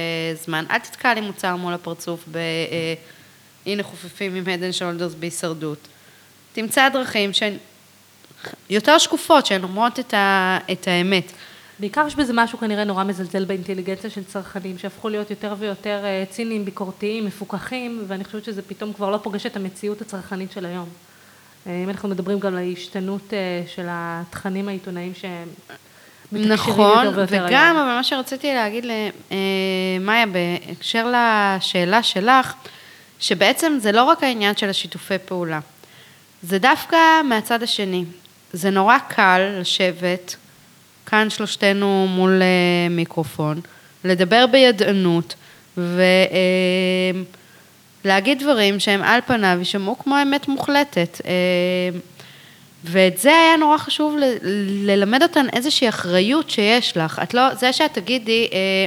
זמן. 0.45 0.65
אל 0.71 0.77
תתקע 0.79 1.13
לי 1.13 1.21
מוצר 1.21 1.55
מול 1.55 1.73
הפרצוף 1.73 2.23
ב... 2.31 2.37
אה, 2.37 2.41
הנה 3.65 3.83
חופפים 3.83 4.35
עם 4.35 4.43
הד 4.49 4.63
אנד 4.63 4.71
שולדרס 4.73 5.13
בהישרדות. 5.13 5.87
תמצא 6.53 6.89
דרכים 6.89 7.33
שהן 7.33 7.53
יותר 8.69 8.97
שקופות, 8.97 9.45
שהן 9.45 9.63
אומרות 9.63 9.99
את, 9.99 10.13
ה... 10.13 10.57
את 10.71 10.87
האמת. 10.87 11.31
בעיקר 11.79 12.07
יש 12.07 12.15
בזה 12.15 12.33
משהו 12.35 12.57
כנראה 12.57 12.83
נורא 12.83 13.03
מזלזל 13.03 13.45
באינטליגנציה 13.45 14.09
של 14.09 14.23
צרכנים, 14.23 14.77
שהפכו 14.77 15.09
להיות 15.09 15.29
יותר 15.29 15.55
ויותר 15.59 16.01
אה, 16.03 16.23
ציניים, 16.29 16.65
ביקורתיים, 16.65 17.25
מפוקחים, 17.25 18.03
ואני 18.07 18.23
חושבת 18.23 18.43
שזה 18.43 18.61
פתאום 18.61 18.93
כבר 18.93 19.09
לא 19.09 19.17
פוגש 19.17 19.45
את 19.45 19.55
המציאות 19.55 20.01
הצרכנית 20.01 20.51
של 20.51 20.65
היום. 20.65 20.89
אה, 21.67 21.83
אם 21.83 21.89
אנחנו 21.89 22.09
מדברים 22.09 22.39
גם 22.39 22.53
על 22.53 22.57
ההשתנות 22.57 23.33
אה, 23.33 23.63
של 23.67 23.85
התכנים 23.89 24.67
העיתונאיים 24.67 25.13
שהם 25.15 25.47
נכון, 26.31 27.07
וגם, 27.15 27.45
היום. 27.45 27.77
אבל 27.77 27.95
מה 27.95 28.03
שרציתי 28.03 28.53
להגיד 28.53 28.85
למאיה, 28.85 30.25
בהקשר 30.25 31.13
לשאלה 31.13 32.03
שלך, 32.03 32.53
שבעצם 33.19 33.77
זה 33.79 33.91
לא 33.91 34.03
רק 34.03 34.23
העניין 34.23 34.55
של 34.55 34.69
השיתופי 34.69 35.17
פעולה, 35.25 35.59
זה 36.43 36.59
דווקא 36.59 37.21
מהצד 37.23 37.63
השני. 37.63 38.05
זה 38.53 38.69
נורא 38.69 38.97
קל 39.07 39.57
לשבת, 39.59 40.35
כאן 41.05 41.29
שלושתנו 41.29 42.07
מול 42.09 42.41
אה, 42.41 42.47
מיקרופון, 42.89 43.61
לדבר 44.03 44.45
בידענות, 44.51 45.35
ולהגיד 48.03 48.39
דברים 48.39 48.79
שהם 48.79 49.03
על 49.03 49.19
פניו 49.27 49.55
יישמעו 49.59 49.99
כמו 49.99 50.15
אמת 50.21 50.47
מוחלטת. 50.47 51.21
אה, 51.25 51.31
ואת 52.83 53.17
זה 53.17 53.29
היה 53.29 53.57
נורא 53.57 53.77
חשוב 53.77 54.17
ל- 54.17 54.37
ללמד 54.91 55.23
אותן 55.23 55.45
איזושהי 55.53 55.89
אחריות 55.89 56.49
שיש 56.49 56.97
לך. 56.97 57.19
את 57.23 57.33
לא, 57.33 57.55
זה 57.55 57.73
שאת 57.73 57.93
תגידי, 57.93 58.47
אה, 58.53 58.85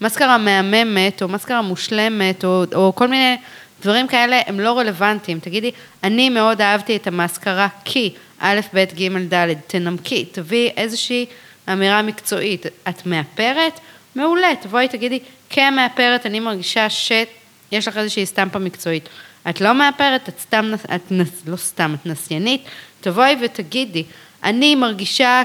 מסקרה 0.00 0.38
מהממת, 0.38 1.22
או 1.22 1.28
מסקרה 1.28 1.62
מושלמת, 1.62 2.44
או, 2.44 2.64
או 2.74 2.92
כל 2.94 3.08
מיני 3.08 3.36
דברים 3.82 4.08
כאלה, 4.08 4.40
הם 4.46 4.60
לא 4.60 4.78
רלוונטיים. 4.78 5.38
תגידי, 5.38 5.70
אני 6.02 6.28
מאוד 6.28 6.60
אהבתי 6.60 6.96
את 6.96 7.06
המסקרה 7.06 7.68
כי 7.84 8.14
א', 8.38 8.60
ב', 8.74 8.84
ג', 8.94 9.34
ד', 9.34 9.54
תנמקי, 9.66 10.24
תביאי 10.24 10.70
איזושהי 10.76 11.26
אמירה 11.72 12.02
מקצועית. 12.02 12.66
את 12.88 13.06
מאפרת? 13.06 13.80
מעולה, 14.14 14.48
תבואי 14.60 14.88
תגידי, 14.88 15.18
כמאפרת 15.50 16.26
אני 16.26 16.40
מרגישה 16.40 16.90
שיש 16.90 17.88
לך 17.88 17.96
איזושהי 17.96 18.26
סטמפה 18.26 18.58
מקצועית. 18.58 19.08
את 19.50 19.60
לא 19.60 19.74
מאפרת, 19.74 20.28
את 20.28 20.40
סתם, 20.40 20.72
את 20.94 21.10
נס, 21.10 21.42
לא 21.46 21.56
סתם, 21.56 21.94
את 22.00 22.06
נסיינית, 22.06 22.62
תבואי 23.00 23.36
ותגידי, 23.40 24.04
אני 24.44 24.74
מרגישה 24.74 25.42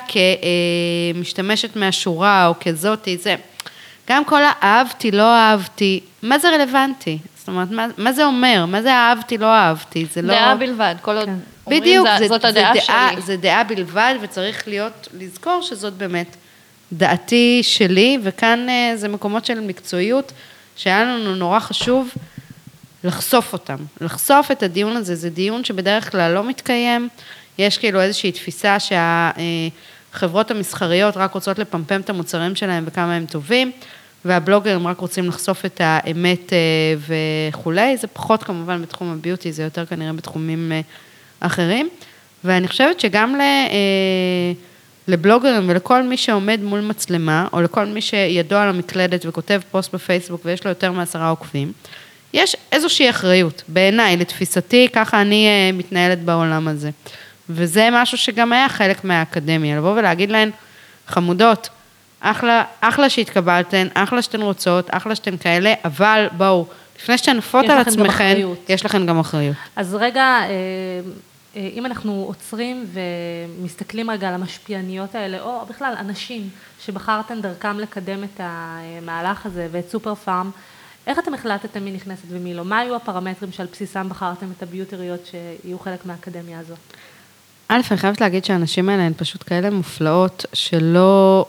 כמשתמשת 1.15 1.75
מהשורה 1.75 2.47
או 2.47 2.53
כזאתי, 2.59 3.17
זה. 3.17 3.35
גם 4.09 4.25
כל 4.25 4.41
האהבתי, 4.43 5.11
לא 5.11 5.35
אהבתי, 5.35 5.99
מה 6.23 6.39
זה 6.39 6.49
רלוונטי? 6.49 7.17
זאת 7.35 7.47
אומרת, 7.47 7.71
מה, 7.71 7.87
מה 7.97 8.13
זה 8.13 8.25
אומר? 8.25 8.65
מה 8.67 8.81
זה 8.81 8.93
אהבתי, 8.93 9.37
לא 9.37 9.45
אהבתי? 9.45 10.05
זה 10.13 10.21
לא... 10.21 10.33
דעה 10.33 10.55
בלבד, 10.55 10.95
כל 11.01 11.17
עוד 11.17 11.29
אומרים, 11.29 11.41
בדיוק, 11.69 12.07
"זה- 12.19 12.27
זאת 12.27 12.45
הדעה 12.45 12.73
זה 12.73 12.79
דעה, 12.87 13.09
שלי. 13.13 13.21
זה 13.21 13.37
דעה 13.37 13.63
בלבד, 13.63 14.15
וצריך 14.21 14.67
להיות, 14.67 15.07
לזכור 15.19 15.61
שזאת 15.61 15.93
באמת 15.93 16.35
דעתי 16.91 17.59
שלי, 17.63 18.17
וכאן 18.23 18.67
אה, 18.69 18.91
זה 18.95 19.07
מקומות 19.07 19.45
של 19.45 19.59
מקצועיות, 19.59 20.31
שהיה 20.75 21.03
לנו 21.03 21.35
נורא 21.35 21.59
חשוב 21.59 22.09
לחשוף 23.03 23.53
אותם. 23.53 23.75
לחשוף 24.01 24.51
את 24.51 24.63
הדיון 24.63 24.97
הזה, 24.97 25.15
זה 25.15 25.29
דיון 25.29 25.63
שבדרך 25.63 26.11
כלל 26.11 26.33
לא 26.33 26.43
מתקיים, 26.43 27.09
יש 27.57 27.77
כאילו 27.77 28.01
איזושהי 28.01 28.31
תפיסה 28.31 28.77
שהחברות 28.79 30.51
המסחריות 30.51 31.17
רק 31.17 31.33
רוצות 31.33 31.59
לפמפם 31.59 32.01
את 32.01 32.09
המוצרים 32.09 32.55
שלהם 32.55 32.83
וכמה 32.87 33.15
הם 33.15 33.25
טובים, 33.25 33.71
והבלוגרים 34.25 34.87
רק 34.87 34.99
רוצים 34.99 35.25
לחשוף 35.27 35.65
את 35.65 35.81
האמת 35.83 36.53
אה, 36.53 36.57
וכולי, 37.51 37.97
זה 37.97 38.07
פחות 38.07 38.43
כמובן 38.43 38.81
בתחום 38.81 39.11
הביוטי, 39.13 39.51
זה 39.51 39.63
יותר 39.63 39.85
כנראה 39.85 40.13
בתחומים 40.13 40.71
אה, 40.71 40.81
אחרים. 41.39 41.89
ואני 42.43 42.67
חושבת 42.67 42.99
שגם 42.99 43.35
ל, 43.35 43.41
אה, 43.41 44.51
לבלוגרים 45.07 45.69
ולכל 45.69 46.03
מי 46.03 46.17
שעומד 46.17 46.59
מול 46.63 46.81
מצלמה, 46.81 47.47
או 47.53 47.61
לכל 47.61 47.85
מי 47.85 48.01
שידו 48.01 48.55
על 48.55 48.69
המקלדת 48.69 49.25
וכותב 49.25 49.61
פוסט 49.71 49.95
בפייסבוק 49.95 50.41
ויש 50.45 50.63
לו 50.63 50.69
יותר 50.69 50.91
מעשרה 50.91 51.29
עוקבים, 51.29 51.71
יש 52.33 52.55
איזושהי 52.71 53.09
אחריות, 53.09 53.63
בעיניי, 53.67 54.17
לתפיסתי, 54.17 54.87
ככה 54.93 55.21
אני 55.21 55.47
uh, 55.47 55.75
מתנהלת 55.75 56.23
בעולם 56.23 56.67
הזה. 56.67 56.89
וזה 57.49 57.89
משהו 57.91 58.17
שגם 58.17 58.53
היה 58.53 58.69
חלק 58.69 59.03
מהאקדמיה, 59.03 59.77
לבוא 59.77 59.93
ולהגיד 59.95 60.31
להן, 60.31 60.49
חמודות, 61.07 61.69
אחלה, 62.19 62.63
אחלה 62.81 63.09
שהתקבלתן, 63.09 63.87
אחלה 63.93 64.21
שאתן 64.21 64.41
רוצות, 64.41 64.87
אחלה 64.91 65.15
שאתן 65.15 65.37
כאלה, 65.37 65.73
אבל 65.85 66.27
בואו, 66.37 66.65
לפני 67.03 67.17
שאתן 67.17 67.37
עפות 67.37 67.65
על 67.69 67.77
עצמכן, 67.77 68.37
יש 68.69 68.85
לכן 68.85 69.05
גם 69.05 69.19
אחריות. 69.19 69.55
אז 69.75 69.95
רגע, 69.95 70.21
אה, 70.21 70.49
אה, 71.55 71.69
אם 71.73 71.85
אנחנו 71.85 72.23
עוצרים 72.27 72.85
ומסתכלים 72.93 74.09
רגע 74.09 74.27
על 74.27 74.33
המשפיעניות 74.33 75.15
האלה, 75.15 75.41
או 75.41 75.65
בכלל 75.69 75.93
אנשים 75.99 76.49
שבחרתם 76.85 77.41
דרכם 77.41 77.79
לקדם 77.79 78.23
את 78.23 78.41
המהלך 78.43 79.45
הזה 79.45 79.67
ואת 79.71 79.89
סופר 79.89 80.15
פארם, 80.15 80.51
איך 81.07 81.19
אתם 81.19 81.33
החלטתם 81.33 81.83
מי 81.83 81.91
נכנסת 81.91 82.25
ומי 82.29 82.53
לא? 82.53 82.65
מה 82.65 82.79
היו 82.79 82.95
הפרמטרים 82.95 83.51
שעל 83.51 83.67
בסיסם 83.71 84.09
בחרתם 84.09 84.47
את 84.57 84.63
הביוטריות 84.63 85.19
שיהיו 85.25 85.79
חלק 85.79 86.05
מהאקדמיה 86.05 86.59
הזו? 86.59 86.73
א', 87.67 87.81
אני 87.91 87.97
חייבת 87.97 88.21
להגיד 88.21 88.45
שהנשים 88.45 88.89
האלה 88.89 89.03
הן 89.03 89.13
פשוט 89.17 89.43
כאלה 89.47 89.69
מופלאות, 89.69 90.45
שלא... 90.53 91.45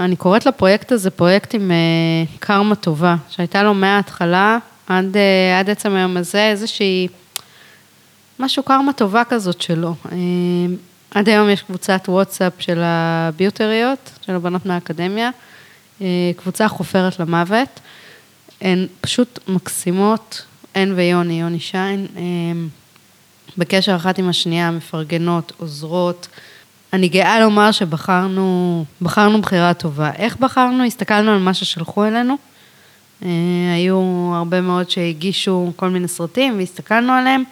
אני 0.00 0.16
קוראת 0.16 0.46
לפרויקט 0.46 0.92
הזה 0.92 1.10
פרויקט 1.10 1.54
עם 1.54 1.70
אה, 1.70 2.36
קרמה 2.38 2.74
טובה, 2.74 3.16
שהייתה 3.28 3.62
לו 3.62 3.74
מההתחלה 3.74 4.58
עד, 4.86 5.16
אה, 5.16 5.58
עד 5.58 5.70
עצם 5.70 5.94
היום 5.94 6.16
הזה 6.16 6.50
איזושהי... 6.50 7.08
משהו 8.38 8.62
קרמה 8.62 8.92
טובה 8.92 9.22
כזאת 9.24 9.62
שלו. 9.62 9.94
אה, 10.12 10.16
עד 11.10 11.28
היום 11.28 11.50
יש 11.50 11.62
קבוצת 11.62 12.00
וואטסאפ 12.08 12.52
של 12.58 12.80
הביוטריות, 12.82 14.10
של 14.26 14.32
הבנות 14.32 14.66
מהאקדמיה, 14.66 15.30
קבוצה 16.36 16.68
חופרת 16.68 17.20
למוות. 17.20 17.80
הן 18.60 18.86
פשוט 19.00 19.38
מקסימות, 19.48 20.42
הן 20.74 20.92
ויוני, 20.96 21.40
יוני 21.40 21.60
שיין, 21.60 22.06
בקשר 23.58 23.96
אחת 23.96 24.18
עם 24.18 24.28
השנייה, 24.28 24.70
מפרגנות, 24.70 25.52
עוזרות. 25.56 26.28
אני 26.96 27.08
גאה 27.08 27.40
לומר 27.40 27.72
שבחרנו, 27.72 28.84
בחרנו 29.02 29.40
בחירה 29.42 29.74
טובה. 29.74 30.10
איך 30.18 30.36
בחרנו? 30.36 30.84
הסתכלנו 30.84 31.30
על 31.30 31.38
מה 31.38 31.54
ששלחו 31.54 32.04
אלינו. 32.04 32.36
היו 33.74 34.30
הרבה 34.34 34.60
מאוד 34.60 34.90
שהגישו 34.90 35.72
כל 35.76 35.88
מיני 35.88 36.08
סרטים 36.08 36.58
והסתכלנו 36.58 37.12
עליהם. 37.12 37.42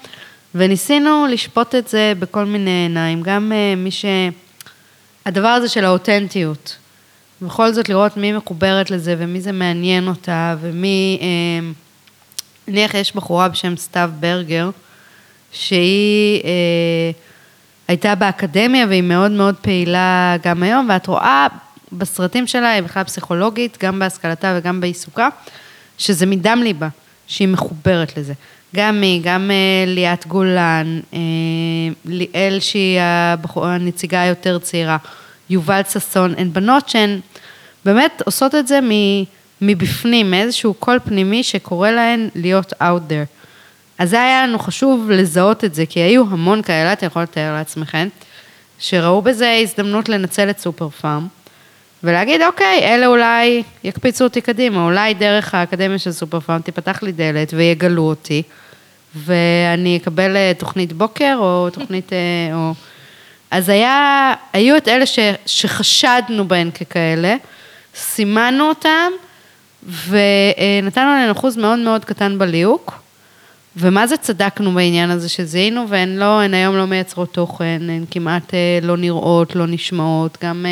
וניסינו 0.55 1.27
לשפוט 1.31 1.75
את 1.75 1.89
זה 1.89 2.13
בכל 2.19 2.45
מיני 2.45 2.71
עיניים, 2.71 3.23
גם 3.23 3.53
uh, 3.53 3.79
מי 3.79 3.91
ש... 3.91 4.05
הדבר 5.27 5.49
הזה 5.49 5.69
של 5.69 5.85
האותנטיות. 5.85 6.77
בכל 7.43 7.73
זאת 7.73 7.89
לראות 7.89 8.17
מי 8.17 8.33
מחוברת 8.33 8.91
לזה 8.91 9.17
ומי 9.19 9.41
זה 9.41 9.53
מעניין 9.53 10.09
אותה 10.09 10.57
ומי... 10.61 11.19
Uh, 11.21 12.69
נניח 12.69 12.95
יש 12.95 13.17
בחורה 13.17 13.49
בשם 13.49 13.77
סתיו 13.77 14.11
ברגר, 14.21 14.71
שהיא 15.53 16.43
הייתה 17.89 18.15
באקדמיה 18.15 18.87
והיא 18.87 19.03
מאוד 19.03 19.31
מאוד 19.31 19.55
פעילה 19.55 20.37
גם 20.43 20.63
היום, 20.63 20.87
ואת 20.89 21.07
רואה 21.07 21.47
בסרטים 21.93 22.47
שלה, 22.47 22.71
היא 22.71 22.83
בכלל 22.83 23.05
פסיכולוגית, 23.05 23.79
גם 23.83 23.99
בהשכלתה 23.99 24.55
וגם 24.59 24.81
בעיסוקה, 24.81 25.29
שזה 25.99 26.27
מדם 26.27 26.61
ליבה, 26.63 26.89
שהיא 27.27 27.49
מחוברת 27.49 28.17
לזה. 28.17 28.33
גם 28.77 29.03
היא, 29.03 29.21
גם 29.25 29.51
אה, 29.51 29.85
ליאת 29.87 30.27
גולן, 30.27 31.01
אה, 31.15 31.19
ליאל 32.05 32.59
שהיא 32.61 33.01
הנציגה 33.57 34.23
היותר 34.23 34.59
צעירה, 34.59 34.97
יובל 35.51 35.81
ששון, 35.91 36.35
הן 36.39 36.53
בנות 36.53 36.89
שהן 36.89 37.21
באמת 37.85 38.23
עושות 38.27 38.55
את 38.55 38.69
זה 38.69 38.81
מבפנים, 39.61 40.31
מאיזשהו 40.31 40.75
קול 40.75 40.99
פנימי 41.05 41.43
שקורא 41.43 41.91
להן 41.91 42.29
להיות 42.35 42.73
out 42.73 43.11
there. 43.11 43.44
אז 43.99 44.11
זה 44.11 44.23
היה 44.23 44.47
לנו 44.47 44.59
חשוב 44.59 45.11
לזהות 45.11 45.65
את 45.65 45.75
זה, 45.75 45.87
כי 45.87 46.01
היו 46.01 46.23
המון 46.31 46.63
כאלה, 46.63 46.93
אתם 46.93 47.07
יכולים 47.07 47.29
לתאר 47.31 47.53
לעצמכם, 47.53 48.09
שראו 48.79 49.23
בזה 49.23 49.59
הזדמנות 49.63 50.09
לנצל 50.09 50.51
את 50.51 50.59
סופר 50.59 50.89
פארם, 50.89 51.27
ולהגיד, 52.03 52.43
אוקיי, 52.43 52.81
אלה 52.83 53.07
אולי 53.07 53.63
יקפיצו 53.85 54.25
אותי 54.25 54.41
קדימה, 54.41 54.85
אולי 54.85 55.15
דרך 55.15 55.55
האקדמיה 55.55 55.99
של 55.99 56.13
סופר 56.13 56.41
פארם 56.41 56.61
תיפתח 56.61 57.03
לי 57.03 57.13
דלת 57.13 57.55
ויגלו 57.57 58.03
אותי. 58.03 58.43
ואני 59.17 59.97
אקבל 59.97 60.37
אה, 60.37 60.53
תוכנית 60.59 60.93
בוקר 60.93 61.37
או 61.39 61.69
תוכנית, 61.73 62.13
אה, 62.13 62.55
או... 62.55 62.75
אז 63.51 63.69
היה, 63.69 64.35
היו 64.53 64.77
את 64.77 64.89
אלה 64.89 65.07
ש, 65.07 65.19
שחשדנו 65.47 66.49
בהן 66.49 66.71
ככאלה, 66.71 67.37
סימנו 67.95 68.69
אותם 68.69 69.13
ונתנו 69.83 71.05
להן 71.05 71.31
אחוז 71.31 71.57
מאוד 71.57 71.79
מאוד 71.79 72.05
קטן 72.05 72.39
בליהוק. 72.39 73.04
ומה 73.77 74.07
זה 74.07 74.17
צדקנו 74.17 74.73
בעניין 74.73 75.11
הזה 75.11 75.29
שזיהינו, 75.29 75.89
והן 75.89 76.17
לא, 76.17 76.41
הן 76.41 76.55
היום 76.55 76.77
לא 76.77 76.85
מייצרות 76.85 77.33
תוכן, 77.33 77.83
הן 77.83 78.05
כמעט 78.11 78.55
אה, 78.55 78.79
לא 78.83 78.97
נראות, 78.97 79.57
לא 79.57 79.67
נשמעות, 79.67 80.39
גם 80.45 80.67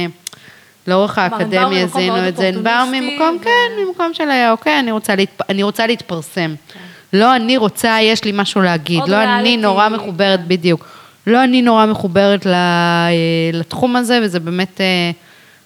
לאורך 0.87 1.19
האקדמיה 1.19 1.87
זיהינו 1.87 2.29
את 2.29 2.37
זה, 2.37 2.49
הן 2.49 2.63
באו 2.63 2.87
ממקום, 2.93 3.37
ו... 3.41 3.45
כן, 3.45 3.85
ממקום 3.87 4.15
של, 4.15 4.29
אוקיי, 4.51 4.79
אני 4.79 4.93
רוצה, 4.93 5.17
להתפ... 5.17 5.51
אני 5.51 5.63
רוצה 5.63 5.87
להתפרסם. 5.87 6.55
כן. 6.73 6.81
לא 7.13 7.37
אני 7.37 7.57
רוצה, 7.57 7.99
יש 8.03 8.25
לי 8.25 8.31
משהו 8.35 8.63
להגיד, 8.63 9.03
לא 9.09 9.25
אני 9.25 9.57
נורא 9.57 9.89
מחוברת, 9.89 10.47
בדיוק. 10.47 10.89
לא 11.27 11.45
אני 11.45 11.63
נורא 11.63 11.87
מחוברת 11.87 12.47
אה, 12.47 13.11
לתחום 13.53 13.97
הזה, 13.97 14.19
וזה 14.23 14.41
באמת 14.41 14.81
אה, 14.81 15.11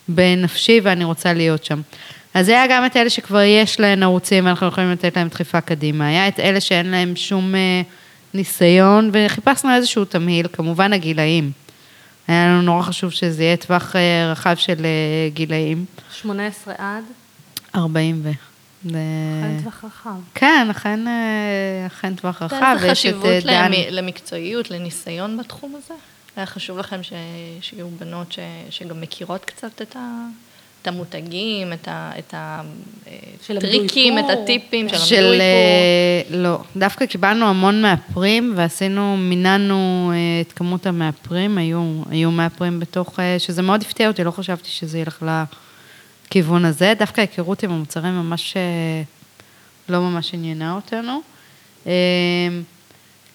בנפשי 0.09 0.81
ואני 0.83 1.05
רוצה 1.05 1.33
להיות 1.33 1.65
שם. 1.65 1.81
אז 2.37 2.49
היה 2.49 2.67
גם 2.67 2.87
את 2.87 2.97
אלה 2.97 3.11
שכבר 3.11 3.41
יש 3.41 3.81
להן 3.81 4.03
ערוצים, 4.03 4.47
ואנחנו 4.47 4.67
יכולים 4.67 4.91
לתת 4.91 5.17
להם 5.17 5.29
דחיפה 5.29 5.61
קדימה. 5.61 6.09
היה 6.09 6.29
את 6.29 6.41
אלה 6.41 6.61
שאין 6.61 6.91
להם 6.91 7.17
שום 7.17 7.55
אה, 7.55 7.83
ניסיון, 8.35 9.11
וחיפשנו 9.13 9.75
איזשהו 9.75 10.05
תמהיל, 10.05 10.47
כמובן 10.53 10.93
הגילאים. 10.93 11.51
היה 12.29 12.47
לנו 12.47 12.63
נורא 12.63 12.83
חשוב 12.83 13.11
שזה 13.11 13.43
יהיה 13.43 13.57
טווח 13.57 13.97
רחב 14.33 14.55
של 14.57 14.87
גילאים. 15.35 15.85
18 16.13 16.75
עד? 16.79 17.05
40 17.75 18.23
ו... 18.25 18.31
אכן 18.87 19.63
טווח 19.63 19.85
רחב. 19.85 20.11
כן, 20.35 20.69
אכן, 20.71 21.09
אה, 21.09 21.87
אכן 21.87 22.15
טווח 22.15 22.43
רחב. 22.43 22.77
ויש 22.81 23.07
את 23.07 23.15
אה, 23.15 23.21
דן. 23.21 23.33
חשיבות 23.33 23.91
למקצועיות, 23.91 24.71
לניסיון 24.71 25.37
בתחום 25.39 25.75
הזה? 25.77 25.95
היה 26.37 26.47
חשוב 26.47 26.79
לכם 26.79 27.03
ש... 27.03 27.13
שיהיו 27.61 27.89
בנות 27.89 28.33
ש... 28.33 28.39
שגם 28.71 29.01
מכירות 29.01 29.45
קצת 29.45 29.83
את, 29.83 29.97
ה... 29.97 30.27
את 30.89 30.93
המותגים, 30.93 31.73
את, 31.73 31.89
ה... 31.89 32.11
את 32.19 32.35
הטריקים, 33.51 34.19
את 34.19 34.25
הטיפים 34.31 34.89
של, 34.89 34.99
של 34.99 35.25
המדוי 35.25 35.39
פה? 36.31 36.37
לא, 36.37 36.59
דווקא 36.77 37.07
קיבלנו 37.07 37.47
המון 37.47 37.83
מאפרים 37.83 38.53
ועשינו, 38.57 39.17
מיננו 39.17 40.13
את 40.41 40.53
כמות 40.53 40.87
המאפרים, 40.87 41.59
היו, 41.59 42.03
היו 42.11 42.31
מאפרים 42.31 42.81
בתוך, 42.81 43.19
שזה 43.39 43.63
מאוד 43.63 43.83
הפתיע 43.83 44.09
אותי, 44.09 44.25
לא 44.25 44.31
חשבתי 44.31 44.69
שזה 44.69 44.99
ילך 44.99 45.23
ל... 45.23 45.27
לה... 45.27 45.45
הכיוון 46.27 46.65
הזה, 46.65 46.93
דווקא 46.99 47.21
ההיכרות 47.21 47.63
עם 47.63 47.71
המוצרים 47.71 48.15
ממש 48.15 48.57
אה, 48.57 49.03
לא 49.89 50.01
ממש 50.01 50.35
עניינה 50.35 50.75
אותנו. 50.75 51.21
אה, 51.87 51.93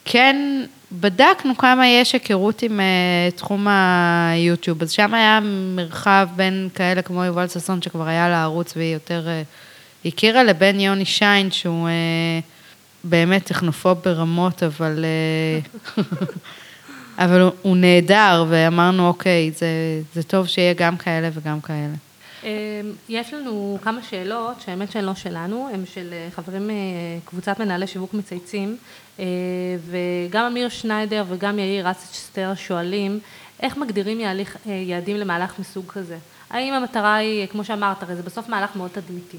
כן, 0.06 0.66
בדקנו 0.99 1.58
כמה 1.58 1.88
יש 1.88 2.13
היכרות 2.13 2.62
עם 2.62 2.80
uh, 2.80 3.38
תחום 3.38 3.67
היוטיוב, 3.67 4.82
אז 4.82 4.91
שם 4.91 5.13
היה 5.13 5.39
מרחב 5.75 6.27
בין 6.36 6.69
כאלה 6.75 7.01
כמו 7.01 7.23
יובל 7.23 7.47
ששון, 7.47 7.82
שכבר 7.82 8.08
היה 8.08 8.30
לה 8.30 8.43
ערוץ 8.43 8.73
והיא 8.77 8.93
יותר 8.93 9.27
uh, 9.27 10.08
הכירה, 10.08 10.43
לבין 10.43 10.80
יוני 10.80 11.06
שיין, 11.06 11.51
שהוא 11.51 11.88
uh, 11.88 12.43
באמת 13.04 13.43
טכנופוב 13.43 13.97
ברמות, 14.06 14.63
אבל, 14.63 15.06
uh, 15.97 16.01
אבל 17.23 17.41
הוא, 17.41 17.51
הוא 17.62 17.77
נהדר, 17.77 18.45
ואמרנו, 18.49 19.08
אוקיי, 19.08 19.51
זה, 19.51 19.67
זה 20.13 20.23
טוב 20.23 20.47
שיהיה 20.47 20.73
גם 20.73 20.97
כאלה 20.97 21.30
וגם 21.34 21.62
כאלה. 21.62 22.11
אמ, 22.43 22.49
יש 23.10 23.34
לנו 23.34 23.77
כמה 23.82 24.04
שאלות, 24.04 24.62
שהאמת 24.62 24.91
שהן 24.91 25.06
לא 25.06 25.15
שלנו, 25.15 25.69
הן 25.73 25.84
של 25.93 26.10
אה, 26.13 26.27
חברים 26.32 26.69
מקבוצת 27.23 27.60
אה, 27.60 27.65
מנהלי 27.65 27.88
שיווק 27.88 28.13
מצייצים, 28.13 28.77
אה, 29.19 29.25
וגם 29.86 30.45
אמיר 30.45 30.69
שניידר 30.69 31.23
וגם 31.30 31.60
יאיר 31.60 31.91
אסצ'סטר 31.91 32.54
שואלים, 32.56 33.19
איך 33.60 33.77
מגדירים 33.77 34.19
יעדים 34.65 35.17
למהלך 35.17 35.60
מסוג 35.60 35.86
כזה? 35.88 36.17
האם 36.49 36.73
המטרה 36.73 37.15
היא, 37.15 37.47
כמו 37.47 37.63
שאמרת, 37.63 38.04
הרי 38.04 38.15
זה 38.15 38.23
בסוף 38.23 38.49
מהלך 38.49 38.75
מאוד 38.75 38.91
תדמיתי. 38.93 39.38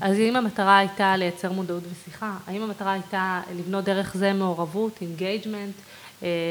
אז 0.00 0.16
אם 0.18 0.36
המטרה 0.36 0.78
הייתה 0.78 1.16
לייצר 1.16 1.52
מודעות 1.52 1.82
ושיחה, 1.92 2.32
האם 2.46 2.62
המטרה 2.62 2.92
הייתה 2.92 3.40
לבנות 3.56 3.84
דרך 3.84 4.14
זה 4.16 4.32
מעורבות, 4.32 4.98
engagement, 5.00 5.74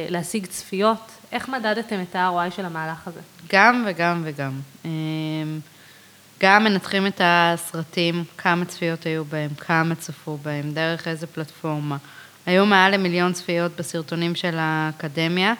להשיג 0.09 0.45
צפיות, 0.45 1.11
איך 1.31 1.49
מדדתם 1.49 2.01
את 2.01 2.15
ה-ROI 2.15 2.51
של 2.55 2.65
המהלך 2.65 3.07
הזה? 3.07 3.19
גם 3.51 3.85
וגם 3.87 4.23
וגם. 4.25 4.51
גם 6.43 6.63
מנתחים 6.63 7.08
את 7.08 7.21
הסרטים, 7.23 8.23
כמה 8.38 8.65
צפיות 8.65 9.06
היו 9.06 9.25
בהם, 9.25 9.49
כמה 9.58 9.95
צפו 9.95 10.38
בהם, 10.38 10.71
דרך 10.73 11.08
איזה 11.08 11.27
פלטפורמה. 11.27 11.97
היו 12.45 12.65
מעל 12.65 12.93
למיליון 12.93 13.34
צפיות 13.34 13.71
בסרטונים 13.77 14.36
של 14.36 14.56
האקדמיה, 14.60 15.53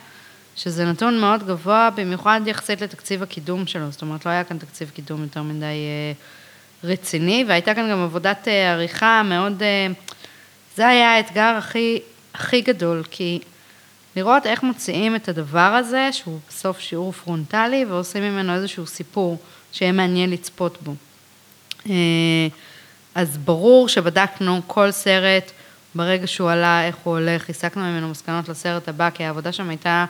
שזה 0.56 0.86
נתון 0.86 1.20
מאוד 1.20 1.48
גבוה, 1.48 1.90
במיוחד 1.96 2.42
יחסית 2.46 2.82
לתקציב 2.82 3.24
הקידום 3.24 3.68
שלו, 3.68 3.92
זאת 3.92 4.02
אומרת, 4.02 4.26
לא 4.26 4.32
היה 4.32 4.44
כאן 4.44 4.58
תקציב 4.58 4.90
קידום 4.90 5.22
יותר 5.22 5.44
מדי 5.44 5.66
אה, 5.66 6.12
רציני, 6.84 7.46
והייתה 7.48 7.76
כאן 7.76 7.92
גם 7.92 8.04
עבודת 8.04 8.48
אה, 8.48 8.74
עריכה 8.74 9.22
מאוד... 9.26 9.64
אה, 9.64 9.88
זה 10.76 10.88
היה 10.88 11.16
האתגר 11.16 11.56
הכי, 11.58 12.00
הכי 12.34 12.62
גדול, 12.62 13.04
כי 13.12 13.40
לראות 14.16 14.46
איך 14.46 14.64
מוציאים 14.64 15.16
את 15.16 15.30
הדבר 15.30 15.60
הזה, 15.60 16.10
שהוא 16.12 16.40
בסוף 16.50 16.80
שיעור 16.80 17.12
פרונטלי, 17.12 17.86
ועושים 17.86 18.24
ממנו 18.24 18.54
איזשהו 18.56 18.88
סיפור 18.88 19.38
שיהיה 19.74 19.92
מעניין 19.92 20.30
לצפות 20.30 20.78
בו. 20.82 20.96
אה, 21.90 22.48
אז 23.16 23.38
ברור 23.38 23.90
שבדקנו 23.90 24.62
כל 24.68 24.92
סרט, 24.92 25.52
ברגע 25.96 26.28
שהוא 26.28 26.50
עלה, 26.50 26.88
איך 26.88 26.96
הוא 27.04 27.18
הולך, 27.18 27.50
הסקנו 27.50 27.84
ממנו 27.84 28.10
מסקנות 28.10 28.50
לסרט 28.50 28.90
הבא, 28.90 29.10
כי 29.10 29.24
העבודה 29.24 29.52
שם 29.52 29.70
הייתה 29.70 30.06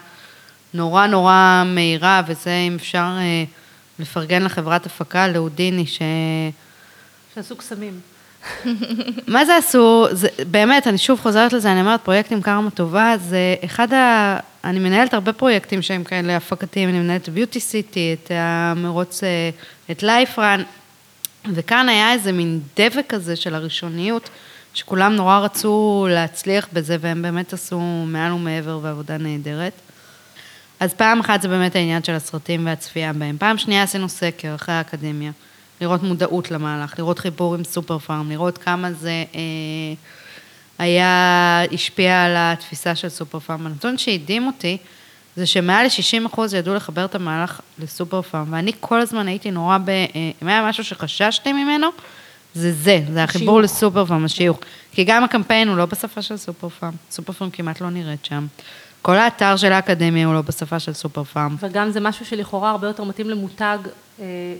נורא 0.74 1.06
נורא 1.06 1.62
מהירה, 1.66 2.22
וזה 2.26 2.54
אם 2.68 2.74
אפשר 2.74 3.16
אה, 3.18 3.44
לפרגן 3.98 4.42
לחברת 4.42 4.86
הפקה, 4.86 5.28
לאודיני, 5.28 5.86
ש... 5.86 6.02
שעשו 7.34 7.56
קסמים. 7.56 8.00
מה 9.26 9.44
זה 9.44 9.56
עשו? 9.56 10.06
זה, 10.10 10.28
באמת, 10.50 10.86
אני 10.86 10.98
שוב 10.98 11.20
חוזרת 11.20 11.52
לזה, 11.52 11.72
אני 11.72 11.80
אומרת, 11.80 12.00
פרויקט 12.00 12.32
עם 12.32 12.42
קרמה 12.42 12.70
טובה, 12.70 13.14
זה 13.18 13.54
אחד 13.64 13.92
ה... 13.92 14.36
אני 14.64 14.78
מנהלת 14.78 15.14
הרבה 15.14 15.32
פרויקטים 15.32 15.82
שהם 15.82 16.04
כאלה 16.04 16.36
הפקתיים, 16.36 16.88
אני 16.88 16.98
מנהלת 16.98 17.28
ביוטי 17.28 17.60
סיטי, 17.60 18.16
את 18.22 18.30
המרוץ, 18.34 19.24
אה, 19.24 19.50
את 19.90 20.02
לייפרן, 20.02 20.62
וכאן 21.52 21.88
היה 21.88 22.12
איזה 22.12 22.32
מין 22.32 22.60
דבק 22.76 23.04
כזה 23.08 23.36
של 23.36 23.54
הראשוניות, 23.54 24.30
שכולם 24.74 25.12
נורא 25.12 25.38
רצו 25.38 26.06
להצליח 26.10 26.68
בזה, 26.72 26.96
והם 27.00 27.22
באמת 27.22 27.52
עשו 27.52 27.80
מעל 28.06 28.32
ומעבר 28.32 28.78
ועבודה 28.82 29.18
נהדרת. 29.18 29.72
אז 30.80 30.94
פעם 30.94 31.20
אחת 31.20 31.42
זה 31.42 31.48
באמת 31.48 31.76
העניין 31.76 32.02
של 32.02 32.12
הסרטים 32.12 32.66
והצפייה 32.66 33.12
בהם. 33.12 33.36
פעם 33.38 33.58
שנייה 33.58 33.82
עשינו 33.82 34.08
סקר 34.08 34.54
אחרי 34.54 34.74
האקדמיה, 34.74 35.30
לראות 35.84 36.02
מודעות 36.02 36.50
למהלך, 36.50 36.98
לראות 36.98 37.18
חיבור 37.18 37.54
עם 37.54 37.64
סופר 37.64 37.98
פארם, 37.98 38.30
לראות 38.30 38.58
כמה 38.58 38.92
זה 38.92 39.24
אה, 39.34 39.40
היה, 40.78 41.62
השפיע 41.72 42.24
על 42.24 42.32
התפיסה 42.36 42.94
של 42.94 43.08
סופר 43.08 43.38
פארם. 43.38 43.66
הנתון 43.66 43.98
שהדהים 43.98 44.46
אותי, 44.46 44.76
זה 45.36 45.46
שמעל 45.46 45.86
ל-60% 45.86 46.40
ידעו 46.56 46.74
לחבר 46.74 47.04
את 47.04 47.14
המהלך 47.14 47.60
לסופר 47.78 48.22
פארם, 48.22 48.46
ואני 48.50 48.72
כל 48.80 49.00
הזמן 49.00 49.28
הייתי 49.28 49.50
נורא 49.50 49.78
ב... 49.78 49.88
אה, 49.88 50.04
אם 50.42 50.48
היה 50.48 50.68
משהו 50.68 50.84
שחששתי 50.84 51.52
ממנו, 51.52 51.88
זה 52.54 52.72
זה, 52.72 53.00
זה 53.12 53.24
החיבור 53.24 53.60
השיוך. 53.60 53.76
לסופר 53.76 54.04
פארם, 54.04 54.24
השיוך. 54.24 54.58
כי 54.92 55.04
גם 55.04 55.24
הקמפיין 55.24 55.68
הוא 55.68 55.76
לא 55.76 55.86
בשפה 55.86 56.22
של 56.22 56.36
סופר 56.36 56.68
פארם, 56.68 56.92
סופר 57.10 57.32
פארם 57.32 57.50
כמעט 57.50 57.80
לא 57.80 57.90
נראית 57.90 58.24
שם. 58.24 58.46
כל 59.02 59.16
האתר 59.16 59.56
של 59.56 59.72
האקדמיה 59.72 60.26
הוא 60.26 60.34
לא 60.34 60.42
בשפה 60.42 60.78
של 60.78 60.92
סופר 60.92 61.24
פארם. 61.24 61.56
וגם 61.60 61.90
זה 61.90 62.00
משהו 62.00 62.26
שלכאורה 62.26 62.70
הרבה 62.70 62.86
יותר 62.86 63.04
מתאים 63.04 63.30
למותג 63.30 63.78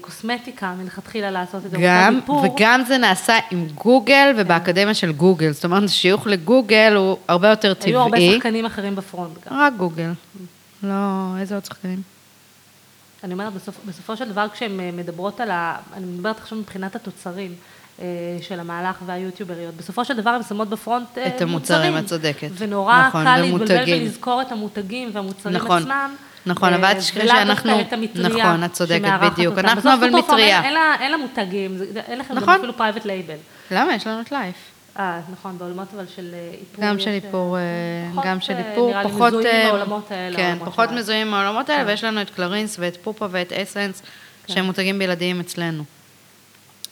קוסמטיקה, 0.00 0.74
מלכתחילה 0.82 1.30
לעשות 1.30 1.66
את 1.66 1.70
זה, 1.70 1.76
גם. 1.80 2.20
וגם 2.44 2.82
זה 2.88 2.98
נעשה 2.98 3.38
עם 3.50 3.66
גוגל 3.74 4.34
ובאקדמיה 4.36 4.94
של 4.94 5.12
גוגל. 5.12 5.52
זאת 5.52 5.64
אומרת, 5.64 5.82
השיוך 5.82 6.26
לגוגל 6.26 6.94
הוא 6.96 7.18
הרבה 7.28 7.48
יותר 7.48 7.74
טבעי. 7.74 7.90
היו 7.90 8.00
הרבה 8.00 8.18
שחקנים 8.34 8.64
אחרים 8.64 8.96
בפרונט 8.96 9.46
גם. 9.46 9.56
רק 9.56 9.72
גוגל. 9.76 10.10
לא, 10.82 10.94
איזה 11.38 11.54
עוד 11.54 11.64
שחקנים? 11.64 12.02
אני 13.24 13.32
אומרת, 13.32 13.52
בסופ, 13.52 13.74
בסופו 13.86 14.16
של 14.16 14.28
דבר 14.28 14.46
כשהן 14.52 14.80
אה, 14.80 14.90
מדברות 14.92 15.40
על 15.40 15.50
ה... 15.50 15.76
אני 15.94 16.06
מדברת 16.06 16.38
עכשיו 16.38 16.58
מבחינת 16.58 16.96
התוצרים 16.96 17.54
אה, 18.00 18.06
של 18.42 18.60
המהלך 18.60 18.96
והיוטיובריות. 19.06 19.74
בסופו 19.76 20.04
של 20.04 20.16
דבר 20.16 20.30
הן 20.30 20.42
שמות 20.42 20.68
בפרונט 20.68 21.18
אה, 21.18 21.26
את 21.26 21.42
המוצרים, 21.42 21.98
את 21.98 22.06
צודקת. 22.06 22.48
ונורא 22.58 23.06
נכון, 23.08 23.24
קל 23.24 23.40
להתבלבל. 23.40 23.92
ולזכור 23.92 24.42
את 24.42 24.52
המותגים 24.52 25.10
והמוצרים 25.12 25.56
נכון. 25.56 25.82
עצמם. 25.82 26.14
נכון, 26.46 26.72
אה, 26.72 26.76
אבל 26.78 26.84
אל 26.84 26.94
תשכחי 26.94 27.20
ולאו 27.20 27.28
שאנחנו- 27.36 27.70
דווקא 27.70 27.88
את 27.88 27.92
המטריה 27.92 28.28
נכון, 28.44 28.64
את 28.64 28.72
צודקת, 28.72 29.10
בדיוק. 29.22 29.54
אותם. 29.56 29.68
אנחנו 29.68 29.94
אבל 29.94 30.10
מטריה. 30.10 30.56
אין, 30.56 30.64
אין, 30.64 30.74
לה, 30.74 30.94
אין 31.00 31.10
לה 31.10 31.16
מותגים, 31.16 31.78
אין 32.08 32.18
לכם 32.18 32.34
נכון. 32.34 32.48
גם 32.48 32.58
אפילו 32.58 32.76
private 32.76 33.04
label. 33.04 33.34
למה? 33.70 33.94
יש 33.94 34.06
לנו 34.06 34.20
את 34.20 34.32
Life. 34.32 34.54
אה, 34.98 35.20
נכון, 35.32 35.58
בעולמות 35.58 35.88
אבל 35.94 36.04
של 36.16 36.30
אה, 36.34 36.50
איפור. 36.60 36.84
גם 36.84 36.98
של 36.98 37.08
אה, 37.10 37.14
איפור, 37.14 37.56
אה, 37.58 37.62
פחות, 38.12 38.24
גם 38.26 38.40
של 38.40 38.52
אה, 38.52 38.70
איפור, 38.70 38.90
נראה 38.90 39.02
לי 39.02 39.08
פחות... 39.08 39.32
מזוהים 39.32 39.46
אה, 39.56 39.64
מהעולמות 39.72 40.10
האלה, 40.10 40.36
כן, 40.36 40.58
פחות. 40.64 40.90
מזוהים 40.90 41.30
מהעולמות 41.30 41.70
האלה, 41.70 41.82
כן. 41.84 41.88
ויש 41.88 42.04
לנו 42.04 42.20
את 42.20 42.30
Clarins 42.30 42.76
ואת 42.78 42.96
Pupa 43.02 43.26
ואת 43.30 43.52
Essence, 43.52 44.02
כן. 44.46 44.54
שהם 44.54 44.64
מותגים 44.64 44.98
בלעדיים 44.98 45.40
אצלנו. 45.40 45.84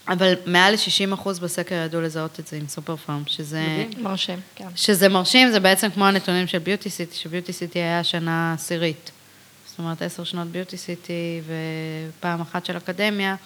אבל 0.09 0.35
מעל 0.47 0.75
ל-60% 0.75 1.29
בסקר 1.43 1.75
ידעו 1.75 2.01
לזהות 2.01 2.41
את 2.41 2.47
זה 2.47 2.57
עם 2.57 2.69
סופר 2.69 2.97
פארם, 2.97 3.23
שזה... 3.27 3.63
מרשים, 3.99 4.39
כן. 4.55 4.65
שזה 4.77 5.09
מרשים, 5.09 5.51
זה 5.51 5.61
בעצם 5.61 5.91
כמו 5.91 6.07
הנתונים 6.07 6.47
של 6.47 6.59
Beauty 6.59 6.91
City, 6.91 7.17
ש 7.17 7.26
Beauty 7.26 7.53
City 7.53 7.79
היה 7.79 8.05
שנה 8.05 8.53
עשירית. 8.55 9.11
זאת 9.73 9.79
אומרת, 9.79 10.03
עשר 10.03 10.25
שנות 10.25 10.49
Beauty 10.49 10.77
City 10.77 11.41
ופעם 12.19 12.41
אחת 12.41 12.65
של 12.65 12.77
אקדמיה, 12.77 13.37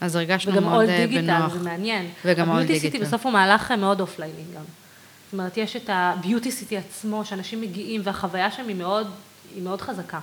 אז 0.00 0.16
הרגשנו 0.16 0.52
וגם 0.52 0.64
מאוד 0.64 0.88
אה, 0.88 1.06
דיגיטל, 1.06 1.22
בנוח. 1.22 1.54
זה 1.54 1.64
מעניין. 1.64 2.10
וגם 2.24 2.50
ה 2.50 2.54
Beauty 2.54 2.76
All 2.76 2.80
City 2.80 2.98
Digital. 2.98 3.00
בסוף 3.00 3.24
הוא 3.26 3.32
מהלך 3.32 3.72
מאוד 3.72 4.00
אופלייני 4.00 4.42
גם. 4.54 4.62
זאת 5.24 5.32
אומרת, 5.32 5.56
יש 5.56 5.76
את 5.76 5.90
ה 5.92 6.00
Beauty 6.00 6.50
City 6.50 6.76
עצמו, 6.76 7.24
שאנשים 7.24 7.60
מגיעים, 7.60 8.00
והחוויה 8.04 8.50
שם 8.50 8.68
היא 8.68 8.76
מאוד, 8.76 9.06
היא 9.54 9.62
מאוד 9.62 9.80
חזקה. 9.80 10.20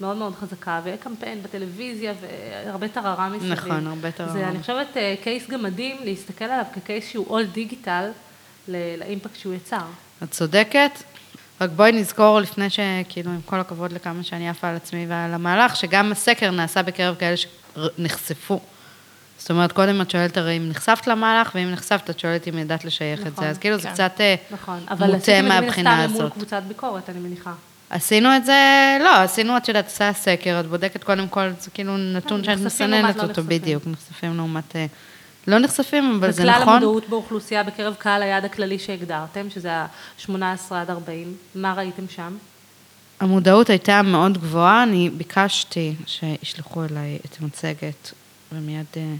מאוד 0.00 0.16
מאוד 0.16 0.34
חזקה, 0.34 0.80
וקמפיין 0.84 1.42
בטלוויזיה, 1.42 2.14
והרבה 2.20 2.88
טררה 2.88 3.28
מסביב. 3.28 3.52
נכון, 3.52 3.86
הרבה 3.86 4.10
טררה. 4.10 4.32
זה, 4.32 4.48
אני 4.48 4.60
חושבת, 4.60 4.96
אה, 4.96 5.14
case 5.22 5.50
גם 5.50 5.62
מדהים 5.62 5.96
להסתכל 6.04 6.44
עליו 6.44 6.64
כ 6.74 6.85
case 6.85 7.08
שהוא 7.08 7.26
all 7.26 7.52
digital, 7.52 8.10
לאימפקט 8.68 9.36
שהוא 9.36 9.54
יצר. 9.54 9.84
את 10.22 10.30
צודקת, 10.30 10.90
רק 11.60 11.70
בואי 11.70 11.92
נזכור 11.92 12.40
לפני 12.40 12.66
שכאילו, 12.70 13.30
עם 13.30 13.40
כל 13.44 13.60
הכבוד 13.60 13.92
לכמה 13.92 14.22
שאני 14.22 14.48
עפה 14.48 14.68
על 14.68 14.76
עצמי 14.76 15.06
ועל 15.08 15.34
המהלך, 15.34 15.76
שגם 15.76 16.12
הסקר 16.12 16.50
נעשה 16.50 16.82
בקרב 16.82 17.14
כאלה 17.18 17.36
שנחשפו. 17.36 18.60
זאת 19.38 19.50
אומרת, 19.50 19.72
קודם 19.72 20.00
את 20.00 20.10
שואלת 20.10 20.36
הרי 20.36 20.56
אם 20.56 20.68
נחשפת 20.68 21.06
למהלך, 21.06 21.50
ואם 21.54 21.70
נחשפת, 21.70 22.10
את 22.10 22.18
שואלת 22.18 22.48
אם 22.48 22.58
ידעת 22.58 22.84
לשייך 22.84 23.20
את 23.20 23.26
נכון, 23.26 23.44
זה. 23.44 23.50
אז 23.50 23.58
כאילו, 23.58 23.78
זה 23.78 23.88
כן. 23.88 23.94
קצת 23.94 24.20
אה, 24.20 24.34
נכון, 24.50 24.78
אבל 24.90 25.06
מוטה 25.06 25.16
עשיתם 25.16 25.32
את 25.32 25.42
זה 25.42 25.42
מן 25.42 25.48
מהבחינה 25.64 26.04
הסתם 26.04 26.12
מול 26.12 26.22
הזאת. 26.22 26.32
קבוצת 26.32 26.62
ביקורת, 26.68 27.10
אני 27.10 27.18
מניחה. 27.18 27.52
עשינו 27.90 28.36
את 28.36 28.44
זה, 28.44 28.98
לא, 29.00 29.16
עשינו, 29.16 29.56
את 29.56 29.68
יודעת, 29.68 29.84
עושה 29.84 30.12
סקר, 30.12 30.60
את 30.60 30.66
בודקת 30.66 31.04
קודם 31.04 31.28
כל, 31.28 31.50
זה 31.60 31.70
כאילו 31.70 31.96
נתון 31.96 32.44
שאת 32.44 32.48
נחשפים 32.58 32.66
מסננת 32.66 33.16
לא 33.16 33.22
אותו, 33.22 33.32
נחשפים. 33.32 33.48
בדיוק, 33.48 33.82
נחשפים 33.86 34.36
לעומת... 34.36 34.76
לא 35.50 35.58
נחשפים, 35.58 36.16
אבל 36.18 36.30
זה 36.30 36.42
וכלל 36.42 36.60
נכון. 36.60 36.72
המודעות 36.72 37.08
באוכלוסייה 37.08 37.62
בקרב 37.62 37.94
קהל 37.94 38.22
היעד 38.22 38.44
הכללי 38.44 38.78
שהגדרתם, 38.78 39.50
שזה 39.50 39.72
ה-18 39.72 40.74
עד 40.74 40.90
40, 40.90 41.34
מה 41.54 41.74
ראיתם 41.74 42.08
שם? 42.08 42.36
המודעות 43.20 43.70
הייתה 43.70 44.02
מאוד 44.02 44.38
גבוהה, 44.38 44.82
אני 44.82 45.10
ביקשתי 45.10 45.94
שישלחו 46.06 46.84
אליי 46.84 47.18
את 47.26 47.36
המצגת, 47.40 48.12
ומיד 48.52 48.86
אה, 48.96 49.14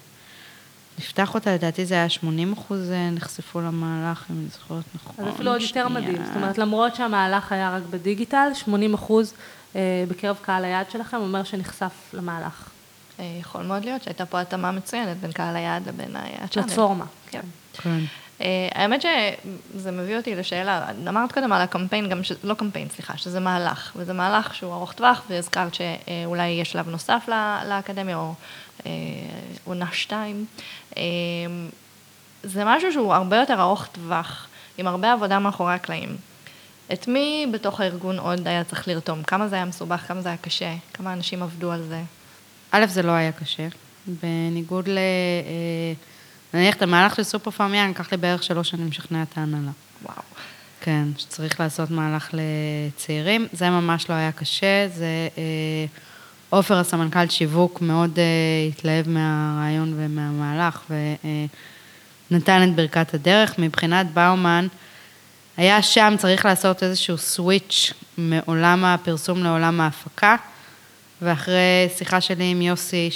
נפתח 0.98 1.34
אותה, 1.34 1.54
לדעתי 1.54 1.86
זה 1.86 1.94
היה 1.94 2.08
80 2.08 2.52
אחוז 2.52 2.90
אה, 2.90 3.10
נחשפו 3.10 3.60
למהלך, 3.60 4.24
אם 4.30 4.36
אני 4.36 4.46
זוכרת 4.48 4.84
נכון. 4.94 5.24
אז 5.24 5.34
אפילו 5.34 5.50
עוד 5.50 5.60
יותר. 5.60 5.88
מדהים. 5.88 6.24
זאת 6.24 6.36
אומרת, 6.36 6.58
למרות 6.58 6.94
שהמהלך 6.94 7.52
היה 7.52 7.76
רק 7.76 7.82
בדיגיטל, 7.90 8.48
80 8.54 8.94
אחוז 8.94 9.34
אה, 9.76 10.04
בקרב 10.08 10.38
קהל 10.42 10.64
היעד 10.64 10.90
שלכם 10.90 11.16
אומר 11.16 11.44
שנחשף 11.44 11.92
למהלך. 12.14 12.69
אה, 13.20 13.24
יכול 13.40 13.62
מאוד 13.62 13.84
להיות 13.84 14.02
שהייתה 14.02 14.26
פה 14.26 14.40
התאמה 14.40 14.70
מצוינת 14.72 15.16
בין 15.16 15.32
קהל 15.32 15.56
היעד 15.56 15.88
לבין 15.88 16.16
שלנו. 16.50 16.66
פלטפורמה. 16.66 17.04
כן. 17.30 17.40
כן. 17.72 17.98
אה, 18.40 18.68
האמת 18.74 19.02
שזה 19.02 19.92
מביא 19.92 20.16
אותי 20.16 20.34
לשאלה, 20.34 20.86
אמרת 21.08 21.32
קודם 21.32 21.52
על 21.52 21.60
הקמפיין, 21.62 22.08
גם 22.08 22.24
ש... 22.24 22.32
לא 22.44 22.54
קמפיין, 22.54 22.88
סליחה, 22.88 23.16
שזה 23.16 23.40
מהלך, 23.40 23.92
וזה 23.96 24.12
מהלך 24.12 24.54
שהוא 24.54 24.74
ארוך 24.74 24.92
טווח, 24.92 25.22
והזכרת 25.28 25.74
שאולי 25.74 26.48
יהיה 26.48 26.64
שלב 26.64 26.88
נוסף 26.88 27.28
לאקדמיה, 27.68 28.16
או 28.16 28.34
אה, 28.86 28.90
עונה 29.64 29.86
שתיים. 29.92 30.44
זה 32.42 32.64
משהו 32.64 32.92
שהוא 32.92 33.14
הרבה 33.14 33.36
יותר 33.36 33.60
ארוך 33.60 33.86
טווח, 33.86 34.46
עם 34.78 34.86
הרבה 34.86 35.12
עבודה 35.12 35.38
מאחורי 35.38 35.74
הקלעים. 35.74 36.16
את 36.92 37.08
מי 37.08 37.46
בתוך 37.52 37.80
הארגון 37.80 38.18
עוד 38.18 38.48
היה 38.48 38.64
צריך 38.64 38.88
לרתום? 38.88 39.22
כמה 39.22 39.48
זה 39.48 39.56
היה 39.56 39.64
מסובך, 39.64 40.00
כמה 40.08 40.20
זה 40.20 40.28
היה 40.28 40.38
קשה, 40.38 40.74
כמה 40.94 41.12
אנשים 41.12 41.42
עבדו 41.42 41.72
על 41.72 41.82
זה? 41.82 42.02
א', 42.70 42.86
זה 42.86 43.02
לא 43.02 43.12
היה 43.12 43.32
קשה. 43.32 43.68
בניגוד 44.06 44.88
ל... 44.88 44.98
אה, 44.98 45.92
נניח 46.54 46.76
את 46.76 46.82
המהלך 46.82 47.16
של 47.16 47.22
סופר 47.22 47.50
פארמיאן, 47.50 47.90
לקח 47.90 48.12
לי 48.12 48.18
בערך 48.18 48.42
שלוש 48.42 48.70
שנים 48.70 48.88
לשכנע 48.88 49.22
את 49.22 49.38
ההנהלה. 49.38 49.70
וואו. 50.02 50.22
כן, 50.80 51.04
שצריך 51.18 51.60
לעשות 51.60 51.90
מהלך 51.90 52.30
לצעירים. 52.32 53.46
זה 53.52 53.70
ממש 53.70 54.10
לא 54.10 54.14
היה 54.14 54.32
קשה, 54.32 54.88
זה... 54.94 55.28
אה, 55.38 55.86
עופר, 56.50 56.78
הסמנכ"ל 56.78 57.28
שיווק, 57.28 57.80
מאוד 57.80 58.18
אה, 58.18 58.24
התלהב 58.68 59.08
מהרעיון 59.08 59.94
ומהמהלך, 59.96 60.90
ונתן 62.30 62.62
את 62.62 62.74
ברכת 62.74 63.14
הדרך. 63.14 63.58
מבחינת 63.58 64.06
באומן, 64.14 64.66
היה 65.56 65.82
שם 65.82 66.14
צריך 66.18 66.44
לעשות 66.44 66.82
איזשהו 66.82 67.18
סוויץ' 67.18 67.92
מעולם 68.18 68.84
הפרסום 68.84 69.42
לעולם 69.42 69.80
ההפקה, 69.80 70.36
ואחרי 71.22 71.88
שיחה 71.96 72.20
שלי 72.20 72.44
עם 72.44 72.62
יוסי, 72.62 73.10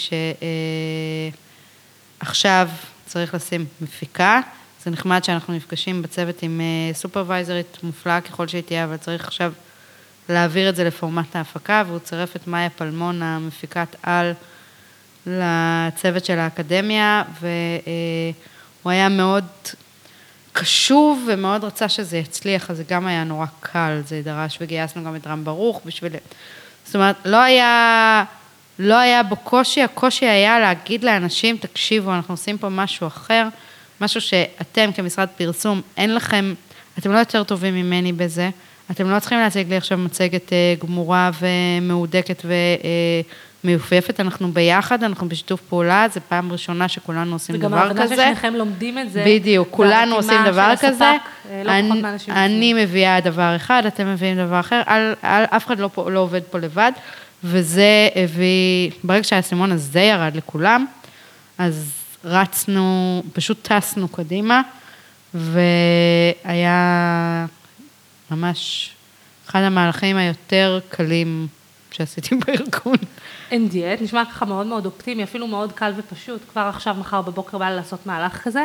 שעכשיו 2.22 2.68
צריך 3.06 3.34
לשים 3.34 3.66
מפיקה, 3.80 4.40
זה 4.84 4.90
נחמד 4.90 5.24
שאנחנו 5.24 5.54
נפגשים 5.54 6.02
בצוות 6.02 6.42
עם 6.42 6.60
אה, 6.60 6.94
סופרוויזרית 6.94 7.78
מופלאה 7.82 8.20
ככל 8.20 8.48
שהיא 8.48 8.62
תהיה, 8.62 8.84
אבל 8.84 8.96
צריך 8.96 9.24
עכשיו 9.26 9.52
להעביר 10.28 10.68
את 10.68 10.76
זה 10.76 10.84
לפורמט 10.84 11.36
ההפקה, 11.36 11.82
והוא 11.86 11.98
צירף 11.98 12.36
את 12.36 12.46
מאיה 12.46 12.70
פלמון, 12.70 13.22
המפיקת 13.22 13.96
על, 14.02 14.32
לצוות 15.26 16.24
של 16.24 16.38
האקדמיה, 16.38 17.22
והוא 17.40 18.92
היה 18.92 19.08
מאוד 19.08 19.44
קשוב 20.52 21.28
ומאוד 21.32 21.64
רצה 21.64 21.88
שזה 21.88 22.18
יצליח, 22.18 22.70
אז 22.70 22.76
זה 22.76 22.84
גם 22.88 23.06
היה 23.06 23.24
נורא 23.24 23.46
קל, 23.60 24.00
זה 24.06 24.22
דרש, 24.24 24.58
וגייסנו 24.60 25.04
גם 25.04 25.16
את 25.16 25.26
רם 25.26 25.44
ברוך 25.44 25.80
בשביל... 25.86 26.12
זאת 26.84 26.94
אומרת, 26.94 27.16
לא 27.24 27.36
היה, 27.36 28.24
לא 28.78 28.94
היה 28.94 29.22
בו 29.22 29.36
קושי, 29.36 29.82
הקושי 29.82 30.26
היה 30.26 30.60
להגיד 30.60 31.04
לאנשים, 31.04 31.56
תקשיבו, 31.56 32.14
אנחנו 32.14 32.34
עושים 32.34 32.58
פה 32.58 32.68
משהו 32.68 33.06
אחר, 33.06 33.48
משהו 34.00 34.20
שאתם 34.20 34.90
כמשרד 34.92 35.28
פרסום, 35.36 35.80
אין 35.96 36.14
לכם, 36.14 36.54
אתם 36.98 37.12
לא 37.12 37.18
יותר 37.18 37.44
טובים 37.44 37.74
ממני 37.74 38.12
בזה, 38.12 38.50
אתם 38.90 39.10
לא 39.10 39.20
צריכים 39.20 39.38
להציג 39.38 39.68
לי 39.68 39.76
עכשיו 39.76 39.98
מצגת 39.98 40.52
אה, 40.52 40.74
גמורה 40.80 41.30
ומהודקת 41.40 42.42
ומיופפת, 43.64 44.20
אנחנו 44.20 44.52
ביחד, 44.52 45.04
אנחנו 45.04 45.28
בשיתוף 45.28 45.60
פעולה, 45.60 46.06
זו 46.14 46.20
פעם 46.28 46.52
ראשונה 46.52 46.88
שכולנו 46.88 47.32
עושים 47.32 47.56
דבר 47.56 47.68
כזה. 47.68 47.92
וגם 47.92 47.98
ההבנה 48.02 48.16
ששניכם 48.16 48.54
לומדים 48.54 48.98
את 48.98 49.12
זה. 49.12 49.24
בדיוק, 49.26 49.68
כולנו 49.70 50.14
עושים 50.16 50.38
דבר 50.46 50.72
כזה. 50.80 51.04
אה, 51.04 51.62
לא 51.64 51.70
אני- 51.72 52.02
אני 52.30 52.74
מביאה 52.84 53.20
דבר 53.20 53.56
אחד, 53.56 53.82
אתם 53.86 54.12
מביאים 54.12 54.36
דבר 54.36 54.60
אחר, 54.60 54.82
על, 54.86 55.14
על, 55.22 55.44
אף 55.44 55.66
אחד 55.66 55.78
לא, 55.78 55.90
לא 56.12 56.20
עובד 56.20 56.40
פה 56.50 56.58
לבד, 56.58 56.92
וזה 57.44 57.84
הביא, 58.14 58.90
ברגע 59.04 59.24
שהאסימון 59.24 59.72
הזה 59.72 60.00
ירד 60.00 60.36
לכולם, 60.36 60.86
אז 61.58 61.90
רצנו, 62.24 63.22
פשוט 63.32 63.68
טסנו 63.68 64.08
קדימה, 64.08 64.62
והיה 66.44 67.46
ממש 68.30 68.90
אחד 69.48 69.60
המהלכים 69.62 70.16
היותר 70.16 70.78
קלים 70.88 71.46
שעשיתי 71.90 72.34
בארגון. 72.46 72.96
אין 73.50 73.68
דיאט, 73.68 74.02
נשמע 74.02 74.24
ככה 74.24 74.44
מאוד 74.44 74.66
מאוד 74.66 74.86
אופטימי, 74.86 75.24
אפילו 75.24 75.46
מאוד 75.46 75.72
קל 75.72 75.92
ופשוט, 75.96 76.40
כבר 76.52 76.60
עכשיו, 76.74 76.94
מחר 76.94 77.22
בבוקר 77.22 77.58
בא 77.58 77.68
לי 77.68 77.76
לעשות 77.76 78.06
מהלך 78.06 78.42
כזה. 78.42 78.64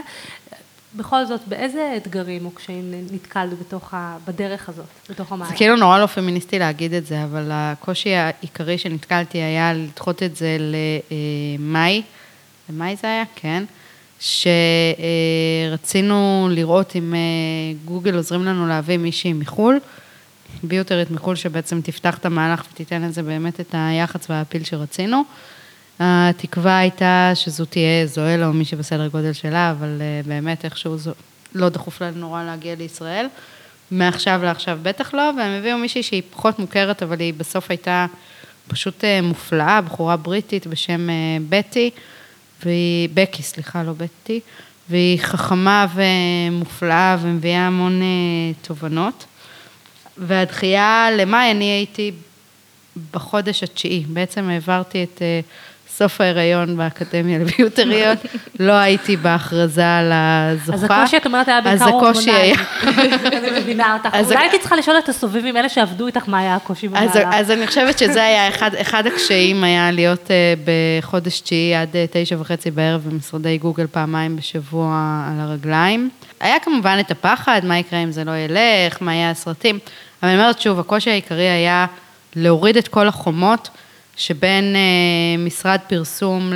בכל 0.95 1.25
זאת, 1.25 1.41
באיזה 1.47 1.93
אתגרים 1.97 2.45
או 2.45 2.51
קשיים 2.51 2.93
נתקלת 3.11 3.59
בתוך 3.59 3.93
ה... 3.93 4.17
בדרך 4.27 4.69
הזאת, 4.69 4.86
בתוך 5.09 5.32
המהלך? 5.32 5.51
זה 5.51 5.57
כאילו 5.57 5.75
נורא 5.75 5.99
לא 5.99 6.05
פמיניסטי 6.05 6.59
להגיד 6.59 6.93
את 6.93 7.05
זה, 7.05 7.23
אבל 7.23 7.49
הקושי 7.51 8.13
העיקרי 8.15 8.77
שנתקלתי 8.77 9.38
היה 9.38 9.73
לדחות 9.73 10.23
את 10.23 10.36
זה 10.36 10.57
למאי, 11.59 12.01
למאי 12.69 12.95
זה 13.01 13.07
היה? 13.07 13.23
כן. 13.36 13.63
שרצינו 15.69 16.47
לראות 16.51 16.95
אם 16.95 17.13
אה, 17.15 17.19
גוגל 17.86 18.15
עוזרים 18.15 18.45
לנו 18.45 18.67
להביא 18.67 18.97
מישהי 18.97 19.34
מחו"ל, 19.34 19.80
ביוטרית 20.64 21.12
מחו"ל 21.12 21.36
שבעצם 21.36 21.82
תפתח 21.82 22.18
את 22.18 22.26
המהלך 22.26 22.64
ותיתן 22.72 23.02
לזה 23.02 23.24
באמת 23.24 23.60
את 23.60 23.70
היח"צ 23.78 24.30
והפיל 24.30 24.64
שרצינו. 24.64 25.24
התקווה 26.00 26.78
הייתה 26.78 27.32
שזו 27.36 27.66
תהיה 27.66 28.06
זואלה 28.08 28.47
או 28.47 28.54
מישהי 28.54 28.78
בסדר 28.78 29.08
גודל 29.08 29.34
שלה, 29.34 29.72
אבל 29.72 30.02
אה, 30.02 30.22
באמת 30.26 30.66
איכשהו 30.66 30.97
זו, 30.97 31.12
לא 31.56 31.70
דחוף 31.70 32.02
לנו 32.02 32.20
נורא 32.20 32.43
להגיע 32.43 32.76
לישראל. 32.76 33.28
מעכשיו 33.91 34.39
לעכשיו 34.43 34.80
בטח 34.82 35.14
לא, 35.14 35.32
והם 35.38 35.52
הביאו 35.52 35.78
מישהי 35.78 36.04
שהיא 36.04 36.24
פחות 36.32 36.60
מוכרת, 36.60 37.04
אבל 37.04 37.20
היא 37.20 37.34
בסוף 37.34 37.70
הייתה 37.70 38.06
פשוט 38.68 39.04
אה, 39.04 39.22
מופלאה, 39.22 39.82
בחורה 39.82 40.18
בריטית 40.18 40.68
בשם 40.68 41.10
אה, 41.10 41.16
בטי, 41.50 41.89
והיא, 42.66 43.10
בקי, 43.14 43.43
סליחה, 43.43 43.84
לא 43.84 43.93
בטי, 43.93 44.39
והיא 44.89 45.20
חכמה 45.22 45.88
ומופלאה 45.95 47.18
ומביאה 47.22 47.68
המון 47.68 48.02
תובנות. 48.62 49.26
והדחייה 50.20 51.07
למאי, 51.17 51.51
אני 51.51 51.65
הייתי 51.65 52.11
בחודש 53.11 53.63
התשיעי, 53.63 54.03
בעצם 54.07 54.49
העברתי 54.49 55.03
את 55.03 55.22
אה, 55.22 55.39
סוף 55.99 56.22
ההיריון 56.22 56.78
באקדמיה 56.78 57.39
לביוטריות, 57.39 58.17
לא 58.59 58.72
הייתי 58.72 59.17
בהכרזה 59.17 59.97
על 59.97 60.11
הזוכה. 60.13 60.74
אז 60.74 60.84
הקושי, 60.84 61.17
את 61.17 61.26
אומרת, 61.26 61.47
היה 61.47 61.61
בעיקר 61.61 61.86
היה. 62.28 62.55
אני 63.38 63.59
מבינה 63.59 63.93
אותך. 63.93 64.09
אז 64.11 64.32
אולי 64.32 64.43
הייתי 64.43 64.59
צריכה 64.59 64.76
לשאול 64.76 64.97
את 64.97 65.09
הסובבים, 65.09 65.57
אלה 65.57 65.70
שעבדו 65.70 66.07
איתך, 66.07 66.24
מה 66.28 66.39
היה 66.39 66.55
הקושי 66.55 66.88
במהלך. 66.88 67.15
אז 67.32 67.51
אני 67.51 67.67
חושבת 67.67 67.97
שזה 67.99 68.24
היה 68.24 68.49
אחד, 68.49 68.76
אחד 68.76 69.07
הקשיים, 69.07 69.63
היה 69.63 69.91
להיות 69.91 70.32
אה, 70.32 70.53
בחודש 70.65 71.39
תשיעי 71.39 71.76
עד 71.76 71.95
אה, 71.95 72.05
תשע 72.11 72.36
וחצי 72.39 72.72
בערב 72.72 73.01
במשרדי 73.09 73.57
גוגל 73.57 73.88
פעמיים 73.88 74.36
בשבוע 74.36 75.24
על 75.28 75.39
הרגליים. 75.39 76.09
היה 76.39 76.59
כמובן 76.59 76.97
את 76.99 77.11
הפחד, 77.11 77.61
מה 77.63 77.78
יקרה 77.78 77.99
אם 78.03 78.11
זה 78.11 78.24
לא 78.24 78.32
ילך, 78.32 78.97
מה 79.01 79.13
יהיה 79.13 79.32
הסרטים, 79.32 79.80
אבל 80.22 80.32
אני 80.32 80.39
אומרת 80.39 80.61
שוב, 80.61 80.80
הקושי 80.80 81.09
העיקרי 81.09 81.49
היה 81.49 81.86
להוריד 82.36 82.78
את 82.78 82.88
כל 82.88 83.07
החומות 83.07 83.70
שבין 84.17 84.76
אה, 84.76 85.43
משרד 85.45 85.80
פרסום 85.88 86.51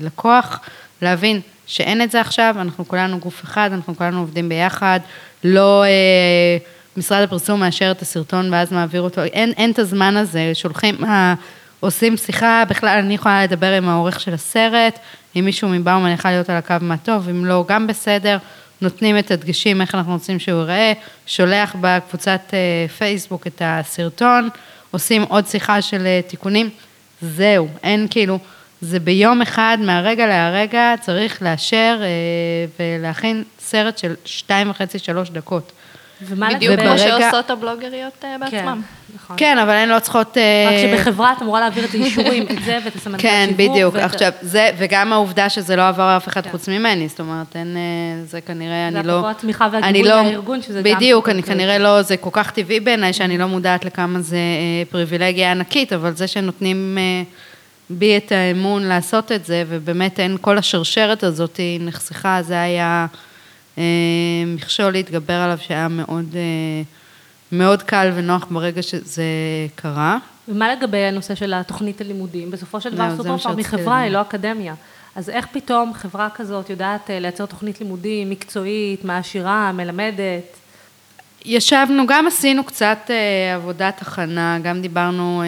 ללקוח, 0.00 0.60
להבין 1.02 1.40
שאין 1.66 2.02
את 2.02 2.10
זה 2.10 2.20
עכשיו, 2.20 2.56
אנחנו 2.58 2.88
כולנו 2.88 3.18
גוף 3.18 3.44
אחד, 3.44 3.70
אנחנו 3.72 3.96
כולנו 3.96 4.20
עובדים 4.20 4.48
ביחד, 4.48 5.00
לא... 5.44 5.84
אה, 5.84 6.58
משרד 6.96 7.22
הפרסום 7.22 7.60
מאשר 7.60 7.90
את 7.90 8.02
הסרטון 8.02 8.52
ואז 8.52 8.72
מעביר 8.72 9.02
אותו, 9.02 9.22
אין, 9.22 9.52
אין 9.56 9.70
את 9.70 9.78
הזמן 9.78 10.16
הזה, 10.16 10.50
שולחים, 10.54 11.04
אה, 11.04 11.34
עושים 11.80 12.16
שיחה, 12.16 12.64
בכלל 12.68 12.98
אני 12.98 13.14
יכולה 13.14 13.44
לדבר 13.44 13.72
עם 13.72 13.88
העורך 13.88 14.20
של 14.20 14.34
הסרט, 14.34 14.98
אם 15.36 15.44
מישהו 15.44 15.68
מבאום 15.68 16.06
אני 16.06 16.14
יכולה 16.14 16.34
להיות 16.34 16.50
על 16.50 16.56
הקו 16.56 16.74
מה 16.80 16.96
טוב, 16.96 17.28
אם 17.28 17.44
לא, 17.44 17.64
גם 17.68 17.86
בסדר, 17.86 18.38
נותנים 18.84 19.18
את 19.18 19.30
הדגשים, 19.30 19.80
איך 19.80 19.94
אנחנו 19.94 20.12
רוצים 20.12 20.38
שהוא 20.38 20.60
ייראה, 20.60 20.92
שולח 21.26 21.76
בקבוצת 21.80 22.40
אה, 22.52 22.88
פייסבוק 22.88 23.46
את 23.46 23.62
הסרטון, 23.64 24.48
עושים 24.90 25.22
עוד 25.22 25.46
שיחה 25.46 25.82
של 25.82 26.06
אה, 26.06 26.20
תיקונים, 26.26 26.70
זהו, 27.20 27.68
אין 27.82 28.06
כאילו, 28.10 28.38
זה 28.80 29.00
ביום 29.00 29.42
אחד, 29.42 29.78
מהרגע 29.80 30.26
להרגע, 30.26 30.94
צריך 31.00 31.42
לאשר 31.42 32.00
אה, 32.02 32.06
ולהכין 32.98 33.44
סרט 33.60 33.98
של 33.98 34.14
שתיים 34.24 34.70
וחצי, 34.70 34.98
שלוש 34.98 35.30
דקות. 35.30 35.72
ומה 36.22 36.48
בדיוק 36.54 36.72
לגבי- 36.72 36.82
כמו 36.86 36.94
וברגע- 36.94 37.20
שעושות 37.30 37.50
הבלוגריות 37.50 38.12
אה, 38.24 38.36
בעצמם. 38.40 38.58
כן, 38.58 39.14
נכון. 39.16 39.36
כן, 39.38 39.58
אבל 39.58 39.70
הן 39.70 39.88
לא 39.88 39.98
צריכות... 39.98 40.38
אה, 40.38 40.68
רק 40.70 40.98
שבחברה 40.98 41.32
את 41.32 41.42
אמורה 41.42 41.60
להעביר 41.60 41.84
את 41.84 41.94
האישורים, 41.94 42.42
את 42.50 42.62
זה 42.64 42.78
ואת 42.84 42.96
הסמנכ"ל 42.96 43.22
כן. 43.22 43.50
בדיוק. 43.56 43.94
ואת- 43.94 44.02
עכשיו, 44.02 44.30
זה, 44.42 44.70
וגם 44.78 45.12
העובדה 45.12 45.48
שזה 45.48 45.76
לא 45.76 45.88
עבר 45.88 46.16
אף 46.16 46.28
אחד 46.28 46.44
כן. 46.44 46.50
חוץ 46.50 46.68
ממני, 46.68 47.08
זאת 47.08 47.20
אומרת, 47.20 47.56
אין, 47.56 47.76
אה, 47.76 48.24
זה 48.26 48.40
כנראה, 48.40 48.88
זה 48.92 48.98
אני 48.98 49.06
לא... 49.08 49.12
אפרופו 49.12 49.30
התמיכה 49.30 49.68
והגיבוי 49.72 49.88
אני 49.90 50.08
לא- 50.08 50.22
מהארגון, 50.22 50.62
שזה 50.62 50.82
גם 50.82 50.96
בדיוק, 50.96 51.28
אני. 51.28 51.42
כנראה 51.42 51.78
לא, 51.78 52.02
זה 52.02 52.16
כל 52.16 52.30
כך 52.32 52.50
טבעי 52.50 52.80
בעיניי, 52.80 53.12
שאני 53.12 53.38
לא 53.38 53.46
מודעת 53.46 53.84
לכמה 53.84 54.20
זה 54.20 54.38
פריבילגיה 54.90 55.50
ענקית, 55.50 55.92
אבל 55.92 56.14
זה 56.16 56.26
שנותנים 56.26 56.98
בי 57.90 58.16
את 58.16 58.32
האמון 58.32 58.82
לעשות 58.82 59.32
את 59.32 59.44
זה, 59.44 59.64
ובאמת 59.68 60.20
אין, 60.20 60.36
כל 60.40 60.58
השרשרת 60.58 61.22
הזאת 61.22 61.60
נחסכה, 61.80 62.38
זה 62.42 62.60
היה 62.62 63.06
מכשול 64.46 64.92
להתגבר 64.92 65.34
עליו 65.34 65.58
שהיה 65.58 65.88
מאוד, 65.88 66.34
אה, 66.34 66.82
מאוד 67.52 67.82
קל 67.82 68.10
ונוח 68.14 68.46
ברגע 68.50 68.82
שזה 68.82 69.24
קרה. 69.74 70.18
ומה 70.48 70.74
לגבי 70.74 70.98
הנושא 70.98 71.34
של 71.34 71.54
התוכנית 71.54 72.00
הלימודים? 72.00 72.50
בסופו 72.50 72.80
של 72.80 72.94
דבר 72.94 73.08
זהו, 73.08 73.16
זה 73.16 73.22
סופר 73.22 73.32
מה 73.32 73.38
פארם 73.38 73.56
היא 73.56 73.66
חברה, 73.66 73.98
היא. 73.98 74.12
לא 74.12 74.20
אקדמיה. 74.20 74.74
אז 75.16 75.30
איך 75.30 75.46
פתאום 75.52 75.94
חברה 75.94 76.28
כזאת 76.34 76.70
יודעת 76.70 77.10
אה, 77.10 77.18
לייצר 77.18 77.46
תוכנית 77.46 77.80
לימודים 77.80 78.30
מקצועית, 78.30 79.04
מעשירה, 79.04 79.72
מלמדת? 79.72 80.56
ישבנו, 81.44 82.06
גם 82.06 82.26
עשינו 82.26 82.64
קצת 82.64 82.98
אה, 83.10 83.54
עבודת 83.54 84.02
הכנה, 84.02 84.58
גם 84.62 84.82
דיברנו 84.82 85.42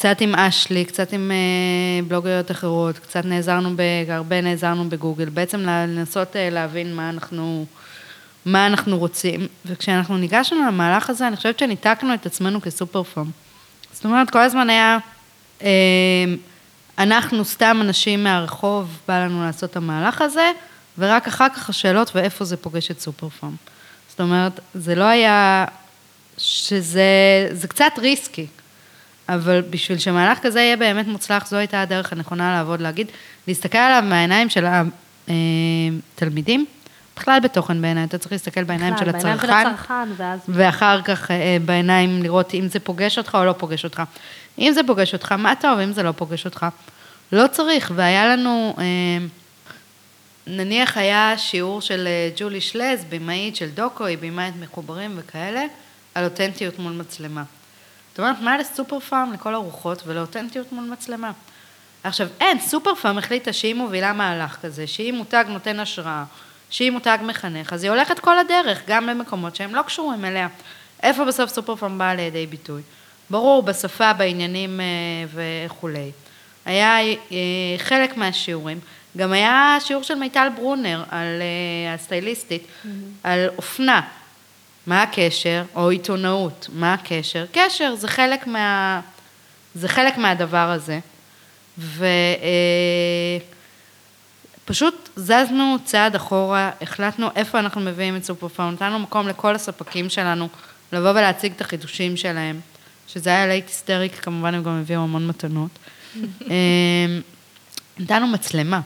קצת 0.00 0.20
עם 0.20 0.34
אשלי, 0.34 0.84
קצת 0.84 1.12
עם 1.12 1.30
אה, 1.30 2.02
בלוגריות 2.08 2.50
אחרות, 2.50 2.98
קצת 2.98 3.24
נעזרנו, 3.24 3.76
ב, 3.76 3.80
הרבה 4.08 4.40
נעזרנו 4.40 4.88
בגוגל, 4.88 5.28
בעצם 5.28 5.60
לנסות 5.60 6.36
אה, 6.36 6.50
להבין 6.50 6.94
מה 6.94 7.10
אנחנו, 7.10 7.66
מה 8.44 8.66
אנחנו 8.66 8.98
רוצים. 8.98 9.46
וכשאנחנו 9.66 10.16
ניגשנו 10.16 10.66
למהלך 10.66 11.10
הזה, 11.10 11.28
אני 11.28 11.36
חושבת 11.36 11.58
שניתקנו 11.58 12.14
את 12.14 12.26
עצמנו 12.26 12.60
כסופר 12.60 13.02
פארם. 13.02 13.30
זאת 13.92 14.04
אומרת, 14.04 14.30
כל 14.30 14.38
הזמן 14.38 14.70
היה, 14.70 14.98
אה, 15.62 15.68
אנחנו 16.98 17.44
סתם 17.44 17.78
אנשים 17.80 18.24
מהרחוב, 18.24 18.98
בא 19.08 19.24
לנו 19.24 19.44
לעשות 19.44 19.70
את 19.70 19.76
המהלך 19.76 20.22
הזה, 20.22 20.52
ורק 20.98 21.26
אחר 21.26 21.48
כך 21.48 21.70
השאלות 21.70 22.10
ואיפה 22.14 22.44
זה 22.44 22.56
פוגש 22.56 22.90
את 22.90 23.00
סופר 23.00 23.28
פארם. 23.28 23.54
זאת 24.08 24.20
אומרת, 24.20 24.60
זה 24.74 24.94
לא 24.94 25.04
היה, 25.04 25.64
שזה, 26.38 27.02
זה 27.52 27.68
קצת 27.68 27.92
ריסקי, 27.98 28.46
אבל 29.34 29.62
בשביל 29.70 29.98
שמהלך 29.98 30.38
כזה 30.38 30.60
יהיה 30.60 30.76
באמת 30.76 31.06
מוצלח, 31.06 31.46
זו 31.46 31.56
הייתה 31.56 31.82
הדרך 31.82 32.12
הנכונה 32.12 32.52
לעבוד, 32.52 32.80
להגיד, 32.80 33.06
להסתכל 33.48 33.78
עליו 33.78 34.08
מהעיניים 34.08 34.48
של 34.48 34.66
התלמידים, 35.28 36.66
בכלל 37.16 37.40
בתוכן 37.40 37.82
בעיניי, 37.82 38.04
אתה 38.04 38.18
צריך 38.18 38.32
להסתכל 38.32 38.64
בעיניים 38.64 38.96
של 38.96 39.04
בכלל, 39.04 39.12
בעיניים 39.12 39.38
הצרכן. 39.38 39.62
של 39.62 39.68
הצרכן, 39.68 40.08
ואז... 40.16 40.40
ואחר 40.48 41.02
כך 41.02 41.30
אה, 41.30 41.56
בעיניים 41.64 42.22
לראות 42.22 42.54
אם 42.54 42.68
זה 42.68 42.80
פוגש 42.80 43.18
אותך 43.18 43.34
או 43.34 43.44
לא 43.44 43.54
פוגש 43.58 43.84
אותך. 43.84 44.02
אם 44.58 44.72
זה 44.72 44.80
פוגש 44.86 45.12
אותך, 45.12 45.32
מה 45.32 45.54
טוב, 45.60 45.78
אם 45.78 45.92
זה 45.92 46.02
לא 46.02 46.12
פוגש 46.12 46.44
אותך. 46.44 46.66
לא 47.32 47.46
צריך, 47.46 47.92
והיה 47.94 48.36
לנו, 48.36 48.74
אה, 48.78 48.84
נניח 50.46 50.96
היה 50.96 51.34
שיעור 51.36 51.80
של 51.80 52.06
אה, 52.06 52.30
ג'ולי 52.36 52.60
שלז, 52.60 53.04
במאית 53.08 53.56
של 53.56 53.68
דוקו, 53.68 54.04
היא 54.04 54.18
בימאית 54.18 54.54
מחוברים 54.60 55.12
וכאלה, 55.16 55.64
על 56.14 56.24
אותנטיות 56.24 56.78
מול 56.78 56.92
מצלמה. 56.92 57.42
אומרת, 58.20 58.40
מה 58.40 58.58
לסופר 58.58 59.00
פארם 59.00 59.32
לכל 59.32 59.54
הרוחות 59.54 60.02
ולאותנטיות 60.06 60.72
מול 60.72 60.84
מצלמה? 60.84 61.32
עכשיו, 62.04 62.28
אין, 62.40 62.60
סופר 62.60 62.94
פארם 62.94 63.18
החליטה 63.18 63.52
שהיא 63.52 63.74
מובילה 63.74 64.12
מהלך 64.12 64.56
כזה, 64.62 64.86
שהיא 64.86 65.12
מותג 65.12 65.44
נותן 65.48 65.80
השראה, 65.80 66.24
שהיא 66.70 66.90
מותג 66.90 67.18
מחנך, 67.22 67.72
אז 67.72 67.82
היא 67.82 67.90
הולכת 67.90 68.18
כל 68.18 68.38
הדרך, 68.38 68.82
גם 68.86 69.06
למקומות 69.06 69.56
שהם 69.56 69.74
לא 69.74 69.82
קשורים 69.82 70.24
אליה. 70.24 70.48
איפה 71.02 71.24
בסוף 71.24 71.50
סופר 71.50 71.76
פארם 71.76 71.98
באה 71.98 72.14
לידי 72.14 72.46
ביטוי? 72.46 72.82
ברור, 73.30 73.62
בשפה, 73.62 74.12
בעניינים 74.12 74.80
אה, 74.80 74.84
וכולי. 75.66 76.10
היה 76.64 77.00
אה, 77.00 77.16
חלק 77.78 78.16
מהשיעורים, 78.16 78.80
גם 79.16 79.32
היה 79.32 79.76
שיעור 79.80 80.02
של 80.02 80.14
מיטל 80.14 80.48
ברונר, 80.56 81.04
על 81.10 81.42
אה, 81.42 81.94
הסטייליסטית, 81.94 82.62
mm-hmm. 82.62 82.88
על 83.22 83.48
אופנה. 83.58 84.00
מה 84.86 85.02
הקשר? 85.02 85.62
או 85.74 85.90
עיתונאות, 85.90 86.68
מה 86.72 86.94
הקשר? 86.94 87.44
קשר, 87.52 87.94
זה 87.94 88.08
חלק, 88.08 88.46
מה, 88.46 89.00
זה 89.74 89.88
חלק 89.88 90.18
מהדבר 90.18 90.70
הזה. 90.70 90.98
ופשוט 94.64 95.08
זזנו 95.16 95.76
צעד 95.84 96.14
אחורה, 96.14 96.70
החלטנו 96.82 97.28
איפה 97.36 97.58
אנחנו 97.58 97.80
מביאים 97.80 98.16
את 98.16 98.24
סופר 98.24 98.48
פארם, 98.48 98.72
נתנו 98.72 98.98
מקום 98.98 99.28
לכל 99.28 99.54
הספקים 99.54 100.08
שלנו 100.08 100.48
לבוא 100.92 101.10
ולהציג 101.10 101.52
את 101.56 101.60
החידושים 101.60 102.16
שלהם, 102.16 102.60
שזה 103.08 103.30
היה 103.30 103.46
light 103.46 103.68
hysteric, 103.68 104.14
כמובן 104.14 104.54
הם 104.54 104.62
גם 104.62 104.80
הביאו 104.80 105.00
המון 105.00 105.26
מתנות. 105.26 105.70
אמ, 106.16 107.20
נתנו 107.98 108.26
מצלמה, 108.26 108.80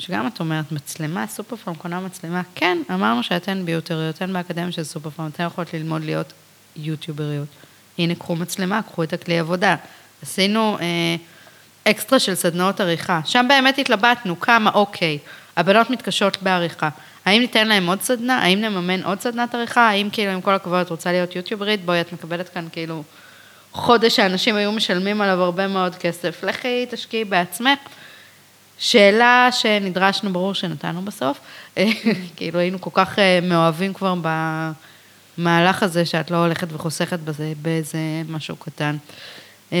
שגם 0.00 0.26
את 0.26 0.40
אומרת, 0.40 0.72
מצלמה, 0.72 1.26
סופר 1.26 1.56
פארם 1.56 1.74
קונה 1.74 2.00
מצלמה, 2.00 2.42
כן, 2.54 2.78
אמרנו 2.94 3.22
שאתן 3.22 3.62
ביוטריות, 3.64 4.16
אתן 4.16 4.32
באקדמיה 4.32 4.72
של 4.72 4.84
סופר 4.84 5.10
פארם, 5.10 5.28
אתן 5.28 5.46
יכולות 5.46 5.74
ללמוד 5.74 6.04
להיות 6.04 6.32
יוטיובריות. 6.76 7.48
הנה, 7.98 8.14
קחו 8.14 8.36
מצלמה, 8.36 8.82
קחו 8.82 9.02
את 9.02 9.12
הכלי 9.12 9.38
עבודה. 9.38 9.76
עשינו 10.22 10.78
אה, 10.80 11.16
אקסטרה 11.90 12.18
של 12.18 12.34
סדנאות 12.34 12.80
עריכה, 12.80 13.20
שם 13.24 13.46
באמת 13.48 13.78
התלבטנו 13.78 14.40
כמה, 14.40 14.70
אוקיי, 14.74 15.18
הבנות 15.56 15.90
מתקשות 15.90 16.42
בעריכה. 16.42 16.88
האם 17.24 17.40
ניתן 17.40 17.68
להם 17.68 17.86
עוד 17.86 18.02
סדנה? 18.02 18.38
האם 18.38 18.60
נממן 18.60 19.02
עוד 19.02 19.20
סדנת 19.20 19.54
עריכה? 19.54 19.88
האם 19.88 20.08
כאילו, 20.12 20.32
עם 20.32 20.40
כל 20.40 20.54
הכבוד, 20.54 20.80
את 20.80 20.90
רוצה 20.90 21.12
להיות 21.12 21.36
יוטיוברית? 21.36 21.84
בואי, 21.84 22.00
את 22.00 22.12
מקבלת 22.12 22.48
כאן 22.48 22.68
כאילו 22.72 23.02
חודש 23.72 24.16
שאנשים 24.16 24.56
היו 24.56 24.72
משלמים 24.72 25.20
עליו 25.20 25.42
הרבה 25.42 25.68
מאוד 25.68 25.94
כסף. 25.94 26.44
לכי, 26.44 26.86
תשקיעי 26.90 27.24
בעצמך. 27.24 27.78
שאלה 28.80 29.48
שנדרשנו, 29.52 30.32
ברור 30.32 30.54
שנתנו 30.54 31.02
בסוף, 31.02 31.40
כאילו 32.36 32.58
היינו 32.58 32.80
כל 32.80 32.90
כך 32.92 33.18
אה, 33.18 33.38
מאוהבים 33.42 33.94
כבר 33.94 34.14
במהלך 35.38 35.82
הזה, 35.82 36.04
שאת 36.04 36.30
לא 36.30 36.36
הולכת 36.36 36.72
וחוסכת 36.72 37.18
בזה, 37.18 37.52
באיזה 37.62 37.98
משהו 38.28 38.56
קטן. 38.56 38.96
אה, 39.72 39.78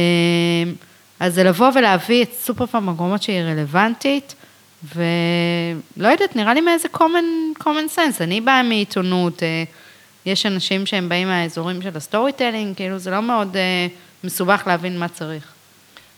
אז 1.20 1.34
זה 1.34 1.44
לבוא 1.44 1.70
ולהביא 1.74 2.22
את 2.22 2.32
סופר 2.40 2.66
פארם 2.66 2.86
במקומות 2.86 3.22
שהיא 3.22 3.40
רלוונטית, 3.40 4.34
ולא 4.94 6.08
יודעת, 6.08 6.36
נראה 6.36 6.54
לי 6.54 6.60
מאיזה 6.60 6.88
common, 6.94 7.60
common 7.62 7.96
sense. 7.96 8.20
אני 8.20 8.40
באה 8.40 8.62
מעיתונות, 8.62 9.42
אה, 9.42 9.64
יש 10.26 10.46
אנשים 10.46 10.86
שהם 10.86 11.08
באים 11.08 11.28
מהאזורים 11.28 11.82
של 11.82 11.96
ה 11.96 12.32
storytelling, 12.32 12.76
כאילו 12.76 12.98
זה 12.98 13.10
לא 13.10 13.22
מאוד 13.22 13.56
מסובך 14.24 14.62
להבין 14.66 14.98
מה 14.98 15.08
צריך. 15.08 15.59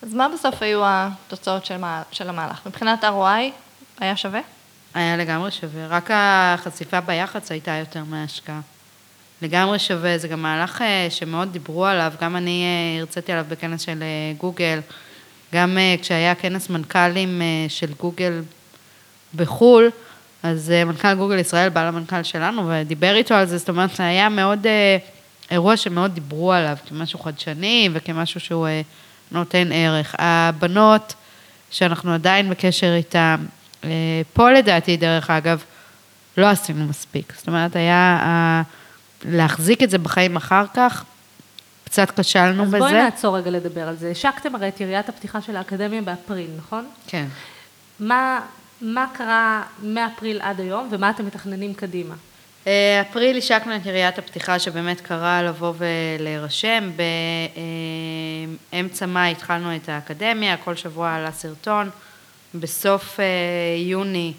אז 0.02 0.14
מה 0.14 0.28
בסוף 0.34 0.62
היו 0.62 0.80
התוצאות 0.84 1.66
של, 1.66 1.76
מה, 1.76 2.02
של 2.10 2.28
המהלך? 2.28 2.66
מבחינת 2.66 3.04
ROI, 3.04 3.52
היה 4.00 4.16
שווה? 4.16 4.40
היה 4.94 5.16
לגמרי 5.16 5.50
שווה, 5.50 5.86
רק 5.86 6.10
החשיפה 6.12 7.00
ביח"צ 7.00 7.50
הייתה 7.50 7.70
יותר 7.70 8.04
מההשקעה. 8.04 8.60
לגמרי 9.42 9.78
שווה, 9.78 10.18
זה 10.18 10.28
גם 10.28 10.42
מהלך 10.42 10.82
אה, 10.82 11.06
שמאוד 11.10 11.52
דיברו 11.52 11.86
עליו, 11.86 12.12
גם 12.20 12.36
אני 12.36 12.64
אה, 12.64 13.00
הרציתי 13.00 13.32
עליו 13.32 13.44
בכנס 13.48 13.80
של 13.80 14.02
אה, 14.02 14.32
גוגל, 14.38 14.80
גם 15.54 15.78
כשהיה 16.02 16.34
כנס 16.34 16.70
מנכ"לים 16.70 17.42
של 17.68 17.92
גוגל 18.00 18.42
בחו"ל, 19.34 19.90
אז 20.42 20.72
מנכ"ל 20.86 21.14
גוגל 21.14 21.38
ישראל 21.38 21.68
בא 21.68 21.88
למנכ"ל 21.88 22.22
שלנו 22.22 22.68
ודיבר 22.68 23.14
איתו 23.14 23.34
על 23.34 23.46
זה, 23.46 23.58
זאת 23.58 23.68
אומרת, 23.68 24.00
היה 24.00 24.28
מאוד, 24.28 24.66
אירוע 25.50 25.76
שמאוד 25.76 26.14
דיברו 26.14 26.52
עליו 26.52 26.76
כמשהו 26.88 27.18
חדשני 27.18 27.88
וכמשהו 27.92 28.40
שהוא 28.40 28.66
נותן 29.32 29.68
ערך. 29.72 30.14
הבנות, 30.18 31.14
שאנחנו 31.70 32.14
עדיין 32.14 32.50
בקשר 32.50 32.94
איתן, 32.94 33.36
אה, 33.84 33.90
פה 34.32 34.50
לדעתי, 34.50 34.96
דרך 34.96 35.30
אגב, 35.30 35.62
לא 36.36 36.46
עשינו 36.46 36.86
מספיק. 36.86 37.32
זאת 37.36 37.48
אומרת, 37.48 37.76
היה 37.76 38.62
להחזיק 39.24 39.82
את 39.82 39.90
זה 39.90 39.98
בחיים 39.98 40.36
אחר 40.36 40.64
כך, 40.74 41.04
קצת 41.84 42.20
כשלנו 42.20 42.62
אז 42.62 42.68
בזה. 42.68 42.76
אז 42.76 42.82
בואי 42.82 43.02
נעצור 43.02 43.36
רגע 43.38 43.50
לדבר 43.50 43.88
על 43.88 43.96
זה. 43.96 44.10
השקתם 44.10 44.54
הרי 44.54 44.68
את 44.68 44.80
יריית 44.80 45.08
הפתיחה 45.08 45.40
של 45.40 45.56
האקדמיה 45.56 46.02
באפריל, 46.02 46.50
נכון? 46.58 46.86
כן. 47.06 47.26
מה, 48.00 48.40
מה 48.80 49.06
קרה 49.14 49.62
מאפריל 49.82 50.40
עד 50.40 50.60
היום, 50.60 50.88
ומה 50.90 51.10
אתם 51.10 51.26
מתכננים 51.26 51.74
קדימה? 51.74 52.14
אה, 52.66 53.00
אפריל 53.00 53.36
השקנו 53.38 53.76
את 53.76 53.86
יריית 53.86 54.18
הפתיחה 54.18 54.58
שבאמת 54.58 55.00
קרה 55.00 55.42
לבוא 55.42 55.72
ולהירשם. 55.78 56.90
באמצע 58.72 59.06
מאי 59.06 59.30
התחלנו 59.30 59.76
את 59.76 59.88
האקדמיה, 59.88 60.56
כל 60.56 60.76
שבוע 60.76 61.14
עלה 61.14 61.32
סרטון. 61.32 61.90
בסוף 62.54 63.20
אה, 63.20 63.24
יוני 63.78 64.32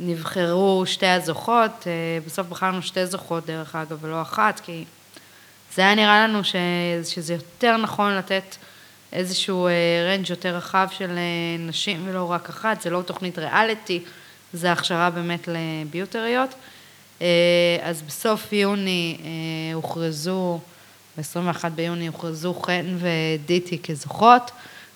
נבחרו 0.00 0.82
שתי 0.86 1.06
הזוכות, 1.06 1.86
אה, 1.86 1.92
בסוף 2.26 2.46
בחרנו 2.46 2.82
שתי 2.82 3.06
זוכות 3.06 3.46
דרך 3.46 3.76
אגב 3.76 3.98
ולא 4.04 4.22
אחת, 4.22 4.60
כי 4.60 4.84
זה 5.74 5.82
היה 5.82 5.94
נראה 5.94 6.28
לנו 6.28 6.44
ש... 6.44 6.56
שזה 7.04 7.34
יותר 7.34 7.76
נכון 7.76 8.14
לתת 8.14 8.56
איזשהו 9.12 9.68
רנג' 10.08 10.30
יותר 10.30 10.56
רחב 10.56 10.88
של 10.90 11.10
נשים 11.58 12.08
ולא 12.08 12.30
רק 12.30 12.48
אחת, 12.48 12.80
זה 12.80 12.90
לא 12.90 13.02
תוכנית 13.02 13.38
ריאליטי, 13.38 14.04
זה 14.52 14.72
הכשרה 14.72 15.10
באמת 15.10 15.48
לביוטריות. 15.48 16.54
אה, 17.22 17.26
אז 17.82 18.02
בסוף 18.02 18.52
יוני 18.52 19.16
אה, 19.20 19.74
הוכרזו, 19.74 20.60
ב-21 21.18 21.68
ביוני 21.68 22.06
הוכרזו 22.06 22.54
חן 22.54 22.96
ודיטי 22.98 23.78
כזוכות, 23.78 24.50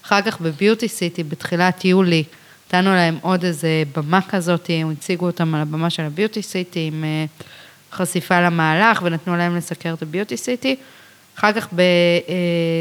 אחר 0.04 0.22
כך 0.22 0.40
בביוטי 0.40 0.88
סיטי 0.88 1.22
בתחילת 1.22 1.84
יולי 1.84 2.24
נתנו 2.66 2.90
להם 2.90 3.18
עוד 3.22 3.44
איזה 3.44 3.82
במה 3.96 4.20
כזאת, 4.28 4.70
הם 4.72 4.90
הציגו 4.90 5.26
אותם 5.26 5.54
על 5.54 5.60
הבמה 5.60 5.90
של 5.90 6.02
הביוטי 6.02 6.42
סיטי 6.42 6.90
עם 6.92 7.04
אה, 7.04 7.24
חשיפה 7.92 8.40
למהלך 8.40 9.02
ונתנו 9.04 9.36
להם 9.36 9.56
לסקר 9.56 9.94
את 9.94 10.02
הביוטי 10.02 10.36
סיטי. 10.36 10.76
אחר 11.38 11.52
כך 11.52 11.68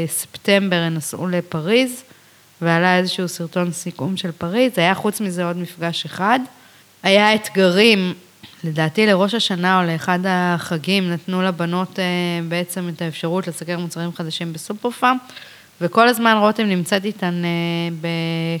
בספטמבר 0.08 0.76
הם 0.76 0.94
נסעו 0.94 1.28
לפריז 1.28 2.02
ועלה 2.62 2.98
איזשהו 2.98 3.28
סרטון 3.28 3.72
סיכום 3.72 4.16
של 4.16 4.32
פריז, 4.32 4.72
היה 4.76 4.94
חוץ 4.94 5.20
מזה 5.20 5.44
עוד 5.44 5.56
מפגש 5.56 6.04
אחד. 6.04 6.40
היה 7.02 7.34
אתגרים 7.34 8.14
לדעתי 8.64 9.06
לראש 9.06 9.34
השנה 9.34 9.80
או 9.80 9.86
לאחד 9.86 10.18
החגים 10.28 11.10
נתנו 11.10 11.42
לבנות 11.42 11.98
אה, 11.98 12.04
בעצם 12.48 12.88
את 12.88 13.02
האפשרות 13.02 13.48
לסקר 13.48 13.78
מוצרים 13.78 14.12
חדשים 14.12 14.52
בסופר 14.52 14.90
פארם, 14.90 15.16
וכל 15.80 16.08
הזמן 16.08 16.36
רותם 16.40 16.66
נמצאת 16.66 17.04
איתן 17.04 17.42
אה, 17.44 17.48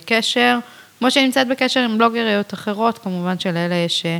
בקשר, 0.00 0.58
כמו 0.98 1.10
שהיא 1.10 1.24
נמצאת 1.24 1.48
בקשר 1.48 1.80
עם 1.80 1.98
בלוגריות 1.98 2.54
אחרות, 2.54 2.98
כמובן 2.98 3.38
שלאלה 3.38 3.74
יש 3.74 4.06
אה, 4.06 4.18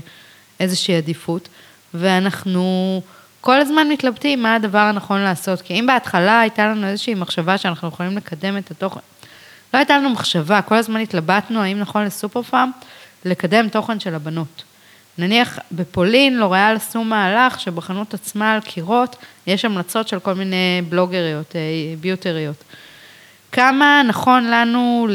איזושהי 0.61 0.97
עדיפות, 0.97 1.49
ואנחנו 1.95 3.03
כל 3.41 3.61
הזמן 3.61 3.89
מתלבטים 3.89 4.43
מה 4.43 4.55
הדבר 4.55 4.79
הנכון 4.79 5.21
לעשות, 5.21 5.63
כי 5.63 5.75
אם 5.75 5.87
בהתחלה 5.87 6.41
הייתה 6.41 6.67
לנו 6.67 6.87
איזושהי 6.87 7.15
מחשבה 7.15 7.59
שאנחנו 7.59 7.89
יכולים 7.89 8.17
לקדם 8.17 8.57
את 8.57 8.71
התוכן, 8.71 9.01
לא 9.75 9.79
הייתה 9.79 9.99
לנו 9.99 10.11
מחשבה, 10.11 10.63
כל 10.63 10.75
הזמן 10.75 11.01
התלבטנו 11.01 11.63
האם 11.63 11.79
נכון 11.79 12.05
לסופר 12.05 12.43
פארם 12.43 12.71
לקדם 13.25 13.69
תוכן 13.69 14.01
של 14.01 14.15
הבנות. 14.15 14.63
נניח 15.19 15.59
בפולין, 15.73 16.37
לוריאל 16.37 16.77
עשו 16.77 17.05
מהלך 17.05 17.61
שבחנות 17.61 18.15
עצמה 18.15 18.53
על 18.53 18.61
קירות, 18.61 19.17
יש 19.47 19.65
המלצות 19.65 20.09
של 20.09 20.21
כל 20.21 20.35
מיני 20.35 20.83
בלוגריות, 20.89 21.57
אה, 21.57 21.61
ביוטריות. 22.01 22.65
כמה 23.53 24.03
נכון 24.09 24.45
לנו 24.45 25.09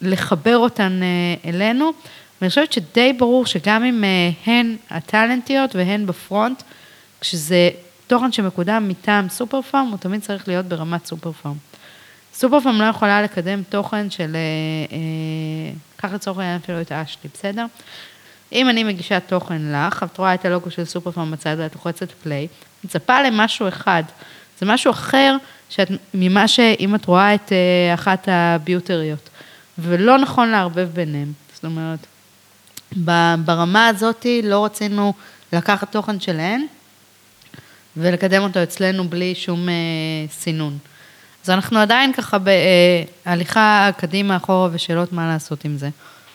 לחבר 0.00 0.56
אותן 0.56 1.00
אה, 1.02 1.50
אלינו, 1.50 1.92
ואני 2.40 2.48
חושבת 2.48 2.72
שדי 2.72 3.12
ברור 3.12 3.46
שגם 3.46 3.84
אם 3.84 4.04
אה, 4.04 4.30
הן 4.46 4.76
הטאלנטיות 4.90 5.76
והן 5.76 6.06
בפרונט, 6.06 6.62
כשזה 7.20 7.70
תוכן 8.06 8.32
שמקודם 8.32 8.88
מטעם 8.88 9.28
סופר 9.28 9.62
פארם, 9.62 9.86
הוא 9.86 9.98
תמיד 9.98 10.22
צריך 10.22 10.48
להיות 10.48 10.66
ברמת 10.66 11.06
סופר 11.06 11.32
פארם. 11.32 11.56
סופר 12.34 12.60
פארם 12.60 12.80
לא 12.80 12.84
יכולה 12.84 13.22
לקדם 13.22 13.62
תוכן 13.62 14.10
של, 14.10 14.36
קח 15.96 16.12
לצורך 16.12 16.38
העניין 16.38 16.60
אפילו 16.64 16.80
את 16.80 16.92
אשלי, 16.92 17.30
בסדר? 17.34 17.66
אם 18.52 18.68
אני 18.68 18.84
מגישה 18.84 19.20
תוכן 19.20 19.72
לך, 19.72 20.02
את 20.02 20.18
רואה 20.18 20.34
את 20.34 20.44
הלוגו 20.44 20.70
של 20.70 20.84
סופר 20.84 21.10
פארם 21.10 21.30
בצד 21.30 21.56
ואת 21.58 21.74
לוחצת 21.74 22.10
פליי, 22.12 22.48
מצפה 22.84 23.22
למשהו 23.22 23.68
אחד. 23.68 24.02
זה 24.58 24.66
משהו 24.66 24.90
אחר 24.90 25.36
שאת, 25.70 25.88
ממה 26.14 26.48
שאם 26.48 26.94
את 26.94 27.04
רואה 27.04 27.34
את 27.34 27.48
uh, 27.48 27.94
אחת 27.94 28.28
הביוטריות, 28.32 29.28
ולא 29.78 30.18
נכון 30.18 30.48
לערבב 30.48 30.88
ביניהם. 30.94 31.32
זאת 31.54 31.64
אומרת, 31.64 32.06
ברמה 33.44 33.86
הזאת 33.86 34.26
לא 34.42 34.64
רצינו 34.64 35.12
לקחת 35.52 35.92
תוכן 35.92 36.20
שלהן 36.20 36.66
ולקדם 37.96 38.42
אותו 38.42 38.62
אצלנו 38.62 39.08
בלי 39.08 39.34
שום 39.34 39.68
אה, 39.68 39.74
סינון. 40.30 40.78
אז 41.44 41.50
אנחנו 41.50 41.78
עדיין 41.78 42.12
ככה 42.12 42.38
בהליכה 42.38 43.90
קדימה, 43.96 44.36
אחורה 44.36 44.68
ושאלות 44.72 45.12
מה 45.12 45.28
לעשות 45.28 45.64
עם 45.64 45.76
זה. 45.76 45.88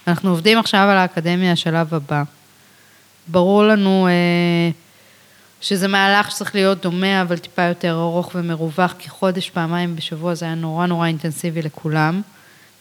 אנחנו 0.07 0.29
עובדים 0.29 0.57
עכשיו 0.57 0.87
על 0.89 0.97
האקדמיה, 0.97 1.51
השלב 1.51 1.93
הבא. 1.93 2.23
ברור 3.27 3.63
לנו 3.63 4.07
אה, 4.07 4.71
שזה 5.61 5.87
מהלך 5.87 6.31
שצריך 6.31 6.55
להיות 6.55 6.81
דומה, 6.81 7.21
אבל 7.21 7.37
טיפה 7.37 7.61
יותר 7.61 7.91
ארוך 7.91 8.31
ומרווח, 8.35 8.95
כי 8.99 9.09
חודש, 9.09 9.49
פעמיים 9.49 9.95
בשבוע 9.95 10.35
זה 10.35 10.45
היה 10.45 10.55
נורא 10.55 10.85
נורא 10.85 11.07
אינטנסיבי 11.07 11.61
לכולם. 11.61 12.21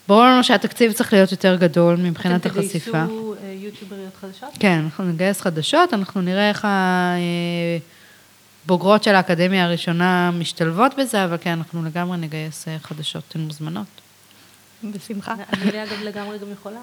ברור 0.09 0.25
לנו 0.25 0.45
שהתקציב 0.45 0.93
צריך 0.93 1.13
להיות 1.13 1.33
יותר 1.33 1.57
גדול 1.57 1.97
מבחינת 1.97 2.47
החשיפה. 2.47 2.91
אתם 2.91 3.07
תגייסו 3.07 3.35
אה, 3.45 3.53
יוטיובריות 3.53 4.17
חדשות? 4.21 4.49
כן, 4.61 4.81
אנחנו 4.85 5.05
נגייס 5.05 5.41
חדשות, 5.41 5.95
אנחנו 5.95 6.21
נראה 6.21 6.49
איך 6.49 6.67
הבוגרות 8.65 9.05
של 9.05 9.15
האקדמיה 9.15 9.65
הראשונה 9.65 10.31
משתלבות 10.31 10.93
בזה, 10.99 11.25
אבל 11.25 11.37
כן, 11.41 11.51
אנחנו 11.51 11.85
לגמרי 11.85 12.19
נגייס 12.19 12.69
אה, 12.69 12.77
חדשות, 12.79 13.33
הן 13.35 13.41
מוזמנות. 13.41 14.02
בשמחה. 14.85 15.35
אני 15.53 15.83
אגב 15.83 16.03
לגמרי 16.03 16.39
גם 16.39 16.53
יכולה. 16.53 16.79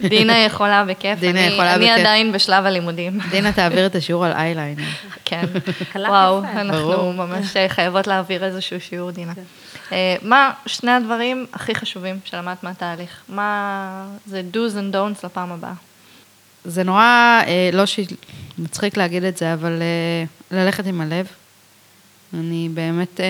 דינה 0.00 0.38
יכולה 0.38 0.84
בכיף. 0.84 1.18
דינה 1.20 1.44
אני- 1.46 1.52
יכולה 1.52 1.74
אני 1.74 1.84
בכיף. 1.84 1.98
עדיין 1.98 2.32
בשלב 2.32 2.66
הלימודים. 2.66 3.18
דינה, 3.30 3.52
תעביר 3.52 3.86
את 3.86 3.94
השיעור 3.94 4.24
על 4.24 4.32
אייליינר. 4.32 4.82
כן. 5.24 5.44
וואו. 6.08 6.38
אנחנו. 6.44 7.12
ממש 7.12 7.46
חייבות 7.68 8.06
להעביר 8.06 8.44
איזשהו 8.44 8.80
שיעור, 8.80 9.10
דינה. 9.10 9.32
אה, 9.92 10.16
מה 10.22 10.50
שני 10.66 10.90
הדברים 10.90 11.46
הכי 11.52 11.74
חשובים 11.74 12.18
שלמדת 12.24 12.62
מהתהליך? 12.62 13.22
מה 13.28 14.06
זה 14.26 14.42
do's 14.52 14.74
and 14.74 14.94
don'ts 14.94 15.26
לפעם 15.26 15.52
הבאה? 15.52 15.72
זה 16.64 16.82
נורא, 16.82 17.02
אה, 17.46 17.70
לא 17.72 17.84
שמצחיק 17.86 18.96
להגיד 18.96 19.24
את 19.24 19.36
זה, 19.36 19.52
אבל 19.52 19.82
אה, 19.82 20.24
ללכת 20.58 20.86
עם 20.86 21.00
הלב. 21.00 21.26
אני 22.34 22.68
באמת 22.74 23.20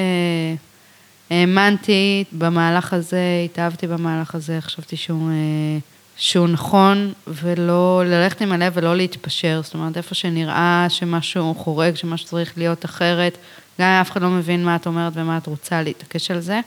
האמנתי 1.30 2.24
במהלך 2.32 2.92
הזה, 2.92 3.20
התאהבתי 3.44 3.86
במהלך 3.86 4.34
הזה, 4.34 4.60
חשבתי 4.60 4.96
שהוא, 4.96 5.30
אה, 5.30 5.78
שהוא 6.16 6.48
נכון, 6.48 7.12
ולא, 7.26 8.02
ללכת 8.06 8.40
עם 8.40 8.52
הלב 8.52 8.72
ולא 8.76 8.96
להתפשר. 8.96 9.60
זאת 9.64 9.74
אומרת, 9.74 9.96
איפה 9.96 10.14
שנראה 10.14 10.86
שמשהו 10.88 11.54
חורג, 11.54 11.94
שמשהו 11.94 12.26
צריך 12.26 12.52
להיות 12.56 12.84
אחרת, 12.84 13.38
גם 13.80 13.88
אם 13.88 14.00
אף 14.00 14.10
אחד 14.10 14.22
לא 14.22 14.30
מבין 14.30 14.64
מה 14.64 14.76
את 14.76 14.86
אומרת 14.86 15.12
ומה 15.16 15.38
את 15.38 15.46
רוצה, 15.46 15.82
להתעקש 15.82 16.30
על 16.30 16.40
זה. 16.40 16.60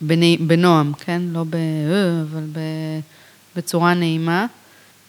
בני, 0.00 0.36
בנועם, 0.40 0.92
כן? 0.92 1.22
לא 1.32 1.44
ב... 1.44 1.54
אה, 1.54 2.22
אבל 2.22 2.44
ב, 2.52 2.58
בצורה 3.56 3.94
נעימה. 3.94 4.46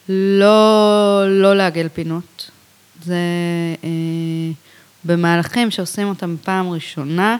לא, 0.09 1.23
לא 1.27 1.55
לעגל 1.55 1.87
פינות. 1.93 2.51
זה 3.03 3.15
אה, 3.83 3.89
במהלכים 5.03 5.71
שעושים 5.71 6.07
אותם 6.07 6.35
פעם 6.43 6.69
ראשונה, 6.69 7.37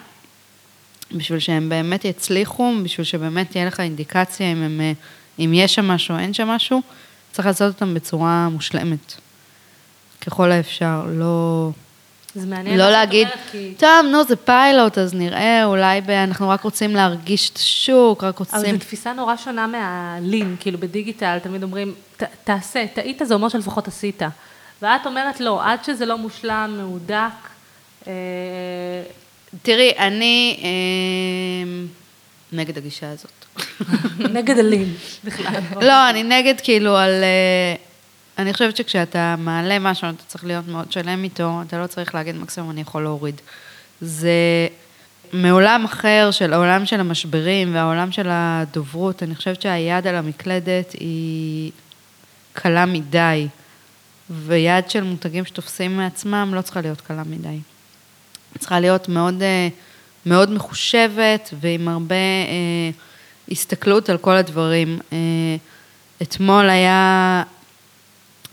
בשביל 1.14 1.40
שהם 1.40 1.70
באמת 1.70 2.06
יצליחו, 2.06 2.72
בשביל 2.84 3.06
שבאמת 3.06 3.52
תהיה 3.52 3.66
לך 3.66 3.80
אינדיקציה 3.80 4.52
אם, 4.52 4.64
הם, 4.64 4.82
אה, 4.82 4.92
אם 5.40 5.52
יש 5.54 5.76
שם 5.76 5.86
משהו 5.88 6.16
או 6.16 6.20
אין 6.20 6.34
שם 6.34 6.48
משהו, 6.48 6.82
צריך 7.32 7.46
לעשות 7.48 7.74
אותם 7.74 7.94
בצורה 7.94 8.50
מושלמת. 8.52 9.14
ככל 10.26 10.52
האפשר, 10.52 11.06
לא... 11.10 11.70
זה 12.36 12.48
מעניין. 12.48 12.78
לא 12.78 12.90
להגיד, 12.90 13.28
כי- 13.52 13.74
טוב, 13.78 13.90
נו, 14.12 14.24
זה 14.24 14.36
פיילוט, 14.36 14.98
אז 14.98 15.14
נראה, 15.14 15.66
אולי 15.66 16.02
ב... 16.02 16.10
אנחנו 16.10 16.50
רק 16.50 16.62
רוצים 16.62 16.96
להרגיש 16.96 17.50
את 17.50 17.58
השוק, 17.58 18.24
רק 18.24 18.42
אבל 18.42 18.58
רוצים... 18.60 18.74
זו 18.76 18.80
תפיסה 18.80 19.14
נורא 19.14 19.38
שונה 19.38 19.68
מהלין, 19.68 20.56
כאילו 20.60 20.78
בדיגיטל 20.78 21.38
תמיד 21.44 21.64
אומרים, 21.64 21.94
"ת- 22.18 22.24
תעשה, 22.44 22.86
טעית 22.94 23.22
זה 23.26 23.34
אומר 23.34 23.50
שלפחות 23.50 23.88
עשית. 23.88 24.22
ואת 24.82 25.06
אומרת, 25.06 25.40
לא, 25.40 25.66
עד 25.66 25.84
שזה 25.84 26.06
לא 26.06 26.18
מושלם, 26.18 26.76
מהודק, 26.78 27.16
אה, 28.08 28.14
תראי, 29.62 29.92
אני 29.98 30.60
אה, 30.64 31.88
נגד 32.52 32.78
הגישה 32.78 33.12
הזאת. 33.12 33.32
נגד 34.36 34.58
הלין 34.58 34.94
בכלל. 35.24 35.62
לא, 35.82 36.10
אני 36.10 36.24
נגד 36.24 36.54
כאילו 36.64 36.98
על... 36.98 37.24
אה, 37.24 37.76
אני 38.38 38.54
חושבת 38.54 38.78
שכשאתה 38.78 39.36
מעלה 39.38 39.80
משהו, 39.80 40.10
אתה 40.10 40.24
צריך 40.28 40.46
להיות 40.46 40.68
מאוד 40.68 40.92
שלם 40.92 41.24
איתו, 41.24 41.62
אתה 41.68 41.82
לא 41.82 41.88
צריך 41.88 42.16
להגיד 42.16 42.36
מקסימום 42.36 42.72
אני 42.72 42.82
יכול 42.82 43.04
להוריד. 43.04 43.42
זה 44.02 44.68
מעולם 45.34 45.86
אחר 45.86 46.30
של 46.32 46.54
העולם 46.54 46.86
של 46.86 47.00
המשברים 47.00 47.76
והעולם 47.76 48.12
של 48.12 48.28
הדוברות, 48.30 49.24
אני 49.24 49.36
חושבת 49.36 49.62
שהיד 49.62 50.08
על 50.08 50.16
המקלדת 50.16 50.92
היא 50.92 51.72
קלה 52.54 52.86
מדי, 52.86 53.48
ויד 54.30 54.90
של 54.90 55.04
מותגים 55.04 55.46
שתופסים 55.46 55.98
מעצמם 55.98 56.52
לא 56.56 56.62
צריכה 56.62 56.82
להיות 56.82 57.02
קלה 57.02 57.24
מדי. 57.24 57.58
צריכה 58.60 58.80
להיות 58.80 59.10
מאוד, 59.10 59.42
אה, 59.42 59.68
מאוד 60.26 60.52
מחושבת 60.52 61.54
ועם 61.62 61.88
הרבה 61.88 62.16
אה, 62.16 62.90
הסתכלות 63.52 64.10
על 64.10 64.18
כל 64.18 64.38
הדברים. 64.38 65.00
אה, 65.14 65.18
אתמול 66.22 66.70
היה 66.70 67.44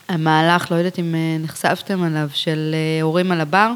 המהלך, 0.09 0.71
לא 0.73 0.77
יודעת 0.77 0.99
אם 0.99 1.15
אה, 1.15 1.37
נחשפתם 1.41 2.03
עליו, 2.03 2.29
של 2.35 2.75
אה, 2.75 3.03
הורים 3.03 3.33
על 3.33 3.41
הבר, 3.41 3.71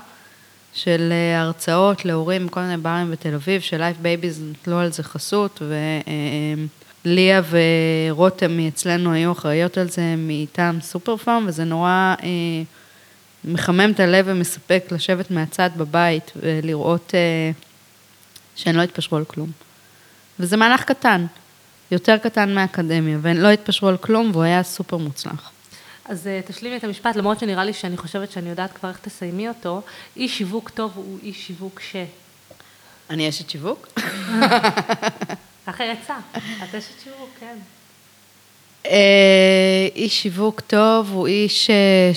של 0.74 1.12
הרצאות 1.38 2.04
להורים 2.04 2.46
בכל 2.46 2.60
מיני 2.60 2.76
ברים 2.76 3.10
בתל 3.10 3.34
אביב, 3.34 3.60
ש 3.60 3.72
Life 3.72 3.96
Babies 4.02 4.42
נטלו 4.50 4.78
על 4.78 4.92
זה 4.92 5.02
חסות, 5.02 5.62
וליה 7.04 7.42
ורותם 7.50 8.56
מאצלנו 8.56 9.12
היו 9.12 9.32
אחראיות 9.32 9.78
על 9.78 9.88
זה 9.88 10.14
מטעם 10.18 10.80
סופר 10.80 11.16
פארם, 11.16 11.44
וזה 11.48 11.64
נורא 11.64 12.14
אה, 12.22 12.28
מחמם 13.44 13.90
את 13.90 14.00
הלב 14.00 14.24
ומספק 14.28 14.84
לשבת 14.90 15.30
מהצד 15.30 15.70
בבית 15.76 16.32
ולראות 16.36 17.14
אה, 17.14 17.50
שהן 18.56 18.74
לא 18.74 18.82
התפשרו 18.82 19.18
על 19.18 19.24
כלום. 19.24 19.50
וזה 20.40 20.56
מהלך 20.56 20.84
קטן, 20.84 21.26
יותר 21.90 22.18
קטן 22.18 22.54
מהאקדמיה, 22.54 23.18
והן 23.22 23.36
לא 23.36 23.48
התפשרו 23.48 23.88
על 23.88 23.96
כלום, 23.96 24.30
והוא 24.32 24.42
היה 24.42 24.62
סופר 24.62 24.96
מוצלח. 24.96 25.50
אז 26.04 26.26
אה, 26.26 26.40
תשלימי 26.46 26.76
את 26.76 26.84
המשפט, 26.84 27.16
למרות 27.16 27.38
שנראה 27.38 27.64
לי 27.64 27.72
שאני 27.72 27.96
חושבת 27.96 28.32
שאני 28.32 28.50
יודעת 28.50 28.72
כבר 28.72 28.88
איך 28.88 28.98
תסיימי 28.98 29.48
אותו, 29.48 29.82
איש 30.16 30.38
שיווק 30.38 30.70
טוב 30.70 30.92
הוא 30.94 31.18
איש 31.22 31.46
שיווק 31.46 31.80
ש... 31.80 31.96
אני 33.10 33.28
אשת 33.28 33.50
שיווק? 33.50 33.88
ככה 35.66 35.84
יצא, 35.84 36.14
את 36.36 36.74
אשת 36.74 37.00
שיווק, 37.04 37.30
כן. 37.40 37.56
אה, 38.86 39.88
איש 39.94 40.22
שיווק 40.22 40.60
טוב 40.60 41.10
הוא 41.12 41.26
איש 41.26 41.70
אה, 41.70 42.12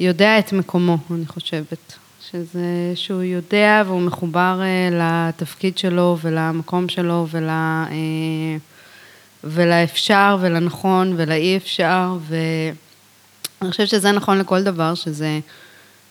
שיודע 0.00 0.38
את 0.38 0.52
מקומו, 0.52 0.98
אני 1.10 1.26
חושבת. 1.26 1.94
שזה 2.30 2.92
שהוא 2.94 3.22
יודע 3.22 3.82
והוא 3.86 4.00
מחובר 4.00 4.60
אה, 4.62 4.88
לתפקיד 4.92 5.78
שלו 5.78 6.18
ולמקום 6.22 6.88
שלו 6.88 7.26
ול, 7.30 7.48
ולאפשר 9.44 10.36
ולנכון 10.40 11.14
ולאי 11.16 11.56
אפשר, 11.56 12.16
ואני 12.28 13.70
חושבת 13.70 13.88
שזה 13.88 14.12
נכון 14.12 14.38
לכל 14.38 14.62
דבר, 14.62 14.94
שזה 14.94 15.38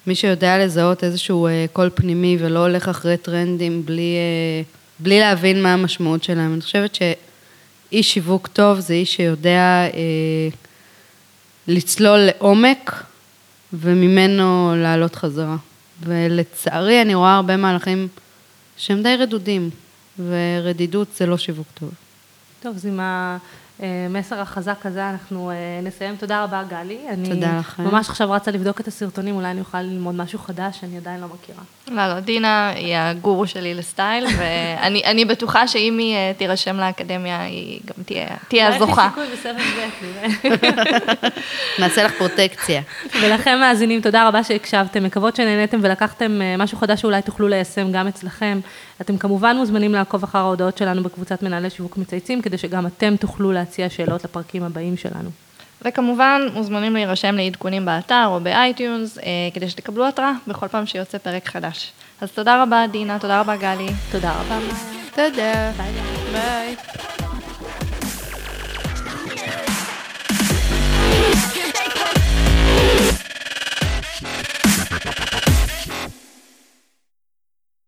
מי 0.07 0.15
שיודע 0.15 0.65
לזהות 0.65 1.03
איזשהו 1.03 1.47
קול 1.73 1.89
פנימי 1.95 2.37
ולא 2.39 2.59
הולך 2.59 2.89
אחרי 2.89 3.17
טרנדים 3.17 3.85
בלי, 3.85 4.15
בלי 4.99 5.19
להבין 5.19 5.63
מה 5.63 5.73
המשמעות 5.73 6.23
שלהם. 6.23 6.53
אני 6.53 6.61
חושבת 6.61 6.95
שאיש 7.93 8.13
שיווק 8.13 8.47
טוב 8.47 8.79
זה 8.79 8.93
איש 8.93 9.15
שיודע 9.15 9.87
אה, 9.93 10.47
לצלול 11.67 12.19
לעומק 12.19 13.03
וממנו 13.73 14.73
לעלות 14.77 15.15
חזרה. 15.15 15.55
ולצערי 16.03 17.01
אני 17.01 17.15
רואה 17.15 17.35
הרבה 17.35 17.57
מהלכים 17.57 18.07
שהם 18.77 19.03
די 19.03 19.15
רדודים, 19.19 19.69
ורדידות 20.19 21.07
זה 21.15 21.25
לא 21.25 21.37
שיווק 21.37 21.67
טוב. 21.73 21.91
טוב, 22.61 22.75
אז 22.75 22.85
עם 22.85 22.99
המסר 23.79 24.41
החזק 24.41 24.85
הזה 24.85 25.09
אנחנו 25.09 25.51
אה, 25.51 25.55
נסיים. 25.83 26.15
תודה 26.15 26.43
רבה, 26.43 26.63
גלי. 26.69 26.97
אני 27.09 27.29
תודה 27.29 27.59
לכם. 27.59 27.83
ממש 27.83 28.09
עכשיו 28.09 28.31
רצה 28.31 28.51
לבדוק 28.51 28.81
את 28.81 28.87
הסרטונים, 28.87 29.35
אולי 29.35 29.51
אני 29.51 29.59
אוכל 29.59 29.81
ללמוד 29.81 30.15
משהו 30.15 30.39
חדש 30.39 30.79
שאני 30.81 30.97
עדיין 30.97 31.21
לא 31.21 31.27
מכירה. 31.27 31.63
לא, 31.87 32.13
לא, 32.13 32.19
דינה 32.19 32.69
היא 32.69 32.95
הגורו 32.97 33.47
שלי 33.47 33.73
לסטייל, 33.73 34.25
ואני 34.37 35.03
אני 35.05 35.25
בטוחה 35.25 35.67
שאם 35.67 35.97
היא 35.97 36.15
אה, 36.15 36.31
תירשם 36.37 36.77
לאקדמיה, 36.77 37.41
היא 37.41 37.79
גם 37.85 38.03
תהיה, 38.03 38.27
תהיה 38.47 38.75
הזוכה. 38.75 39.09
אולי 39.15 39.27
יש 39.27 39.45
לי 39.45 39.51
סיכוי 39.51 39.53
בסבב 39.53 40.59
ב', 40.59 40.63
נראה. 40.63 41.29
נעשה 41.79 42.03
לך 42.03 42.13
פרוטקציה. 42.17 42.81
ולכם 43.21 43.57
מאזינים, 43.59 44.01
תודה 44.01 44.27
רבה 44.27 44.43
שהקשבתם, 44.43 45.03
מקוות 45.03 45.35
שנהניתם 45.35 45.79
ולקחתם 45.81 46.41
אה, 46.41 46.57
משהו 46.57 46.77
חדש 46.77 47.01
שאולי 47.01 47.21
תוכלו 47.21 47.47
ליישם 47.47 47.91
גם 47.91 48.07
אצלכם. 48.07 48.59
אתם 49.01 49.17
כמובן 49.17 49.57
מוזמנים 49.57 49.93
לעקוב 49.93 50.23
אחר 50.23 50.39
ההודעות 50.39 50.77
שלנו 50.77 51.03
בקבוצת 51.03 51.43
מנהלי 51.43 51.69
שיווק 51.69 51.97
מצייצים, 51.97 52.41
כדי 52.41 52.57
שגם 52.57 52.87
אתם 52.87 53.15
תוכלו 53.15 53.51
להציע 53.63 53.89
שאלות 53.89 54.23
לפרקים 54.23 54.63
הבאים 54.63 54.97
שלנו. 54.97 55.29
וכמובן, 55.81 56.41
מוזמנים 56.53 56.93
להירשם 56.93 57.35
לעדכונים 57.35 57.85
באתר 57.85 58.25
או 58.27 58.39
ב 58.39 58.49
iTunes, 58.49 59.17
אה, 59.17 59.23
כדי 59.53 59.69
שתקבלו 59.69 60.07
התראה 60.07 60.31
בכל 60.47 60.67
פעם 60.67 60.85
שיוצא 60.85 61.17
פרק 61.17 61.47
חדש. 61.47 61.91
אז 62.21 62.31
תודה 62.31 62.63
רבה, 62.63 62.85
דינה, 62.91 63.19
תודה 63.19 63.39
רבה, 63.39 63.55
גלי. 63.55 63.87
תודה 64.11 64.31
רבה, 64.31 64.59
תודה. 65.15 65.71
ביי. 65.77 65.91
ביי. 66.31 66.75
ביי. 73.05 73.15